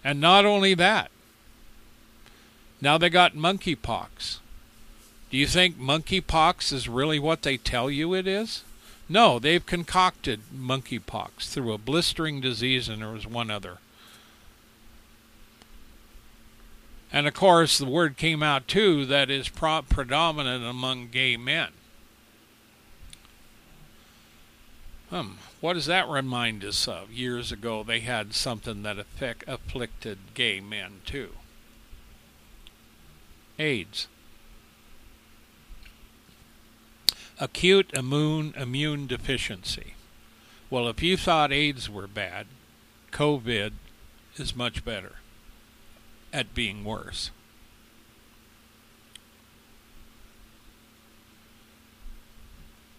And 0.03 0.19
not 0.19 0.45
only 0.45 0.73
that, 0.73 1.11
now 2.83 2.97
they 2.97 3.09
got 3.09 3.33
monkeypox. 3.33 4.39
Do 5.29 5.37
you 5.37 5.47
think 5.47 5.79
monkeypox 5.79 6.73
is 6.73 6.89
really 6.89 7.17
what 7.17 7.43
they 7.43 7.55
tell 7.55 7.89
you 7.89 8.13
it 8.13 8.27
is? 8.27 8.65
No, 9.07 9.39
they've 9.39 9.65
concocted 9.65 10.41
monkeypox 10.53 11.47
through 11.47 11.71
a 11.71 11.77
blistering 11.77 12.41
disease, 12.41 12.89
and 12.89 13.01
there 13.01 13.11
was 13.11 13.25
one 13.25 13.49
other. 13.49 13.77
And 17.09 17.25
of 17.25 17.33
course, 17.33 17.77
the 17.77 17.85
word 17.85 18.17
came 18.17 18.43
out 18.43 18.67
too 18.67 19.05
that 19.05 19.29
is 19.29 19.47
pro- 19.47 19.83
predominant 19.83 20.65
among 20.65 21.07
gay 21.07 21.37
men. 21.37 21.69
Hmm, 25.09 25.35
what 25.61 25.75
does 25.75 25.85
that 25.85 26.09
remind 26.09 26.65
us 26.65 26.85
of? 26.85 27.13
Years 27.13 27.49
ago, 27.49 27.81
they 27.81 28.01
had 28.01 28.33
something 28.33 28.83
that 28.83 28.99
affect, 28.99 29.45
afflicted 29.47 30.17
gay 30.33 30.59
men 30.59 30.99
too 31.05 31.35
AIDS. 33.59 34.07
Acute 37.39 37.91
immune, 37.93 38.53
immune 38.57 39.07
deficiency. 39.07 39.95
Well, 40.69 40.87
if 40.87 41.03
you 41.03 41.17
thought 41.17 41.51
AIDS 41.51 41.89
were 41.89 42.07
bad, 42.07 42.47
COVID 43.11 43.73
is 44.37 44.55
much 44.55 44.83
better 44.83 45.13
at 46.31 46.55
being 46.55 46.83
worse. 46.83 47.31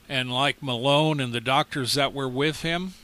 And 0.08 0.32
like 0.32 0.62
Malone 0.62 1.18
and 1.18 1.32
the 1.32 1.40
doctors 1.40 1.94
that 1.94 2.12
were 2.12 2.28
with 2.28 2.62
him, 2.62 2.94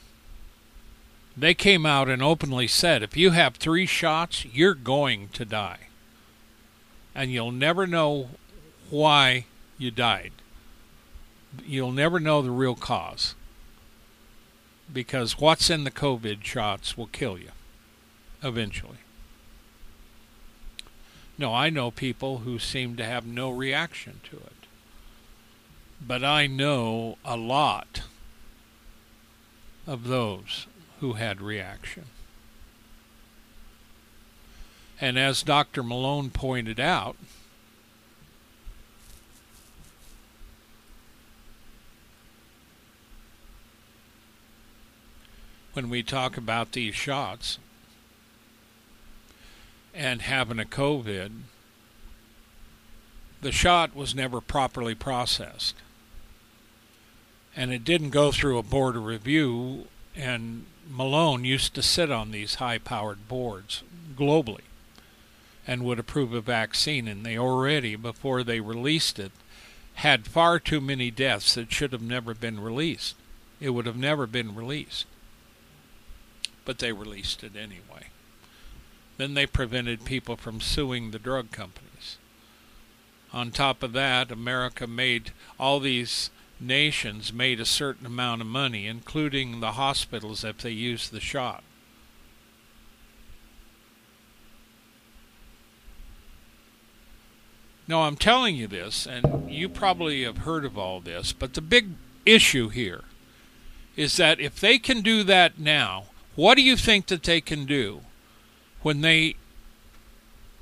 they 1.37 1.55
came 1.55 1.87
out 1.87 2.09
and 2.09 2.23
openly 2.23 2.69
said 2.69 3.03
if 3.03 3.17
you 3.17 3.31
have 3.31 3.57
three 3.57 3.87
shots, 3.87 4.45
you're 4.45 4.75
going 4.75 5.29
to 5.29 5.45
die. 5.45 5.90
And 7.15 7.33
you'll 7.33 7.53
never 7.53 7.87
know 7.87 8.31
why 8.89 9.47
you 9.79 9.91
died. 9.91 10.33
You'll 11.65 11.93
never 11.93 12.21
know 12.21 12.43
the 12.43 12.51
real 12.51 12.75
cause. 12.75 13.35
Because 14.93 15.39
what's 15.39 15.71
in 15.71 15.85
the 15.85 15.91
COVID 15.91 16.45
shots 16.45 16.97
will 16.97 17.07
kill 17.07 17.39
you 17.39 17.51
eventually. 18.43 18.99
No, 21.39 21.55
I 21.55 21.71
know 21.71 21.91
people 21.91 22.39
who 22.39 22.59
seem 22.59 22.97
to 22.97 23.05
have 23.05 23.27
no 23.27 23.51
reaction 23.51 24.21
to 24.31 24.37
it. 24.37 24.67
But 26.07 26.25
I 26.25 26.47
know 26.47 27.19
a 27.25 27.37
lot 27.37 28.03
of 29.87 30.05
those 30.05 30.67
who 31.01 31.15
had 31.15 31.41
reaction. 31.41 32.05
And 35.01 35.19
as 35.19 35.43
Dr. 35.43 35.83
Malone 35.83 36.29
pointed 36.29 36.79
out, 36.79 37.17
when 45.73 45.89
we 45.89 46.03
talk 46.03 46.37
about 46.37 46.73
these 46.73 46.95
shots, 46.95 47.59
and 49.95 50.23
having 50.23 50.59
a 50.61 50.65
COVID, 50.65 51.31
the 53.41 53.53
shot 53.53 53.97
was 53.97 54.15
never 54.15 54.41
properly 54.41 54.95
processed. 54.95 55.75
And 57.57 57.73
it 57.73 57.85
didn't 57.85 58.11
go 58.11 58.31
through 58.31 58.59
a 58.59 58.63
board 58.63 58.97
of 58.97 59.07
review, 59.07 59.87
and 60.15 60.67
Malone 60.89 61.45
used 61.45 61.75
to 61.75 61.83
sit 61.83 62.11
on 62.13 62.31
these 62.31 62.57
high 62.57 62.79
powered 62.79 63.29
boards 63.29 63.83
globally 64.15 64.61
and 65.67 65.85
would 65.85 65.99
approve 65.99 66.33
a 66.33 66.41
vaccine, 66.41 67.07
and 67.07 67.25
they 67.25 67.37
already, 67.37 67.97
before 67.97 68.43
they 68.43 68.61
released 68.61 69.19
it, 69.19 69.33
had 69.95 70.27
far 70.27 70.59
too 70.59 70.81
many 70.81 71.11
deaths 71.11 71.55
that 71.55 71.73
should 71.73 71.93
have 71.93 72.03
never 72.03 72.35
been 72.35 72.61
released. 72.61 73.17
It 73.61 73.71
would 73.71 73.87
have 73.87 73.97
never 73.97 74.27
been 74.27 74.55
released. 74.55 75.07
But 76.65 76.79
they 76.79 76.93
released 76.93 77.45
it 77.45 77.57
anyway. 77.57 78.09
Then 79.19 79.35
they 79.35 79.47
prevented 79.47 80.05
people 80.05 80.37
from 80.37 80.61
suing 80.61 81.11
the 81.11 81.19
drug 81.19 81.51
companies. 81.51 82.17
On 83.33 83.51
top 83.51 83.83
of 83.83 83.93
that, 83.93 84.33
America 84.33 84.87
made 84.87 85.33
all 85.59 85.79
these 85.79 86.31
nations 86.61 87.33
made 87.33 87.61
a 87.61 87.67
certain 87.67 88.07
amount 88.07 88.41
of 88.41 88.47
money, 88.47 88.87
including 88.87 89.61
the 89.61 89.73
hospitals 89.73 90.45
if 90.45 90.59
they 90.59 90.71
used 90.71 91.11
the 91.11 91.21
shot. 91.21 91.63
No, 97.91 98.03
I'm 98.03 98.15
telling 98.15 98.55
you 98.55 98.69
this, 98.69 99.05
and 99.05 99.51
you 99.51 99.69
probably 99.69 100.23
have 100.23 100.39
heard 100.39 100.65
of 100.65 100.79
all 100.79 101.01
this, 101.01 101.33
but 101.33 101.55
the 101.55 101.61
big 101.61 101.89
issue 102.25 102.69
here 102.69 103.03
is 103.97 104.17
that 104.17 104.39
if 104.39 104.61
they 104.61 104.79
can 104.79 105.01
do 105.01 105.25
that 105.25 105.59
now, 105.59 106.05
what 106.37 106.55
do 106.55 106.63
you 106.63 106.77
think 106.77 107.09
that 107.09 107.25
they 107.25 107.41
can 107.41 107.67
do 107.67 108.03
when 108.83 109.01
they 109.01 109.35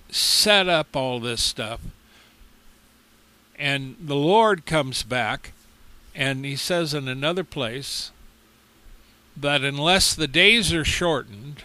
set 0.08 0.70
up 0.70 0.96
all 0.96 1.20
this 1.20 1.42
stuff 1.42 1.80
and 3.58 3.96
the 4.00 4.16
Lord 4.16 4.64
comes 4.64 5.02
back 5.02 5.52
and 6.14 6.46
he 6.46 6.56
says 6.56 6.94
in 6.94 7.08
another 7.08 7.44
place 7.44 8.10
that 9.36 9.60
unless 9.60 10.14
the 10.14 10.26
days 10.26 10.72
are 10.72 10.82
shortened, 10.82 11.62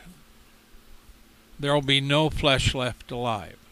there 1.58 1.74
will 1.74 1.82
be 1.82 2.02
no 2.02 2.30
flesh 2.30 2.76
left 2.76 3.12
alive. 3.12 3.63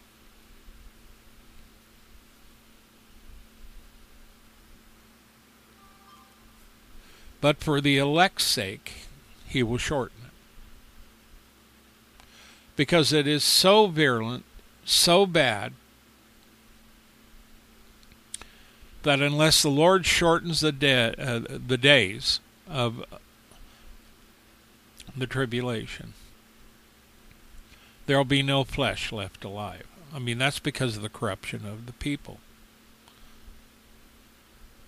But 7.42 7.58
for 7.58 7.80
the 7.80 7.98
elect's 7.98 8.44
sake, 8.44 9.08
he 9.46 9.62
will 9.62 9.76
shorten 9.76 10.16
it. 10.24 10.30
because 12.76 13.12
it 13.12 13.26
is 13.26 13.44
so 13.44 13.86
virulent, 13.88 14.44
so 14.84 15.26
bad, 15.26 15.72
that 19.02 19.20
unless 19.20 19.62
the 19.62 19.70
Lord 19.70 20.06
shortens 20.06 20.60
the, 20.60 20.72
de- 20.72 21.14
uh, 21.18 21.40
the 21.66 21.76
days 21.76 22.40
of 22.68 23.04
the 25.16 25.26
tribulation, 25.26 26.14
there 28.06 28.16
will 28.16 28.24
be 28.24 28.42
no 28.42 28.64
flesh 28.64 29.12
left 29.12 29.44
alive. 29.44 29.86
I 30.14 30.18
mean, 30.18 30.38
that's 30.38 30.58
because 30.58 30.96
of 30.96 31.02
the 31.02 31.08
corruption 31.08 31.66
of 31.66 31.86
the 31.86 31.92
people, 31.92 32.38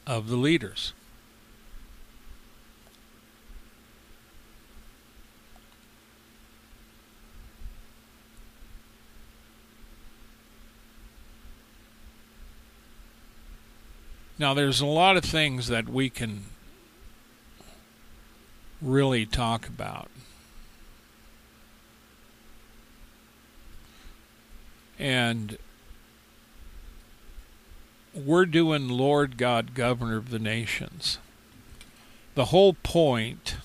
of 0.07 0.29
the 0.29 0.37
leaders. 0.37 0.93
Now, 14.39 14.53
there's 14.53 14.81
a 14.81 14.87
lot 14.87 15.17
of 15.17 15.25
things 15.25 15.69
that 15.69 15.89
we 15.89 16.11
can 16.11 16.45
really 18.83 19.27
talk 19.27 19.69
about. 19.69 20.09
And 24.99 25.59
we're 28.15 28.47
doing 28.47 28.89
Lord 28.89 29.37
God, 29.37 29.75
Governor 29.75 30.17
of 30.17 30.31
the 30.31 30.39
Nations. 30.39 31.19
The 32.35 32.47
whole 32.47 32.75
point 32.75 33.57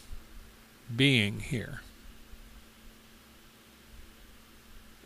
being 0.96 1.40
here 1.40 1.82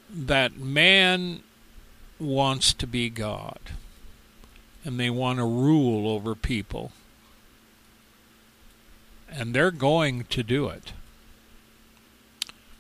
that 0.10 0.58
man 0.58 1.42
wants 2.20 2.74
to 2.74 2.86
be 2.86 3.10
God 3.10 3.60
and 4.84 5.00
they 5.00 5.10
want 5.10 5.40
to 5.40 5.46
rule 5.46 6.10
over 6.10 6.36
people. 6.36 6.92
And 9.30 9.54
they're 9.54 9.72
going 9.72 10.26
to 10.26 10.44
do 10.44 10.68
it. 10.68 10.94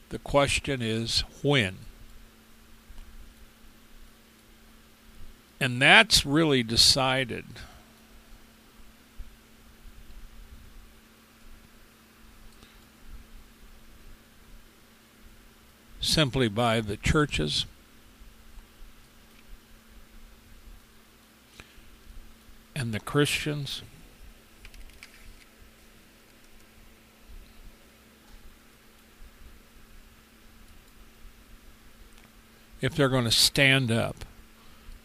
The 0.09 0.19
question 0.19 0.81
is 0.81 1.23
when. 1.41 1.77
And 5.59 5.81
that's 5.81 6.25
really 6.25 6.61
decided. 6.61 7.45
Simply 15.99 16.49
by 16.49 16.81
the 16.81 16.97
churches 16.97 17.65
and 22.83 22.93
the 22.93 22.99
Christians 22.99 23.81
if 32.81 32.93
they're 32.93 33.07
going 33.07 33.23
to 33.23 33.31
stand 33.31 33.89
up, 33.89 34.25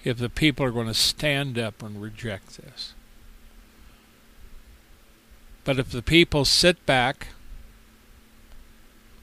if 0.02 0.18
the 0.18 0.28
people 0.28 0.66
are 0.66 0.72
going 0.72 0.88
to 0.88 0.92
stand 0.92 1.56
up 1.56 1.80
and 1.80 2.02
reject 2.02 2.56
this. 2.56 2.94
But 5.62 5.78
if 5.78 5.92
the 5.92 6.02
people 6.02 6.44
sit 6.44 6.84
back 6.84 7.28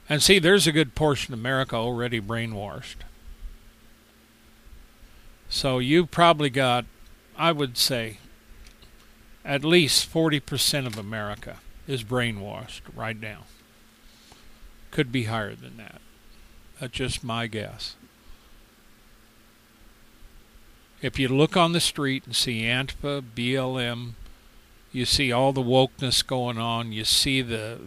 and 0.08 0.22
see, 0.22 0.38
there's 0.38 0.66
a 0.66 0.72
good 0.72 0.94
portion 0.94 1.34
of 1.34 1.40
America 1.40 1.76
already 1.76 2.22
brainwashed. 2.22 3.04
So 5.50 5.78
you've 5.78 6.10
probably 6.10 6.48
got, 6.48 6.86
I 7.36 7.52
would 7.52 7.76
say, 7.76 8.16
at 9.46 9.64
least 9.64 10.12
40% 10.12 10.86
of 10.86 10.98
America 10.98 11.58
is 11.86 12.02
brainwashed 12.02 12.80
right 12.94 13.18
now. 13.18 13.44
Could 14.90 15.12
be 15.12 15.24
higher 15.24 15.54
than 15.54 15.76
that. 15.76 16.00
That's 16.80 16.92
just 16.92 17.22
my 17.22 17.46
guess. 17.46 17.94
If 21.00 21.18
you 21.18 21.28
look 21.28 21.56
on 21.56 21.72
the 21.72 21.80
street 21.80 22.24
and 22.26 22.34
see 22.34 22.62
Antifa, 22.62 23.22
BLM, 23.22 24.12
you 24.92 25.04
see 25.04 25.30
all 25.30 25.52
the 25.52 25.62
wokeness 25.62 26.26
going 26.26 26.58
on, 26.58 26.92
you 26.92 27.04
see 27.04 27.40
the 27.40 27.78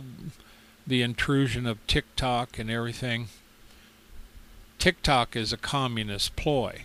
the 0.88 1.02
intrusion 1.04 1.68
of 1.68 1.86
TikTok 1.86 2.58
and 2.58 2.72
everything. 2.72 3.28
TikTok 4.80 5.36
is 5.36 5.54
a 5.54 5.58
communist 5.58 6.36
ploy 6.36 6.84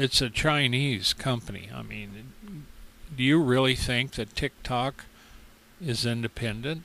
it's 0.00 0.22
a 0.22 0.30
Chinese 0.30 1.12
company. 1.12 1.68
I 1.74 1.82
mean, 1.82 2.32
do 3.14 3.22
you 3.22 3.38
really 3.42 3.74
think 3.74 4.12
that 4.12 4.34
TikTok 4.34 5.04
is 5.78 6.06
independent? 6.06 6.84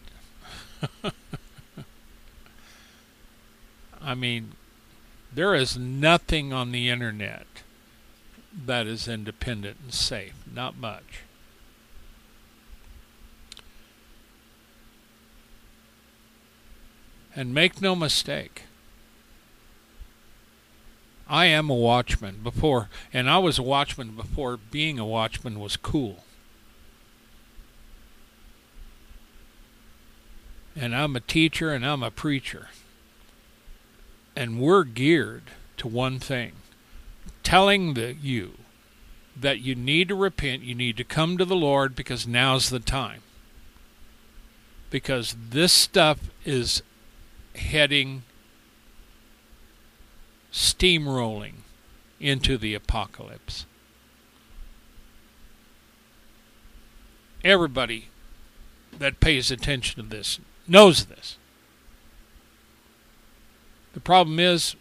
I 4.01 4.15
mean, 4.15 4.51
there 5.33 5.55
is 5.55 5.77
nothing 5.77 6.51
on 6.51 6.73
the 6.73 6.89
internet 6.89 7.47
that 8.65 8.85
is 8.85 9.07
independent 9.07 9.77
and 9.81 9.93
safe. 9.93 10.33
Not 10.53 10.75
much. 10.75 11.21
And 17.33 17.53
make 17.53 17.81
no 17.81 17.95
mistake, 17.95 18.63
I 21.27 21.45
am 21.45 21.69
a 21.69 21.75
watchman 21.75 22.41
before, 22.43 22.89
and 23.11 23.29
I 23.29 23.39
was 23.39 23.57
a 23.57 23.63
watchman 23.63 24.11
before 24.11 24.57
being 24.57 24.99
a 24.99 25.05
watchman 25.05 25.59
was 25.59 25.77
cool. 25.77 26.23
And 30.75 30.95
I'm 30.95 31.15
a 31.15 31.21
teacher 31.21 31.71
and 31.71 31.85
I'm 31.85 32.03
a 32.03 32.11
preacher. 32.11 32.67
And 34.35 34.59
we're 34.59 34.83
geared 34.83 35.43
to 35.77 35.87
one 35.87 36.19
thing 36.19 36.51
telling 37.43 37.93
the 37.93 38.13
you 38.13 38.53
that 39.37 39.59
you 39.59 39.75
need 39.75 40.09
to 40.09 40.15
repent, 40.15 40.63
you 40.63 40.75
need 40.75 40.97
to 40.97 41.03
come 41.03 41.37
to 41.37 41.45
the 41.45 41.55
Lord 41.55 41.95
because 41.95 42.27
now's 42.27 42.69
the 42.69 42.79
time. 42.79 43.21
Because 44.89 45.35
this 45.49 45.73
stuff 45.73 46.19
is 46.45 46.81
heading 47.55 48.23
steamrolling 50.55 51.55
into 52.17 52.57
the 52.57 52.73
apocalypse. 52.73 53.65
Everybody 57.43 58.07
that 58.97 59.19
pays 59.19 59.51
attention 59.51 60.01
to 60.01 60.09
this 60.09 60.39
knows 60.65 61.07
this. 61.07 61.37
The 63.93 63.99
problem 63.99 64.39
is, 64.39 64.77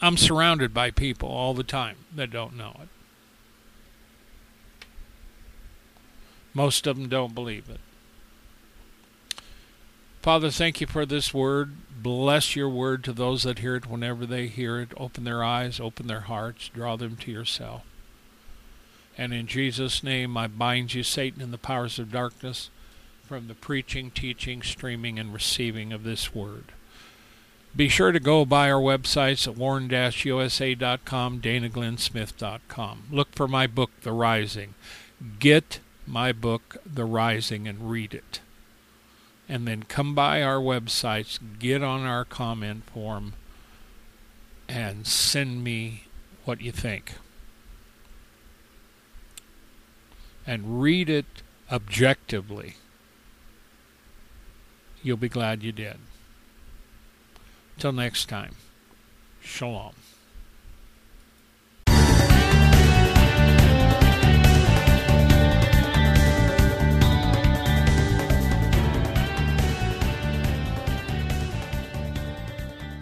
I'm 0.00 0.16
surrounded 0.16 0.72
by 0.72 0.90
people 0.90 1.28
all 1.28 1.52
the 1.52 1.62
time 1.62 1.96
that 2.16 2.30
don't 2.30 2.56
know 2.56 2.74
it. 2.82 2.88
Most 6.54 6.86
of 6.86 6.96
them 6.96 7.10
don't 7.10 7.34
believe 7.34 7.68
it. 7.68 7.80
Father, 10.22 10.50
thank 10.50 10.80
you 10.80 10.86
for 10.86 11.04
this 11.04 11.34
word 11.34 11.74
bless 12.02 12.56
your 12.56 12.68
word 12.68 13.04
to 13.04 13.12
those 13.12 13.44
that 13.44 13.60
hear 13.60 13.76
it 13.76 13.86
whenever 13.86 14.26
they 14.26 14.48
hear 14.48 14.80
it. 14.80 14.92
Open 14.96 15.24
their 15.24 15.44
eyes, 15.44 15.78
open 15.78 16.06
their 16.06 16.22
hearts, 16.22 16.68
draw 16.68 16.96
them 16.96 17.16
to 17.16 17.30
yourself. 17.30 17.82
And 19.16 19.32
in 19.32 19.46
Jesus' 19.46 20.02
name, 20.02 20.36
I 20.36 20.46
bind 20.48 20.94
you, 20.94 21.02
Satan, 21.02 21.42
and 21.42 21.52
the 21.52 21.58
powers 21.58 21.98
of 21.98 22.12
darkness 22.12 22.70
from 23.24 23.46
the 23.46 23.54
preaching, 23.54 24.10
teaching, 24.10 24.62
streaming, 24.62 25.18
and 25.18 25.32
receiving 25.32 25.92
of 25.92 26.02
this 26.02 26.34
word. 26.34 26.64
Be 27.74 27.88
sure 27.88 28.12
to 28.12 28.20
go 28.20 28.44
by 28.44 28.70
our 28.70 28.80
websites 28.80 29.46
at 29.46 29.56
warn-usa.com, 29.56 31.40
danaglennsmith.com. 31.40 33.02
Look 33.10 33.34
for 33.34 33.48
my 33.48 33.66
book, 33.66 33.90
The 34.02 34.12
Rising. 34.12 34.74
Get 35.38 35.80
my 36.06 36.32
book, 36.32 36.78
The 36.84 37.04
Rising, 37.04 37.68
and 37.68 37.90
read 37.90 38.12
it 38.12 38.40
and 39.52 39.68
then 39.68 39.82
come 39.82 40.14
by 40.14 40.42
our 40.42 40.56
websites, 40.56 41.38
get 41.58 41.82
on 41.82 42.06
our 42.06 42.24
comment 42.24 42.84
form, 42.84 43.34
and 44.66 45.06
send 45.06 45.62
me 45.62 46.04
what 46.46 46.62
you 46.62 46.72
think. 46.72 47.12
And 50.46 50.80
read 50.80 51.10
it 51.10 51.26
objectively. 51.70 52.76
You'll 55.02 55.18
be 55.18 55.28
glad 55.28 55.62
you 55.62 55.70
did. 55.70 55.98
Till 57.78 57.92
next 57.92 58.30
time, 58.30 58.56
shalom. 59.42 59.92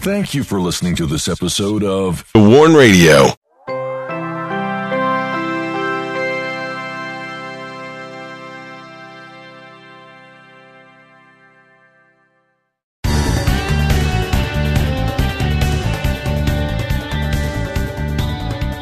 Thank 0.01 0.33
you 0.35 0.45
for 0.45 0.61
listening 0.61 0.97
to 0.97 1.05
this 1.05 1.29
episode 1.29 1.85
of 1.85 2.25
The 2.33 2.41
Warn 2.41 2.73
Radio. 2.73 3.35